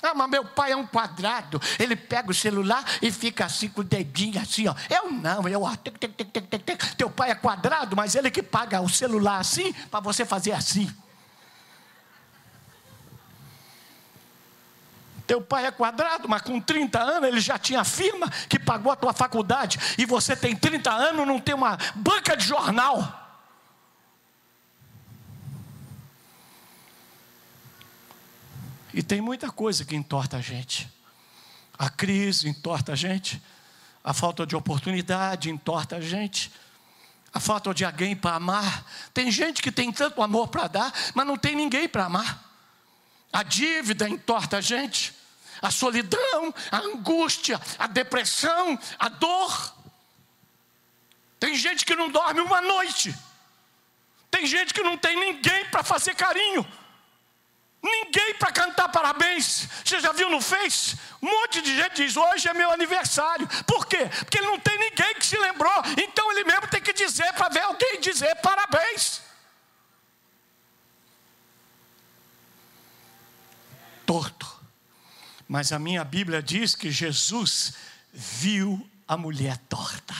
Ah, 0.00 0.14
mas 0.14 0.28
meu 0.28 0.44
pai 0.44 0.72
é 0.72 0.76
um 0.76 0.86
quadrado. 0.86 1.60
Ele 1.78 1.96
pega 1.96 2.30
o 2.30 2.34
celular 2.34 2.84
e 3.00 3.10
fica 3.10 3.46
assim 3.46 3.68
com 3.68 3.80
o 3.80 3.84
dedinho 3.84 4.38
assim, 4.40 4.68
ó. 4.68 4.74
Eu 4.90 5.10
não, 5.10 5.48
eu. 5.48 5.62
Teu 6.96 7.10
pai 7.10 7.30
é 7.30 7.34
quadrado, 7.34 7.96
mas 7.96 8.14
ele 8.14 8.30
que 8.30 8.42
paga 8.42 8.80
o 8.82 8.88
celular 8.88 9.38
assim 9.38 9.72
para 9.90 10.00
você 10.00 10.26
fazer 10.26 10.52
assim. 10.52 10.94
Teu 15.26 15.40
pai 15.40 15.66
é 15.66 15.70
quadrado, 15.70 16.28
mas 16.28 16.42
com 16.42 16.60
30 16.60 17.00
anos 17.00 17.28
ele 17.28 17.40
já 17.40 17.58
tinha 17.58 17.82
firma 17.82 18.28
que 18.48 18.58
pagou 18.58 18.92
a 18.92 18.96
tua 18.96 19.12
faculdade. 19.12 19.78
E 19.96 20.04
você 20.04 20.36
tem 20.36 20.54
30 20.54 20.90
anos, 20.90 21.26
não 21.26 21.40
tem 21.40 21.54
uma 21.54 21.78
banca 21.94 22.36
de 22.36 22.46
jornal. 22.46 23.22
E 28.92 29.02
tem 29.02 29.20
muita 29.20 29.50
coisa 29.50 29.84
que 29.84 29.96
entorta 29.96 30.36
a 30.36 30.40
gente. 30.40 30.88
A 31.78 31.88
crise 31.88 32.48
entorta 32.48 32.92
a 32.92 32.94
gente. 32.94 33.42
A 34.04 34.12
falta 34.12 34.46
de 34.46 34.54
oportunidade 34.54 35.50
entorta 35.50 35.96
a 35.96 36.00
gente. 36.00 36.52
A 37.32 37.40
falta 37.40 37.72
de 37.72 37.84
alguém 37.84 38.14
para 38.14 38.36
amar. 38.36 38.84
Tem 39.14 39.30
gente 39.30 39.62
que 39.62 39.72
tem 39.72 39.90
tanto 39.90 40.22
amor 40.22 40.48
para 40.48 40.68
dar, 40.68 40.92
mas 41.14 41.26
não 41.26 41.38
tem 41.38 41.56
ninguém 41.56 41.88
para 41.88 42.04
amar. 42.04 42.44
A 43.32 43.42
dívida 43.42 44.08
entorta 44.08 44.58
a 44.58 44.60
gente, 44.60 45.12
a 45.66 45.70
solidão, 45.70 46.54
a 46.70 46.78
angústia, 46.78 47.60
a 47.78 47.86
depressão, 47.86 48.78
a 48.98 49.08
dor. 49.08 49.74
Tem 51.40 51.54
gente 51.54 51.84
que 51.84 51.96
não 51.96 52.08
dorme 52.10 52.40
uma 52.40 52.60
noite. 52.60 53.14
Tem 54.30 54.46
gente 54.46 54.74
que 54.74 54.82
não 54.82 54.96
tem 54.96 55.16
ninguém 55.16 55.64
para 55.66 55.82
fazer 55.82 56.14
carinho. 56.14 56.66
Ninguém 57.82 58.34
para 58.34 58.50
cantar 58.50 58.88
parabéns. 58.88 59.68
Você 59.84 60.00
já 60.00 60.12
viu 60.12 60.30
no 60.30 60.40
Face? 60.40 60.96
Um 61.20 61.30
monte 61.30 61.60
de 61.60 61.76
gente 61.76 61.96
diz: 61.96 62.16
hoje 62.16 62.48
é 62.48 62.54
meu 62.54 62.70
aniversário. 62.70 63.46
Por 63.66 63.86
quê? 63.86 64.08
Porque 64.20 64.38
ele 64.38 64.46
não 64.46 64.58
tem 64.58 64.78
ninguém 64.78 65.14
que 65.16 65.26
se 65.26 65.36
lembrou. 65.36 65.82
Então 66.02 66.30
ele 66.32 66.44
mesmo 66.44 66.66
tem 66.68 66.80
que 66.80 66.92
dizer 66.92 67.30
para 67.34 67.48
ver 67.50 67.60
alguém 67.60 68.00
dizer 68.00 68.34
parabéns. 68.36 69.22
torto. 74.06 74.53
Mas 75.54 75.70
a 75.70 75.78
minha 75.78 76.02
Bíblia 76.02 76.42
diz 76.42 76.74
que 76.74 76.90
Jesus 76.90 77.74
viu 78.12 78.84
a 79.06 79.16
mulher 79.16 79.56
torta. 79.68 80.12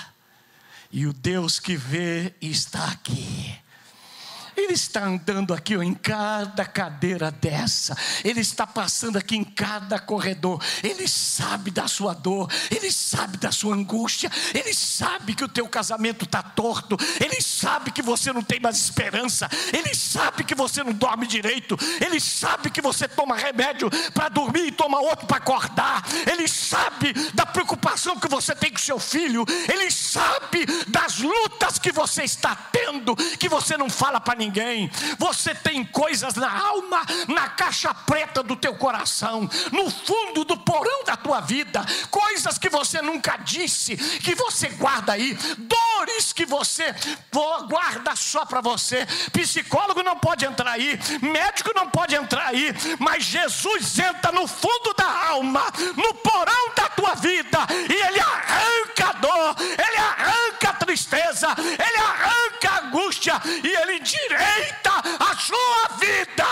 E 0.93 1.09
o 1.09 1.13
Deus 1.13 1.59
que 1.59 1.77
vê 1.77 2.33
está 2.41 2.87
aqui. 2.93 3.53
Ele 4.57 4.73
está 4.73 5.05
andando 5.05 5.53
aqui 5.53 5.77
ó, 5.77 5.83
em 5.83 5.95
cada 5.95 6.65
cadeira 6.65 7.31
dessa, 7.31 7.97
Ele 8.25 8.41
está 8.41 8.67
passando 8.67 9.17
aqui 9.17 9.37
em 9.37 9.45
cada 9.45 9.99
corredor. 9.99 10.63
Ele 10.83 11.09
sabe 11.09 11.71
da 11.71 11.89
sua 11.89 12.15
dor, 12.15 12.51
Ele 12.71 12.91
sabe 12.93 13.37
da 13.37 13.51
sua 13.51 13.75
angústia, 13.75 14.31
Ele 14.55 14.73
sabe 14.73 15.35
que 15.35 15.45
o 15.45 15.49
teu 15.49 15.69
casamento 15.69 16.25
está 16.25 16.43
torto, 16.43 16.97
Ele 17.21 17.41
sabe 17.41 17.91
que 17.91 18.03
você 18.03 18.33
não 18.33 18.43
tem 18.43 18.61
mais 18.61 18.77
esperança, 18.77 19.49
Ele 19.73 19.95
sabe 19.95 20.45
que 20.45 20.55
você 20.55 20.83
não 20.85 20.93
dorme 20.93 21.27
direito, 21.27 21.77
Ele 22.01 22.21
sabe 22.21 22.71
que 22.71 22.81
você 22.81 23.09
toma 23.09 23.37
remédio 23.37 23.91
para 24.13 24.29
dormir 24.29 24.69
e 24.69 24.73
toma 24.73 25.01
outro 25.01 25.27
para 25.27 25.39
acordar, 25.39 26.05
Ele 26.31 26.47
sabe 26.47 27.13
da 27.35 27.45
preocupação 27.45 28.19
que 28.19 28.29
você 28.29 28.55
tem 28.55 28.71
com 28.71 28.79
seu 28.79 29.01
filho, 29.01 29.45
Ele 29.73 29.91
sabe 29.91 30.65
das 30.87 31.19
lutas 31.19 31.79
que 31.79 31.91
você 31.91 32.23
está 32.23 32.55
tendo, 32.55 33.17
que 33.39 33.49
você 33.49 33.77
não 33.77 33.91
fala 33.91 34.21
para 34.21 34.37
ninguém 34.37 34.44
ninguém. 34.45 34.91
Você 35.19 35.55
tem 35.55 35.85
coisas 35.85 36.35
na 36.35 36.51
alma, 36.51 37.03
na 37.29 37.49
caixa 37.49 37.93
preta 37.95 38.43
do 38.43 38.57
teu 38.57 38.75
coração, 38.75 39.49
no 39.73 39.91
fundo 39.91 40.45
do 40.45 40.57
porão 40.59 41.05
da 41.05 41.17
tua 41.17 41.41
vida, 41.41 41.85
coisas 42.11 42.59
que 42.59 42.69
você 42.69 43.01
nunca 43.01 43.37
disse, 43.39 43.97
que 43.97 44.35
você 44.35 44.69
guarda 44.69 45.13
aí, 45.13 45.35
dores 45.59 46.33
que 46.33 46.45
você 46.45 46.95
guarda 47.69 48.15
só 48.15 48.45
para 48.45 48.61
você. 48.61 49.07
Psicólogo 49.33 50.03
não 50.03 50.19
pode 50.19 50.45
entrar 50.45 50.73
aí, 50.73 50.99
médico 51.23 51.73
não 51.75 51.89
pode 51.89 52.15
entrar 52.15 52.49
aí, 52.49 52.75
mas 52.99 53.25
Jesus 53.25 53.99
entra 53.99 54.33
no 54.33 54.47
fundo 54.47 54.95
da 54.97 55.29
alma, 55.29 55.63
no 55.97 56.15
porão 56.15 56.73
da 56.77 56.89
tua 56.91 57.15
vida, 57.15 57.59
e 57.89 57.93
ele 57.93 58.21
arranca 58.21 59.09
a 59.09 59.13
dor, 59.13 59.57
ele 59.61 59.97
arranca 59.97 60.71
a 60.71 60.73
tristeza, 60.75 61.49
ele 61.59 61.99
arranca 61.99 62.71
a 62.71 62.81
e 63.33 63.69
ele 63.69 64.01
direita 64.01 64.91
a 65.21 65.37
sua 65.37 65.97
vida. 65.99 66.45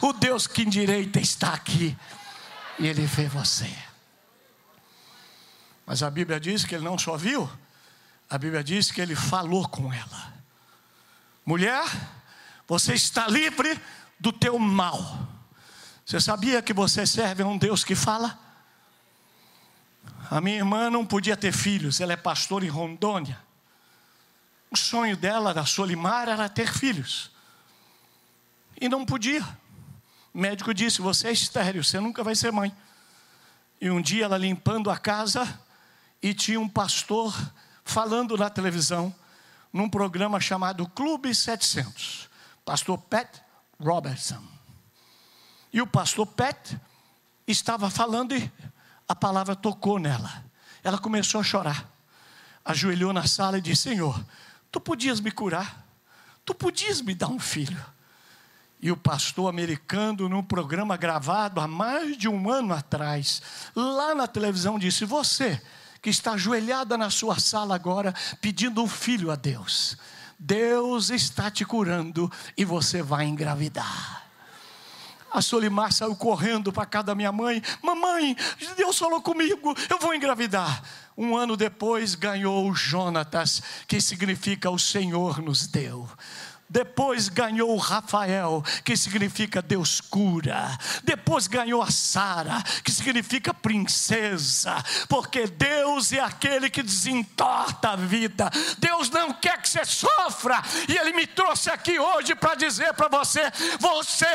O 0.00 0.12
Deus 0.12 0.46
que 0.46 0.62
endireita 0.62 1.18
está 1.18 1.54
aqui 1.54 1.96
e 2.78 2.86
Ele 2.86 3.06
vê 3.06 3.28
você. 3.28 3.70
Mas 5.86 6.02
a 6.02 6.10
Bíblia 6.10 6.40
diz 6.40 6.64
que 6.64 6.74
Ele 6.74 6.84
não 6.84 6.98
só 6.98 7.16
viu, 7.16 7.50
a 8.28 8.38
Bíblia 8.38 8.62
diz 8.62 8.90
que 8.90 9.00
Ele 9.00 9.14
falou 9.14 9.68
com 9.68 9.92
ela. 9.92 10.32
Mulher, 11.44 11.84
você 12.66 12.94
está 12.94 13.26
livre 13.28 13.80
do 14.18 14.32
teu 14.32 14.58
mal. 14.58 15.28
Você 16.04 16.20
sabia 16.20 16.62
que 16.62 16.72
você 16.72 17.06
serve 17.06 17.42
a 17.42 17.46
um 17.46 17.58
Deus 17.58 17.84
que 17.84 17.94
fala? 17.94 18.38
A 20.30 20.40
minha 20.40 20.56
irmã 20.56 20.88
não 20.88 21.04
podia 21.04 21.36
ter 21.36 21.52
filhos, 21.52 22.00
ela 22.00 22.12
é 22.12 22.16
pastora 22.16 22.64
em 22.64 22.68
Rondônia. 22.68 23.38
O 24.72 24.76
sonho 24.76 25.18
dela, 25.18 25.52
da 25.52 25.66
Solimar, 25.66 26.30
era 26.30 26.48
ter 26.48 26.72
filhos. 26.72 27.30
E 28.80 28.88
não 28.88 29.04
podia. 29.04 29.46
O 30.32 30.38
médico 30.38 30.72
disse: 30.72 31.02
Você 31.02 31.28
é 31.28 31.32
estéreo, 31.32 31.84
você 31.84 32.00
nunca 32.00 32.24
vai 32.24 32.34
ser 32.34 32.50
mãe. 32.50 32.74
E 33.78 33.90
um 33.90 34.00
dia 34.00 34.24
ela 34.24 34.38
limpando 34.38 34.90
a 34.90 34.96
casa, 34.96 35.60
e 36.22 36.32
tinha 36.32 36.58
um 36.58 36.68
pastor 36.68 37.34
falando 37.84 38.34
na 38.38 38.48
televisão, 38.48 39.14
num 39.70 39.90
programa 39.90 40.40
chamado 40.40 40.88
Clube 40.88 41.34
700. 41.34 42.30
Pastor 42.64 42.96
Pat 42.96 43.28
Robertson. 43.78 44.42
E 45.70 45.82
o 45.82 45.86
pastor 45.86 46.26
Pat 46.26 46.80
estava 47.46 47.90
falando 47.90 48.34
e 48.34 48.50
a 49.06 49.14
palavra 49.14 49.54
tocou 49.54 49.98
nela. 49.98 50.44
Ela 50.82 50.96
começou 50.96 51.42
a 51.42 51.44
chorar. 51.44 51.86
Ajoelhou 52.64 53.12
na 53.12 53.26
sala 53.26 53.58
e 53.58 53.60
disse: 53.60 53.82
Senhor, 53.82 54.18
Tu 54.72 54.80
podias 54.80 55.20
me 55.20 55.30
curar, 55.30 55.86
tu 56.46 56.54
podias 56.54 57.02
me 57.02 57.14
dar 57.14 57.28
um 57.28 57.38
filho. 57.38 57.84
E 58.80 58.90
o 58.90 58.96
pastor 58.96 59.48
americano, 59.48 60.28
num 60.28 60.42
programa 60.42 60.96
gravado 60.96 61.60
há 61.60 61.68
mais 61.68 62.16
de 62.16 62.28
um 62.28 62.50
ano 62.50 62.74
atrás, 62.74 63.40
lá 63.76 64.14
na 64.14 64.26
televisão, 64.26 64.78
disse: 64.78 65.04
Você 65.04 65.62
que 66.00 66.10
está 66.10 66.32
ajoelhada 66.32 66.98
na 66.98 67.10
sua 67.10 67.38
sala 67.38 67.76
agora, 67.76 68.12
pedindo 68.40 68.82
um 68.82 68.88
filho 68.88 69.30
a 69.30 69.36
Deus, 69.36 69.96
Deus 70.36 71.10
está 71.10 71.48
te 71.48 71.64
curando 71.64 72.32
e 72.56 72.64
você 72.64 73.02
vai 73.02 73.26
engravidar. 73.26 74.21
A 75.32 75.40
Solimar 75.40 75.92
saiu 75.92 76.14
correndo 76.14 76.72
para 76.72 76.84
casa 76.84 77.06
da 77.06 77.14
minha 77.14 77.32
mãe: 77.32 77.62
Mamãe, 77.82 78.36
Deus 78.76 78.98
falou 78.98 79.22
comigo, 79.22 79.74
eu 79.88 79.98
vou 79.98 80.14
engravidar. 80.14 80.82
Um 81.16 81.36
ano 81.36 81.56
depois 81.56 82.14
ganhou 82.14 82.68
o 82.68 82.74
Jonatas, 82.74 83.62
que 83.86 84.00
significa 84.00 84.70
o 84.70 84.78
Senhor 84.78 85.40
nos 85.40 85.66
deu. 85.66 86.08
Depois 86.72 87.28
ganhou 87.28 87.74
o 87.74 87.76
Rafael, 87.76 88.64
que 88.82 88.96
significa 88.96 89.60
Deus 89.60 90.00
cura. 90.00 90.78
Depois 91.04 91.46
ganhou 91.46 91.82
a 91.82 91.90
Sara, 91.90 92.62
que 92.82 92.90
significa 92.90 93.52
princesa. 93.52 94.82
Porque 95.06 95.46
Deus 95.46 96.14
é 96.14 96.20
aquele 96.20 96.70
que 96.70 96.82
desentorta 96.82 97.90
a 97.90 97.96
vida. 97.96 98.50
Deus 98.78 99.10
não 99.10 99.34
quer 99.34 99.60
que 99.60 99.68
você 99.68 99.84
sofra. 99.84 100.62
E 100.88 100.96
Ele 100.96 101.12
me 101.12 101.26
trouxe 101.26 101.68
aqui 101.68 101.98
hoje 101.98 102.34
para 102.34 102.54
dizer 102.54 102.94
para 102.94 103.08
você: 103.08 103.42
você 103.78 104.26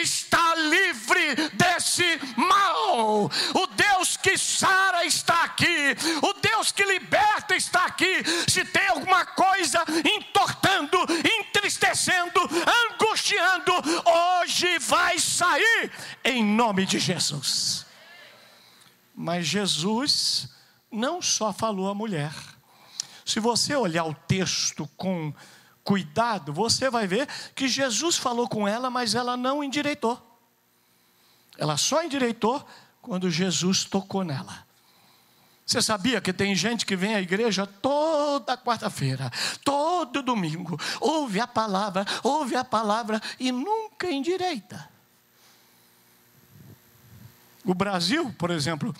está 0.00 0.54
livre 0.54 1.34
desse 1.52 2.04
mal. 2.36 3.24
O 3.54 3.66
Deus 3.74 4.16
que 4.16 4.38
Sara 4.38 5.04
está 5.04 5.42
aqui. 5.42 5.96
O 6.22 6.32
Deus 6.34 6.70
que 6.70 6.84
liberta 6.84 7.56
está 7.56 7.86
aqui. 7.86 8.22
Se 8.46 8.64
tem 8.64 8.86
alguma 8.86 9.26
coisa 9.26 9.82
entortando, 10.16 10.98
entristecendo, 11.82 12.40
angustiando, 12.92 13.72
hoje 14.40 14.78
vai 14.78 15.18
sair 15.18 15.90
em 16.24 16.44
nome 16.44 16.86
de 16.86 16.98
Jesus. 16.98 17.84
Mas 19.14 19.46
Jesus 19.46 20.48
não 20.90 21.20
só 21.20 21.52
falou 21.52 21.88
à 21.88 21.94
mulher. 21.94 22.32
Se 23.24 23.40
você 23.40 23.74
olhar 23.74 24.04
o 24.04 24.14
texto 24.14 24.88
com 24.96 25.34
cuidado, 25.84 26.52
você 26.52 26.88
vai 26.88 27.06
ver 27.06 27.28
que 27.54 27.66
Jesus 27.66 28.16
falou 28.16 28.48
com 28.48 28.66
ela, 28.66 28.88
mas 28.88 29.14
ela 29.14 29.36
não 29.36 29.62
endireitou. 29.62 30.20
Ela 31.58 31.76
só 31.76 32.02
endireitou 32.02 32.64
quando 33.00 33.30
Jesus 33.30 33.84
tocou 33.84 34.24
nela. 34.24 34.66
Você 35.64 35.80
sabia 35.80 36.20
que 36.20 36.32
tem 36.32 36.54
gente 36.54 36.84
que 36.84 36.96
vem 36.96 37.14
à 37.14 37.20
igreja 37.20 37.66
toda 37.66 38.56
quarta-feira, 38.56 39.30
todo 39.64 40.22
domingo, 40.22 40.78
ouve 41.00 41.40
a 41.40 41.46
palavra, 41.46 42.04
ouve 42.22 42.56
a 42.56 42.64
palavra 42.64 43.20
e 43.38 43.52
nunca 43.52 44.10
endireita. 44.10 44.90
O 47.64 47.74
Brasil, 47.74 48.34
por 48.36 48.50
exemplo, 48.50 48.94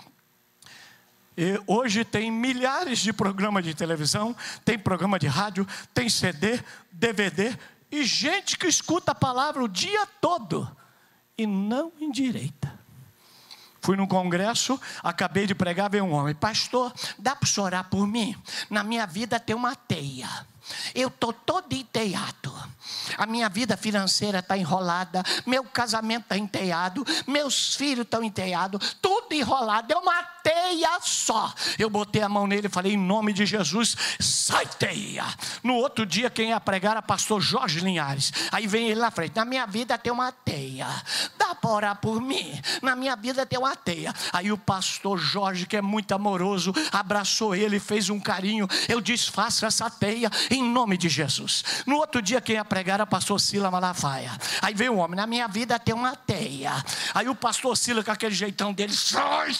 hoje 1.67 2.05
tem 2.05 2.31
milhares 2.31 3.01
de 3.01 3.13
programas 3.13 3.65
de 3.65 3.75
televisão, 3.75 4.37
tem 4.65 4.79
programa 4.79 5.19
de 5.19 5.27
rádio, 5.27 5.67
tem 5.93 6.09
CD, 6.09 6.63
DVD, 6.93 7.57
e 7.91 8.05
gente 8.05 8.57
que 8.57 8.67
escuta 8.67 9.13
a 9.13 9.15
palavra 9.15 9.63
o 9.63 9.69
dia 9.69 10.07
todo 10.21 10.71
e 11.37 11.47
não 11.47 11.93
endireita. 12.01 12.82
Fui 13.83 13.97
num 13.97 14.07
congresso, 14.07 14.81
acabei 15.03 15.47
de 15.47 15.55
pregar, 15.55 15.91
veio 15.91 16.05
um 16.05 16.13
homem, 16.13 16.35
pastor, 16.35 16.93
dá 17.19 17.35
para 17.35 17.49
chorar 17.49 17.85
por 17.85 18.07
mim? 18.07 18.37
Na 18.71 18.85
minha 18.85 19.07
vida 19.07 19.41
tem 19.41 19.57
uma 19.57 19.75
teia. 19.75 20.29
Eu 20.95 21.09
estou 21.09 21.33
todo 21.33 21.73
enteado. 21.73 22.53
A 23.19 23.27
minha 23.27 23.49
vida 23.49 23.77
financeira 23.77 24.39
está 24.39 24.57
enrolada, 24.57 25.23
meu 25.45 25.65
casamento 25.65 26.23
está 26.23 26.39
enteado, 26.39 27.05
meus 27.27 27.75
filhos 27.75 28.05
estão 28.05 28.23
enteados, 28.23 28.97
tudo 29.03 29.33
enrolado, 29.33 29.93
é 29.93 29.97
uma 29.97 30.23
teia 30.43 30.99
só. 31.01 31.53
Eu 31.79 31.89
botei 31.89 32.23
a 32.23 32.29
mão 32.29 32.47
nele 32.47 32.67
e 32.67 32.71
falei, 32.71 32.95
em 32.95 32.97
nome 32.97 33.33
de 33.33 33.47
Jesus, 33.47 33.97
sai 34.21 34.67
teia. 34.67 35.25
No 35.63 35.75
outro 35.75 36.05
dia, 36.05 36.29
quem 36.29 36.51
ia 36.51 36.61
pregar 36.61 36.93
era 36.93 37.03
pastor 37.03 37.41
Jorge 37.41 37.81
Linhares. 37.81 38.33
Aí 38.51 38.67
vem 38.67 38.89
ele 38.89 39.01
na 39.01 39.11
frente, 39.11 39.37
na 39.37 39.45
minha 39.45 39.67
vida 39.67 39.97
tem 39.97 40.13
uma 40.13 40.31
teia. 40.33 40.87
Dá 41.39 41.55
para 41.55 41.71
orar 41.71 41.97
por 41.97 42.21
mim? 42.21 42.61
Na 42.83 42.95
minha 42.97 43.17
vida 43.17 43.47
tem 43.47 43.59
uma 43.59 43.75
teia. 43.77 44.13
Aí 44.33 44.53
o 44.53 44.59
pastor 44.59 45.19
Jorge, 45.19 45.67
que 45.67 45.77
é 45.77 45.83
muito 45.83 46.13
amoroso, 46.13 46.73
abraçou 46.91 47.55
ele, 47.55 47.79
fez 47.79 48.11
um 48.11 48.21
carinho. 48.21 48.69
Eu 48.89 49.01
desfaço 49.01 49.65
essa 49.65 49.89
teia 49.89 50.31
em 50.51 50.63
nome 50.63 50.97
de 50.97 51.09
Jesus. 51.09 51.65
No 51.87 51.97
outro 51.97 52.21
dia, 52.21 52.41
quem 52.41 52.57
ia 52.57 52.65
pregar 52.65 52.95
era 52.95 53.07
pastor 53.07 53.41
Sila 53.41 53.71
Malafaia. 53.71 54.33
Aí 54.61 54.75
veio 54.75 54.93
um 54.93 54.99
homem, 54.99 55.17
na 55.17 55.27
minha 55.27 55.47
vida 55.49 55.79
tem 55.79 55.95
uma 55.95 56.15
teia. 56.15 56.73
Aí 57.15 57.29
o 57.29 57.35
pastor 57.35 57.77
Sila, 57.77 58.03
com 58.03 58.11
aquele 58.11 58.35
jeitão 58.35 58.73
dele, 58.73 58.93
sai! 58.93 59.53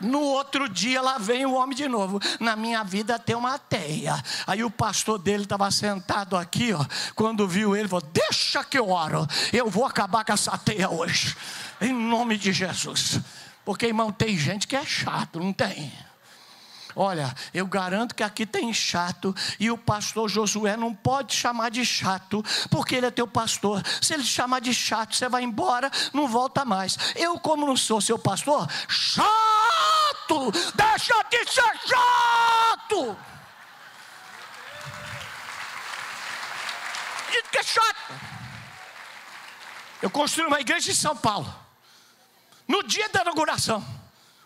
No 0.00 0.20
outro 0.20 0.68
dia 0.68 1.02
lá 1.02 1.18
vem 1.18 1.44
o 1.44 1.52
homem 1.52 1.76
de 1.76 1.86
novo. 1.86 2.18
Na 2.38 2.56
minha 2.56 2.82
vida 2.82 3.18
tem 3.18 3.36
uma 3.36 3.58
teia. 3.58 4.22
Aí 4.46 4.64
o 4.64 4.70
pastor 4.70 5.18
dele 5.18 5.42
estava 5.42 5.70
sentado 5.70 6.36
aqui, 6.36 6.72
ó. 6.72 6.84
Quando 7.14 7.46
viu 7.46 7.76
ele, 7.76 7.88
falou: 7.88 8.08
Deixa 8.12 8.64
que 8.64 8.78
eu 8.78 8.88
oro. 8.90 9.26
Eu 9.52 9.68
vou 9.68 9.84
acabar 9.84 10.24
com 10.24 10.32
essa 10.32 10.56
teia 10.56 10.88
hoje. 10.88 11.36
Em 11.80 11.92
nome 11.92 12.38
de 12.38 12.52
Jesus. 12.52 13.20
Porque, 13.64 13.86
irmão, 13.86 14.10
tem 14.10 14.36
gente 14.38 14.66
que 14.66 14.74
é 14.74 14.84
chato, 14.84 15.38
não 15.38 15.52
tem? 15.52 15.92
Olha, 17.02 17.34
eu 17.54 17.66
garanto 17.66 18.14
que 18.14 18.22
aqui 18.22 18.44
tem 18.44 18.74
chato 18.74 19.34
e 19.58 19.70
o 19.70 19.78
pastor 19.78 20.28
Josué 20.28 20.76
não 20.76 20.94
pode 20.94 21.34
chamar 21.34 21.70
de 21.70 21.82
chato, 21.82 22.44
porque 22.70 22.94
ele 22.94 23.06
é 23.06 23.10
teu 23.10 23.26
pastor. 23.26 23.82
Se 24.02 24.12
ele 24.12 24.22
chamar 24.22 24.60
de 24.60 24.74
chato, 24.74 25.16
você 25.16 25.26
vai 25.26 25.42
embora, 25.42 25.90
não 26.12 26.28
volta 26.28 26.62
mais. 26.62 26.98
Eu, 27.16 27.40
como 27.40 27.66
não 27.66 27.74
sou 27.74 28.02
seu 28.02 28.18
pastor, 28.18 28.70
chato! 28.86 30.52
Deixa 30.74 31.14
de 31.30 31.50
ser 31.50 31.88
chato! 31.88 33.16
Que 37.50 37.58
é 37.60 37.62
chato. 37.62 38.12
Eu 40.02 40.10
construí 40.10 40.46
uma 40.46 40.60
igreja 40.60 40.90
em 40.90 40.94
São 40.94 41.16
Paulo. 41.16 41.50
No 42.68 42.82
dia 42.82 43.08
da 43.08 43.22
inauguração. 43.22 43.99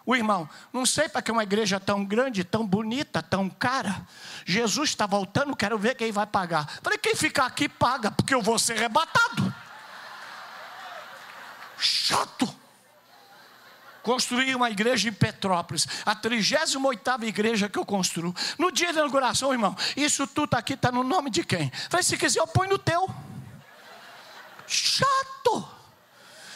O 0.07 0.15
irmão, 0.15 0.49
não 0.71 0.85
sei 0.85 1.09
para 1.09 1.23
que 1.23 1.33
uma 1.33 1.43
igreja 1.43 1.81
tão 1.81 2.05
grande, 2.05 2.45
tão 2.45 2.67
bonita, 2.67 3.23
tão 3.23 3.49
cara. 3.49 4.07
Jesus 4.45 4.91
está 4.91 5.07
voltando, 5.07 5.57
quero 5.57 5.79
ver 5.79 5.95
quem 5.95 6.13
vai 6.13 6.27
pagar. 6.27 6.69
Falei, 6.83 6.99
quem 6.99 7.15
ficar 7.15 7.47
aqui 7.47 7.69
paga, 7.69 8.11
porque 8.11 8.35
eu 8.35 8.43
vou 8.43 8.59
ser 8.59 8.77
arrebatado. 8.77 9.55
Chato. 11.79 12.55
Construí 14.03 14.55
uma 14.55 14.71
igreja 14.71 15.09
em 15.09 15.13
Petrópolis, 15.13 15.89
a 16.05 16.15
38 16.15 17.25
igreja 17.25 17.71
que 17.71 17.79
eu 17.79 17.87
construo. 17.87 18.35
No 18.59 18.71
dia 18.71 18.93
da 18.93 19.01
inauguração, 19.01 19.51
irmão, 19.51 19.75
isso 19.97 20.27
tudo 20.27 20.55
aqui 20.55 20.75
está 20.75 20.93
no 20.93 21.03
nome 21.03 21.31
de 21.31 21.43
quem? 21.43 21.73
Falei, 21.89 22.05
se 22.05 22.19
quiser, 22.19 22.41
eu 22.41 22.47
ponho 22.47 22.73
no 22.73 22.79
teu. 22.79 23.09
Chato. 24.67 25.74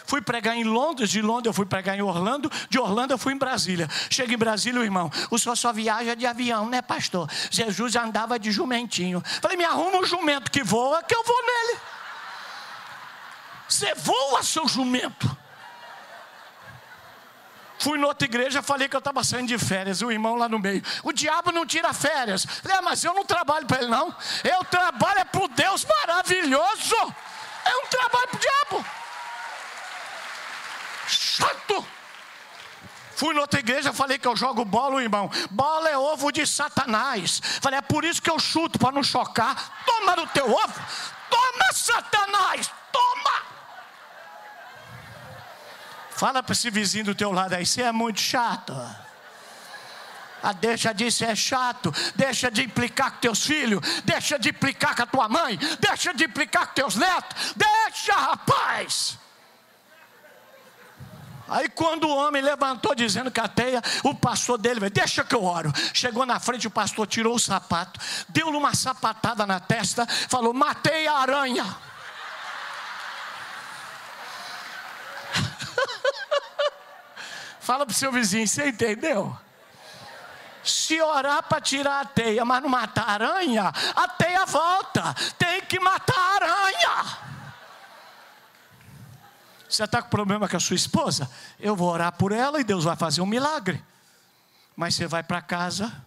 Fui 0.09 0.23
pregar 0.23 0.57
em 0.57 0.65
Londres, 0.65 1.11
de 1.11 1.21
Londres 1.21 1.49
eu 1.49 1.53
fui 1.53 1.67
pregar 1.67 1.95
em 1.95 2.01
Orlando, 2.01 2.51
de 2.71 2.79
Orlando 2.79 3.13
eu 3.13 3.19
fui 3.19 3.35
em 3.35 3.37
Brasília. 3.37 3.87
Chega 4.09 4.33
em 4.33 4.39
Brasília, 4.39 4.83
irmão, 4.83 5.11
o 5.31 5.39
senhor 5.39 5.55
só 5.55 5.71
viaja 5.71 6.17
de 6.17 6.25
avião, 6.25 6.67
né, 6.67 6.81
pastor? 6.81 7.29
Jesus 7.51 7.95
andava 7.95 8.39
de 8.39 8.51
jumentinho. 8.51 9.23
Falei, 9.43 9.59
me 9.59 9.67
arruma 9.67 9.99
um 9.99 10.07
jumento 10.07 10.51
que 10.51 10.63
voa, 10.63 11.03
que 11.03 11.15
eu 11.15 11.23
vou 11.23 11.37
nele. 11.45 11.81
Você 13.69 13.95
voa, 13.97 14.43
seu 14.43 14.67
jumento. 14.67 15.37
Fui 17.79 17.99
noutra 17.99 18.27
igreja, 18.27 18.63
falei 18.63 18.89
que 18.89 18.97
eu 18.97 19.01
estava 19.01 19.23
saindo 19.23 19.49
de 19.49 19.59
férias, 19.59 20.01
o 20.01 20.11
irmão 20.11 20.37
lá 20.37 20.49
no 20.49 20.59
meio. 20.59 20.83
O 21.03 21.13
diabo 21.13 21.53
não 21.53 21.67
tira 21.67 21.93
férias. 21.93 22.47
Falei, 22.47 22.79
ah, 22.79 22.83
mas 22.83 23.05
eu 23.05 23.13
não 23.13 23.27
trabalho 23.27 23.67
para 23.67 23.83
ele, 23.83 23.89
não. 23.89 24.09
Eu 24.43 24.65
trabalho 24.65 25.19
é 25.19 25.25
para 25.27 25.45
o 25.45 25.49
Deus 25.49 25.85
maravilhoso. 25.85 26.97
É 27.67 27.77
um 27.77 27.87
trabalho 27.89 28.29
para 28.29 28.37
o 28.37 28.41
diabo 28.41 28.99
chato. 31.39 31.87
Fui 33.17 33.35
noutra 33.35 33.59
igreja, 33.59 33.93
falei 33.93 34.17
que 34.17 34.29
eu 34.29 34.37
jogo 34.37 34.65
bola, 34.65 35.03
irmão. 35.03 35.29
Bola 35.51 35.89
é 35.89 35.99
ovo 35.99 36.31
de 36.31 36.47
Satanás. 36.47 37.41
Falei, 37.61 37.79
é 37.79 37.83
por 37.83 38.05
isso 38.05 38.23
que 38.23 38.31
eu 38.31 38.39
chuto, 38.39 38.79
para 38.79 38.93
não 38.93 39.03
chocar. 39.03 39.85
Toma 39.85 40.15
no 40.15 40.27
teu 40.29 40.49
ovo. 40.49 40.81
Toma, 41.29 41.73
Satanás. 41.73 42.71
Toma. 42.93 43.43
Fala 46.11 46.43
para 46.45 46.53
esse 46.53 46.71
vizinho 46.71 47.07
do 47.07 47.15
teu 47.15 47.33
lado 47.33 47.55
aí, 47.55 47.67
você 47.67 47.83
é 47.83 47.91
muito 47.91 48.21
chato. 48.21 48.73
Ah, 50.41 50.53
deixa 50.53 50.93
de 50.95 51.11
ser 51.11 51.37
chato, 51.37 51.93
deixa 52.15 52.49
de 52.49 52.63
implicar 52.63 53.11
com 53.11 53.19
teus 53.19 53.45
filhos, 53.45 53.81
deixa 54.05 54.39
de 54.39 54.51
implicar 54.51 54.95
com 54.95 55.03
a 55.03 55.07
tua 55.07 55.29
mãe, 55.29 55.59
deixa 55.81 56.15
de 56.15 56.25
implicar 56.25 56.69
com 56.69 56.75
teus 56.75 56.95
netos, 56.95 57.55
deixa, 57.57 58.15
rapaz. 58.15 59.19
Aí 61.49 61.69
quando 61.69 62.05
o 62.05 62.15
homem 62.15 62.43
levantou 62.43 62.95
dizendo 62.95 63.31
que 63.31 63.41
a 63.41 63.49
teia, 63.49 63.83
o 64.05 64.15
pastor 64.15 64.59
dele 64.59 64.91
deixa 64.91 65.25
que 65.25 65.35
eu 65.35 65.43
oro. 65.43 65.73
Chegou 65.95 66.27
na 66.27 66.39
frente, 66.39 66.67
o 66.67 66.71
pastor 66.71 67.07
tirou 67.07 67.35
o 67.35 67.39
sapato, 67.39 67.99
deu-lhe 68.29 68.57
uma 68.57 68.75
sapatada 68.75 69.47
na 69.47 69.59
testa, 69.59 70.07
falou: 70.07 70.53
matei 70.53 71.07
a 71.07 71.15
aranha. 71.15 71.65
Fala 77.61 77.87
para 77.87 77.93
o 77.93 77.97
seu 77.97 78.13
vizinho, 78.13 78.47
você 78.47 78.69
entendeu? 78.69 79.37
Se 80.63 81.01
orar 81.01 81.43
para 81.45 81.63
tirar 81.63 82.01
a 82.01 82.05
teia, 82.05 82.45
mas 82.45 82.63
não 82.63 82.69
matar 82.69 83.09
a 83.09 83.13
aranha, 83.13 83.73
a 83.97 84.09
teia 84.09 84.45
volta. 84.45 85.15
Tem 85.39 85.63
que 85.63 85.81
matar 85.81 86.15
a 86.15 86.35
aranha. 86.35 87.28
Você 89.79 89.85
está 89.85 90.03
com 90.03 90.09
problema 90.09 90.49
com 90.49 90.57
a 90.57 90.59
sua 90.59 90.75
esposa? 90.75 91.31
Eu 91.57 91.77
vou 91.77 91.89
orar 91.89 92.11
por 92.11 92.33
ela 92.33 92.61
e 92.61 92.65
Deus 92.65 92.83
vai 92.83 92.97
fazer 92.97 93.21
um 93.21 93.27
milagre. 93.27 93.81
Mas 94.75 94.97
você 94.97 95.07
vai 95.07 95.23
para 95.23 95.41
casa, 95.41 96.05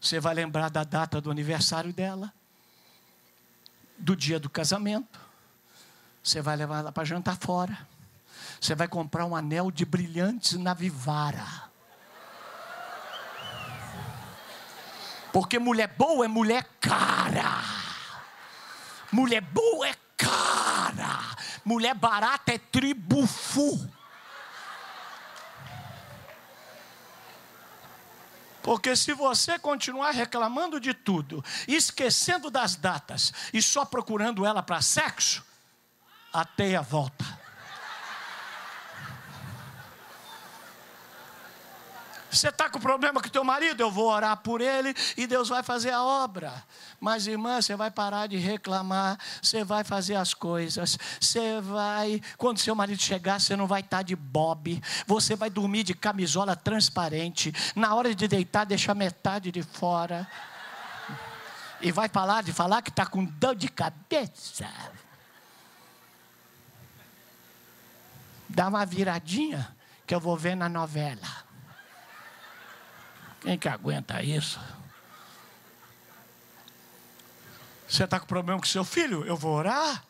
Você 0.00 0.20
vai 0.20 0.32
lembrar 0.34 0.70
da 0.70 0.84
data 0.84 1.20
do 1.20 1.28
aniversário 1.28 1.92
dela, 1.92 2.32
do 3.98 4.14
dia 4.14 4.38
do 4.38 4.48
casamento. 4.48 5.18
Você 6.22 6.40
vai 6.40 6.54
levar 6.54 6.78
ela 6.78 6.92
para 6.92 7.04
jantar 7.04 7.36
fora. 7.36 7.76
Você 8.60 8.76
vai 8.76 8.86
comprar 8.86 9.26
um 9.26 9.34
anel 9.34 9.72
de 9.72 9.84
brilhantes 9.84 10.52
na 10.52 10.72
Vivara. 10.72 11.44
Porque 15.32 15.58
mulher 15.58 15.88
boa 15.88 16.24
é 16.24 16.28
mulher 16.28 16.64
cara. 16.80 17.64
Mulher 19.10 19.40
boa 19.40 19.88
é 19.88 19.94
cara. 20.16 21.36
Mulher 21.64 21.94
barata 21.94 22.52
é 22.52 22.58
tribufu. 22.58 23.88
Porque 28.62 28.94
se 28.94 29.14
você 29.14 29.58
continuar 29.58 30.10
reclamando 30.10 30.78
de 30.78 30.92
tudo, 30.92 31.42
esquecendo 31.66 32.50
das 32.50 32.76
datas 32.76 33.32
e 33.52 33.62
só 33.62 33.84
procurando 33.84 34.44
ela 34.44 34.62
para 34.62 34.82
sexo, 34.82 35.42
a 36.32 36.44
teia 36.44 36.82
volta. 36.82 37.24
Você 42.30 42.48
está 42.48 42.68
com 42.68 42.78
problema 42.78 43.22
com 43.22 43.28
teu 43.28 43.42
marido? 43.42 43.80
Eu 43.80 43.90
vou 43.90 44.08
orar 44.08 44.36
por 44.38 44.60
ele 44.60 44.94
e 45.16 45.26
Deus 45.26 45.48
vai 45.48 45.62
fazer 45.62 45.90
a 45.90 46.02
obra. 46.02 46.52
Mas, 47.00 47.26
irmã, 47.26 47.60
você 47.60 47.74
vai 47.74 47.90
parar 47.90 48.26
de 48.26 48.36
reclamar, 48.36 49.18
você 49.40 49.64
vai 49.64 49.82
fazer 49.82 50.14
as 50.14 50.34
coisas, 50.34 50.98
você 51.20 51.60
vai. 51.60 52.20
Quando 52.36 52.58
seu 52.58 52.74
marido 52.74 53.00
chegar, 53.00 53.40
você 53.40 53.56
não 53.56 53.66
vai 53.66 53.80
estar 53.80 53.98
tá 53.98 54.02
de 54.02 54.14
bob, 54.14 54.82
você 55.06 55.34
vai 55.34 55.48
dormir 55.48 55.84
de 55.84 55.94
camisola 55.94 56.54
transparente. 56.54 57.52
Na 57.74 57.94
hora 57.94 58.14
de 58.14 58.28
deitar, 58.28 58.64
deixa 58.64 58.94
metade 58.94 59.50
de 59.50 59.62
fora. 59.62 60.28
E 61.80 61.92
vai 61.92 62.08
falar 62.08 62.42
de 62.42 62.52
falar 62.52 62.82
que 62.82 62.90
está 62.90 63.06
com 63.06 63.24
dor 63.24 63.54
de 63.54 63.68
cabeça. 63.68 64.68
Dá 68.48 68.68
uma 68.68 68.84
viradinha 68.84 69.76
que 70.06 70.14
eu 70.14 70.20
vou 70.20 70.36
ver 70.36 70.56
na 70.56 70.68
novela. 70.68 71.37
Quem 73.40 73.58
que 73.58 73.68
aguenta 73.68 74.22
isso? 74.22 74.60
Você 77.88 78.04
está 78.04 78.20
com 78.20 78.26
problema 78.26 78.60
com 78.60 78.66
seu 78.66 78.84
filho? 78.84 79.24
Eu 79.24 79.36
vou 79.36 79.54
orar. 79.54 80.04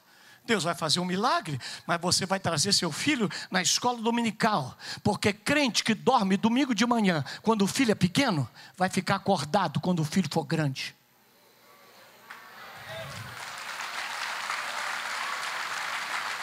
Deus 0.45 0.65
vai 0.65 0.75
fazer 0.75 0.99
um 0.99 1.05
milagre, 1.05 1.61
mas 1.87 2.01
você 2.01 2.25
vai 2.25 2.41
trazer 2.41 2.73
seu 2.73 2.91
filho 2.91 3.29
na 3.51 3.61
escola 3.61 4.01
dominical, 4.01 4.77
porque 5.03 5.31
crente 5.31 5.85
que 5.85 5.95
dorme 5.95 6.39
domingo 6.39 6.75
de 6.75 6.87
manhã, 6.87 7.23
quando 7.43 7.63
o 7.63 7.67
filho 7.67 7.93
é 7.93 7.95
pequeno, 7.95 8.49
vai 8.75 8.89
ficar 8.89 9.17
acordado 9.17 9.79
quando 9.79 10.01
o 10.01 10.05
filho 10.07 10.29
for 10.33 10.45
grande. 10.45 10.97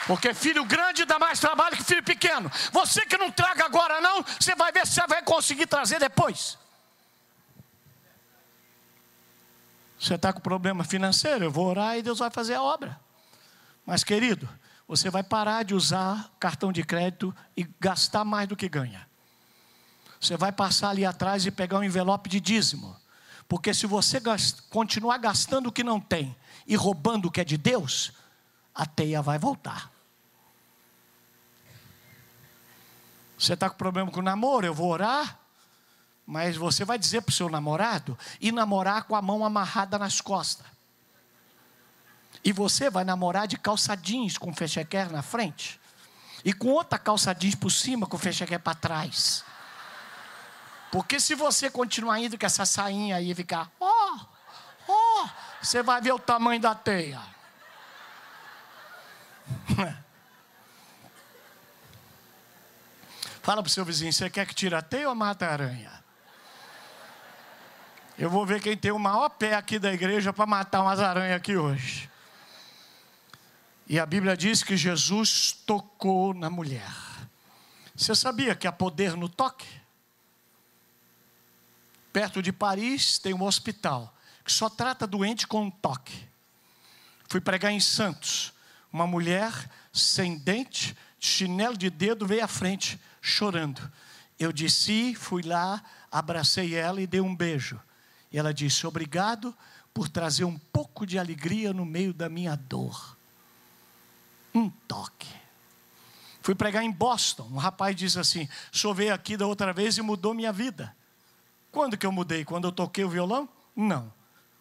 Porque 0.05 0.35
filho 0.35 0.63
grande 0.65 1.03
dá 1.03 1.17
mais 1.17 1.39
trabalho 1.39 1.75
que 1.75 1.83
filho 1.83 2.03
pequeno. 2.03 2.51
Você 2.71 3.07
que 3.07 3.17
não 3.17 3.31
traga 3.31 3.65
agora, 3.65 3.99
não, 3.99 4.23
você 4.39 4.53
vai 4.53 4.71
ver 4.71 4.85
se 4.85 4.93
você 4.93 5.07
vai 5.07 5.23
conseguir 5.23 5.65
trazer 5.65 5.99
depois. 5.99 6.59
Você 9.99 10.15
está 10.15 10.33
com 10.33 10.39
problema 10.39 10.83
financeiro? 10.83 11.45
Eu 11.45 11.51
vou 11.51 11.67
orar 11.67 11.97
e 11.97 12.01
Deus 12.01 12.19
vai 12.19 12.29
fazer 12.29 12.55
a 12.55 12.61
obra. 12.61 12.99
Mas, 13.85 14.03
querido, 14.03 14.47
você 14.87 15.09
vai 15.09 15.23
parar 15.23 15.63
de 15.63 15.73
usar 15.73 16.31
cartão 16.39 16.71
de 16.71 16.83
crédito 16.83 17.35
e 17.55 17.63
gastar 17.79 18.23
mais 18.25 18.47
do 18.47 18.55
que 18.55 18.67
ganha. 18.67 19.07
Você 20.19 20.37
vai 20.37 20.51
passar 20.51 20.89
ali 20.89 21.05
atrás 21.05 21.45
e 21.45 21.51
pegar 21.51 21.79
um 21.79 21.83
envelope 21.83 22.29
de 22.29 22.39
dízimo. 22.39 22.95
Porque 23.47 23.73
se 23.73 23.85
você 23.85 24.19
gast... 24.19 24.61
continuar 24.69 25.17
gastando 25.17 25.67
o 25.67 25.71
que 25.71 25.83
não 25.83 25.99
tem 25.99 26.35
e 26.65 26.75
roubando 26.75 27.27
o 27.27 27.31
que 27.31 27.41
é 27.41 27.43
de 27.43 27.57
Deus, 27.57 28.11
a 28.73 28.85
teia 28.85 29.21
vai 29.21 29.37
voltar. 29.37 29.91
Você 33.37 33.53
está 33.53 33.69
com 33.69 33.77
problema 33.77 34.09
com 34.09 34.19
o 34.19 34.23
namoro? 34.23 34.65
Eu 34.65 34.73
vou 34.73 34.89
orar. 34.89 35.39
Mas 36.25 36.57
você 36.57 36.83
vai 36.83 36.97
dizer 36.97 37.21
para 37.21 37.29
o 37.29 37.33
seu 37.33 37.49
namorado 37.49 38.17
e 38.41 38.51
namorar 38.51 39.03
com 39.03 39.15
a 39.15 39.21
mão 39.21 39.45
amarrada 39.45 39.99
nas 39.99 40.19
costas. 40.19 40.65
E 42.43 42.51
você 42.51 42.89
vai 42.89 43.03
namorar 43.03 43.47
de 43.47 43.57
calça 43.57 43.95
jeans 43.95 44.37
com 44.37 44.53
fechequer 44.53 45.11
na 45.11 45.21
frente. 45.21 45.79
E 46.43 46.53
com 46.53 46.69
outra 46.69 46.97
calça 46.99 47.33
jeans 47.33 47.55
por 47.55 47.69
cima 47.71 48.07
com 48.07 48.17
fechequer 48.17 48.59
para 48.59 48.75
trás. 48.75 49.43
Porque 50.91 51.19
se 51.19 51.35
você 51.35 51.69
continuar 51.69 52.19
indo 52.19 52.37
com 52.37 52.45
essa 52.45 52.65
sainha 52.65 53.17
aí 53.17 53.31
e 53.31 53.35
ficar, 53.35 53.69
ó, 53.79 53.89
oh, 53.89 54.19
ó, 54.87 55.23
oh, 55.23 55.29
você 55.61 55.83
vai 55.83 55.99
ver 55.99 56.13
o 56.13 56.19
tamanho 56.19 56.61
da 56.61 56.73
teia. 56.73 57.19
Fala 63.41 63.61
para 63.61 63.69
o 63.69 63.71
seu 63.71 63.83
vizinho, 63.85 64.13
você 64.13 64.29
quer 64.29 64.45
que 64.47 64.55
tire 64.55 64.73
a 64.75 64.81
teia 64.81 65.09
ou 65.09 65.15
mata 65.15 65.45
a 65.45 65.51
aranha? 65.51 66.04
Eu 68.17 68.29
vou 68.29 68.45
ver 68.45 68.61
quem 68.61 68.77
tem 68.77 68.91
o 68.91 68.99
maior 68.99 69.27
pé 69.27 69.55
aqui 69.55 69.77
da 69.77 69.93
igreja 69.93 70.31
para 70.31 70.45
matar 70.45 70.81
umas 70.81 71.01
aranhas 71.01 71.35
aqui 71.35 71.57
hoje. 71.57 72.09
E 73.87 73.99
a 73.99 74.05
Bíblia 74.05 74.37
diz 74.37 74.63
que 74.63 74.77
Jesus 74.77 75.51
tocou 75.51 76.33
na 76.33 76.49
mulher. 76.49 76.89
Você 77.93 78.15
sabia 78.15 78.55
que 78.55 78.67
há 78.67 78.71
poder 78.71 79.17
no 79.17 79.27
toque? 79.27 79.67
Perto 82.13 82.41
de 82.41 82.53
Paris 82.53 83.19
tem 83.19 83.33
um 83.33 83.43
hospital 83.43 84.15
que 84.45 84.51
só 84.51 84.69
trata 84.69 85.05
doente 85.05 85.45
com 85.45 85.63
um 85.63 85.71
toque. 85.71 86.25
Fui 87.27 87.41
pregar 87.41 87.73
em 87.73 87.81
Santos. 87.81 88.53
Uma 88.93 89.05
mulher 89.05 89.51
sem 89.91 90.37
dente, 90.37 90.95
chinelo 91.19 91.77
de 91.77 91.89
dedo, 91.89 92.25
veio 92.25 92.45
à 92.45 92.47
frente, 92.47 92.97
chorando. 93.21 93.91
Eu 94.39 94.53
desci, 94.53 95.13
fui 95.15 95.41
lá, 95.41 95.83
abracei 96.09 96.75
ela 96.75 97.01
e 97.01 97.07
dei 97.07 97.19
um 97.19 97.35
beijo. 97.35 97.77
E 98.35 98.37
ela 98.37 98.53
disse: 98.53 98.85
Obrigado 98.85 99.55
por 99.93 100.09
trazer 100.09 100.43
um 100.43 100.57
pouco 100.57 101.05
de 101.05 101.17
alegria 101.17 101.71
no 101.71 101.85
meio 101.85 102.13
da 102.13 102.27
minha 102.27 102.53
dor. 102.53 103.17
Um 104.53 104.69
toque. 104.69 105.29
Fui 106.41 106.53
pregar 106.53 106.83
em 106.83 106.91
Boston. 106.91 107.47
Um 107.49 107.55
rapaz 107.55 107.95
disse 107.95 108.19
assim: 108.19 108.49
Chovei 108.73 109.09
aqui 109.09 109.37
da 109.37 109.47
outra 109.47 109.71
vez 109.71 109.97
e 109.97 110.01
mudou 110.01 110.33
minha 110.33 110.51
vida. 110.51 110.93
Quando 111.71 111.97
que 111.97 112.05
eu 112.05 112.11
mudei? 112.11 112.43
Quando 112.43 112.67
eu 112.67 112.73
toquei 112.73 113.05
o 113.05 113.09
violão? 113.09 113.47
Não. 113.73 114.11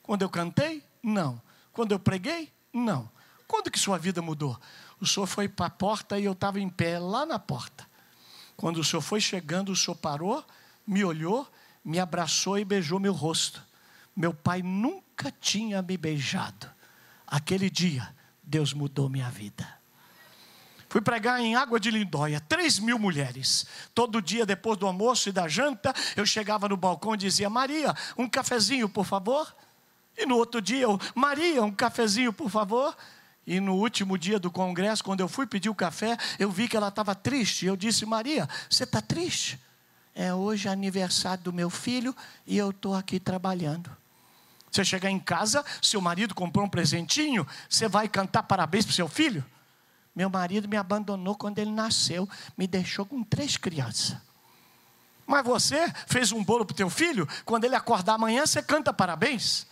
Quando 0.04 0.22
eu 0.22 0.30
cantei? 0.30 0.80
Não. 1.02 1.42
Quando 1.72 1.90
eu 1.90 1.98
preguei? 1.98 2.52
Não. 2.72 3.10
Quando 3.48 3.72
que 3.72 3.78
sua 3.78 3.98
vida 3.98 4.22
mudou? 4.22 4.56
O 5.00 5.06
senhor 5.06 5.26
foi 5.26 5.48
para 5.48 5.66
a 5.66 5.70
porta 5.70 6.16
e 6.16 6.26
eu 6.26 6.32
estava 6.32 6.60
em 6.60 6.68
pé 6.68 7.00
lá 7.00 7.26
na 7.26 7.40
porta. 7.40 7.84
Quando 8.56 8.78
o 8.78 8.84
senhor 8.84 9.02
foi 9.02 9.20
chegando, 9.20 9.72
o 9.72 9.76
senhor 9.76 9.96
parou, 9.96 10.46
me 10.86 11.04
olhou 11.04 11.50
me 11.84 11.98
abraçou 12.00 12.58
e 12.58 12.64
beijou 12.64 12.98
meu 12.98 13.12
rosto. 13.12 13.62
Meu 14.16 14.32
pai 14.32 14.62
nunca 14.62 15.30
tinha 15.30 15.82
me 15.82 15.96
beijado. 15.96 16.70
Aquele 17.26 17.68
dia, 17.68 18.14
Deus 18.42 18.72
mudou 18.72 19.08
minha 19.08 19.28
vida. 19.28 19.66
Fui 20.88 21.00
pregar 21.00 21.40
em 21.40 21.56
Água 21.56 21.80
de 21.80 21.90
Lindóia, 21.90 22.40
três 22.40 22.78
mil 22.78 22.98
mulheres. 22.98 23.66
Todo 23.92 24.22
dia, 24.22 24.46
depois 24.46 24.78
do 24.78 24.86
almoço 24.86 25.28
e 25.28 25.32
da 25.32 25.48
janta, 25.48 25.92
eu 26.14 26.24
chegava 26.24 26.68
no 26.68 26.76
balcão 26.76 27.14
e 27.14 27.18
dizia: 27.18 27.50
Maria, 27.50 27.92
um 28.16 28.28
cafezinho, 28.28 28.88
por 28.88 29.04
favor. 29.04 29.52
E 30.16 30.24
no 30.24 30.36
outro 30.36 30.62
dia, 30.62 30.82
eu, 30.82 30.96
Maria, 31.12 31.64
um 31.64 31.72
cafezinho, 31.72 32.32
por 32.32 32.48
favor. 32.48 32.96
E 33.44 33.58
no 33.58 33.74
último 33.74 34.16
dia 34.16 34.38
do 34.38 34.50
congresso, 34.50 35.02
quando 35.02 35.20
eu 35.20 35.28
fui 35.28 35.46
pedir 35.46 35.68
o 35.68 35.74
café, 35.74 36.16
eu 36.38 36.50
vi 36.50 36.68
que 36.68 36.76
ela 36.76 36.88
estava 36.88 37.12
triste. 37.12 37.66
Eu 37.66 37.76
disse: 37.76 38.06
Maria, 38.06 38.48
você 38.70 38.84
está 38.84 39.00
triste? 39.00 39.58
É 40.14 40.32
hoje 40.32 40.68
aniversário 40.68 41.42
do 41.42 41.52
meu 41.52 41.68
filho 41.68 42.14
e 42.46 42.56
eu 42.56 42.70
estou 42.70 42.94
aqui 42.94 43.18
trabalhando. 43.18 43.90
Você 44.70 44.84
chegar 44.84 45.10
em 45.10 45.18
casa, 45.18 45.64
seu 45.80 46.00
marido 46.00 46.34
comprou 46.34 46.64
um 46.64 46.68
presentinho, 46.68 47.46
você 47.68 47.88
vai 47.88 48.08
cantar 48.08 48.42
parabéns 48.42 48.84
para 48.84 48.92
o 48.92 48.94
seu 48.94 49.08
filho? 49.08 49.44
Meu 50.14 50.30
marido 50.30 50.68
me 50.68 50.76
abandonou 50.76 51.34
quando 51.34 51.58
ele 51.58 51.70
nasceu, 51.70 52.28
me 52.56 52.66
deixou 52.66 53.04
com 53.04 53.22
três 53.22 53.56
crianças. 53.56 54.16
Mas 55.26 55.44
você 55.44 55.92
fez 56.06 56.32
um 56.32 56.44
bolo 56.44 56.64
para 56.64 56.74
o 56.74 56.76
teu 56.76 56.90
filho, 56.90 57.28
quando 57.44 57.64
ele 57.64 57.74
acordar 57.74 58.14
amanhã, 58.14 58.46
você 58.46 58.62
canta 58.62 58.92
parabéns. 58.92 59.66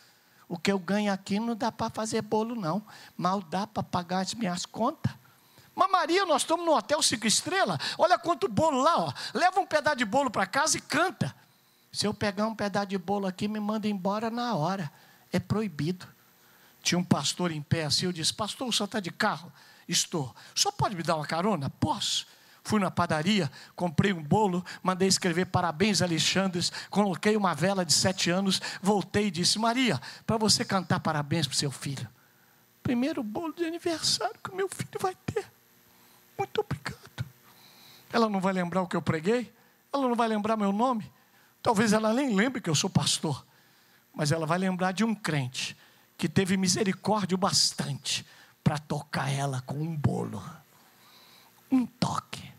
O 0.49 0.59
que 0.59 0.72
eu 0.72 0.78
ganho 0.78 1.12
aqui 1.12 1.38
não 1.38 1.55
dá 1.55 1.70
para 1.70 1.90
fazer 1.90 2.22
bolo, 2.22 2.55
não. 2.55 2.82
Mal 3.16 3.40
dá 3.43 3.66
para 3.66 3.82
pagar 3.82 4.20
as 4.20 4.34
minhas 4.34 4.66
contas. 4.66 5.12
Mas 5.74 5.90
Maria, 5.90 6.26
nós 6.26 6.42
estamos 6.42 6.64
no 6.64 6.72
hotel 6.72 7.02
cinco 7.02 7.26
estrelas. 7.26 7.78
Olha 7.96 8.18
quanto 8.18 8.48
bolo 8.48 8.82
lá, 8.82 8.98
ó. 8.98 9.12
Leva 9.32 9.60
um 9.60 9.66
pedaço 9.66 9.96
de 9.96 10.04
bolo 10.04 10.30
para 10.30 10.46
casa 10.46 10.76
e 10.76 10.80
canta. 10.80 11.34
Se 11.90 12.06
eu 12.06 12.14
pegar 12.14 12.46
um 12.46 12.54
pedaço 12.54 12.86
de 12.86 12.98
bolo 12.98 13.26
aqui, 13.26 13.48
me 13.48 13.60
manda 13.60 13.88
embora 13.88 14.30
na 14.30 14.54
hora. 14.54 14.90
É 15.32 15.38
proibido. 15.38 16.06
Tinha 16.82 16.98
um 16.98 17.04
pastor 17.04 17.52
em 17.52 17.62
pé 17.62 17.84
assim, 17.84 18.06
eu 18.06 18.12
disse, 18.12 18.34
pastor, 18.34 18.68
o 18.68 18.72
senhor 18.72 18.86
está 18.86 18.98
de 18.98 19.10
carro? 19.10 19.52
Estou. 19.88 20.34
Senhor 20.54 20.72
pode 20.72 20.96
me 20.96 21.02
dar 21.02 21.16
uma 21.16 21.26
carona? 21.26 21.70
Posso. 21.70 22.26
Fui 22.64 22.80
na 22.80 22.90
padaria, 22.90 23.50
comprei 23.74 24.12
um 24.12 24.22
bolo, 24.22 24.64
mandei 24.82 25.08
escrever 25.08 25.46
parabéns, 25.46 26.00
Alexandre, 26.00 26.60
coloquei 26.90 27.36
uma 27.36 27.54
vela 27.54 27.84
de 27.84 27.92
sete 27.92 28.30
anos, 28.30 28.60
voltei 28.80 29.26
e 29.26 29.30
disse: 29.30 29.58
Maria, 29.58 30.00
para 30.24 30.36
você 30.36 30.64
cantar 30.64 31.00
parabéns 31.00 31.46
para 31.46 31.54
o 31.54 31.56
seu 31.56 31.72
filho. 31.72 32.08
Primeiro 32.82 33.22
bolo 33.22 33.52
de 33.52 33.64
aniversário 33.64 34.34
que 34.42 34.50
o 34.50 34.54
meu 34.54 34.68
filho 34.68 34.98
vai 35.00 35.14
ter. 35.26 35.44
Muito 36.37 36.61
obrigado. 36.61 37.24
Ela 38.12 38.28
não 38.28 38.41
vai 38.41 38.53
lembrar 38.53 38.83
o 38.83 38.87
que 38.87 38.97
eu 38.97 39.03
preguei, 39.03 39.53
ela 39.93 40.09
não 40.09 40.14
vai 40.14 40.28
lembrar 40.28 40.57
meu 40.57 40.72
nome. 40.72 41.11
Talvez 41.62 41.93
ela 41.93 42.12
nem 42.12 42.35
lembre 42.35 42.61
que 42.61 42.68
eu 42.68 42.74
sou 42.74 42.91
pastor, 42.91 43.47
mas 44.14 44.33
ela 44.33 44.47
vai 44.47 44.59
lembrar 44.59 44.93
de 44.93 45.05
um 45.05 45.14
crente 45.14 45.76
que 46.18 46.28
teve 46.28 46.57
misericórdia 46.57 47.37
bastante 47.37 48.26
para 48.62 48.78
tocar 48.78 49.30
ela 49.30 49.61
com 49.62 49.74
um 49.74 49.97
bolo. 49.97 50.43
Um 51.70 51.87
toque. 51.87 52.53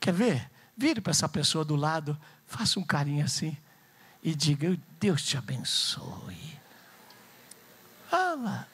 Quer 0.00 0.12
ver? 0.12 0.50
Vire 0.76 1.00
para 1.00 1.10
essa 1.10 1.28
pessoa 1.28 1.64
do 1.64 1.74
lado, 1.74 2.16
faça 2.46 2.78
um 2.78 2.84
carinho 2.84 3.24
assim 3.24 3.56
e 4.22 4.34
diga: 4.34 4.76
Deus 5.00 5.22
te 5.22 5.36
abençoe. 5.36 6.58
Fala. 8.08 8.68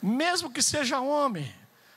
Mesmo 0.00 0.50
que 0.50 0.62
seja 0.62 1.00
homem, 1.00 1.52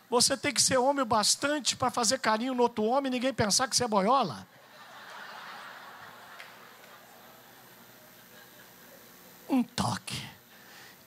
você 0.10 0.38
tem 0.38 0.54
que 0.54 0.62
ser 0.62 0.78
homem 0.78 1.06
bastante 1.06 1.76
para 1.76 1.92
fazer 1.92 2.20
carinho 2.20 2.54
no 2.54 2.64
outro 2.64 2.84
homem 2.84 3.12
e 3.12 3.16
ninguém 3.16 3.34
pensar 3.34 3.68
que 3.68 3.76
você 3.76 3.84
é 3.84 3.88
boiola. 3.88 4.48
Um 9.50 9.64
toque. 9.64 10.22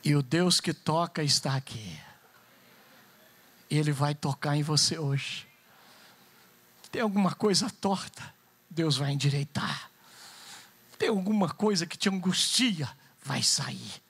E 0.03 0.15
o 0.15 0.23
Deus 0.23 0.61
que 0.61 0.73
toca 0.73 1.23
está 1.23 1.55
aqui. 1.55 1.99
Ele 3.71 3.93
vai 3.93 4.15
tocar 4.15 4.57
em 4.57 4.63
você 4.63 4.99
hoje. 4.99 5.47
Tem 6.91 7.03
alguma 7.03 7.35
coisa 7.35 7.71
torta? 7.81 8.35
Deus 8.69 8.97
vai 8.97 9.13
endireitar. 9.13 9.91
Tem 10.99 11.09
alguma 11.09 11.49
coisa 11.49 11.87
que 11.87 11.97
te 11.97 12.09
angustia? 12.09 12.89
Vai 13.23 13.43
sair. 13.43 14.03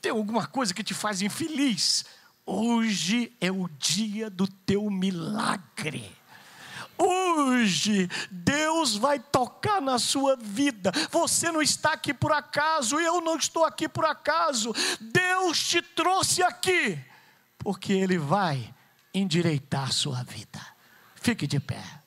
Tem 0.00 0.12
alguma 0.12 0.46
coisa 0.46 0.72
que 0.72 0.84
te 0.84 0.94
faz 0.94 1.22
infeliz? 1.22 2.04
Hoje 2.52 3.32
é 3.40 3.48
o 3.48 3.68
dia 3.78 4.28
do 4.28 4.44
teu 4.44 4.90
milagre. 4.90 6.10
Hoje 6.98 8.10
Deus 8.28 8.96
vai 8.96 9.20
tocar 9.20 9.80
na 9.80 10.00
sua 10.00 10.34
vida. 10.34 10.90
Você 11.12 11.52
não 11.52 11.62
está 11.62 11.92
aqui 11.92 12.12
por 12.12 12.32
acaso, 12.32 12.98
eu 12.98 13.20
não 13.20 13.36
estou 13.36 13.64
aqui 13.64 13.88
por 13.88 14.04
acaso. 14.04 14.74
Deus 15.00 15.64
te 15.68 15.80
trouxe 15.80 16.42
aqui 16.42 16.98
porque 17.56 17.92
Ele 17.92 18.18
vai 18.18 18.74
endireitar 19.14 19.84
a 19.84 19.92
sua 19.92 20.24
vida. 20.24 20.60
Fique 21.14 21.46
de 21.46 21.60
pé. 21.60 21.99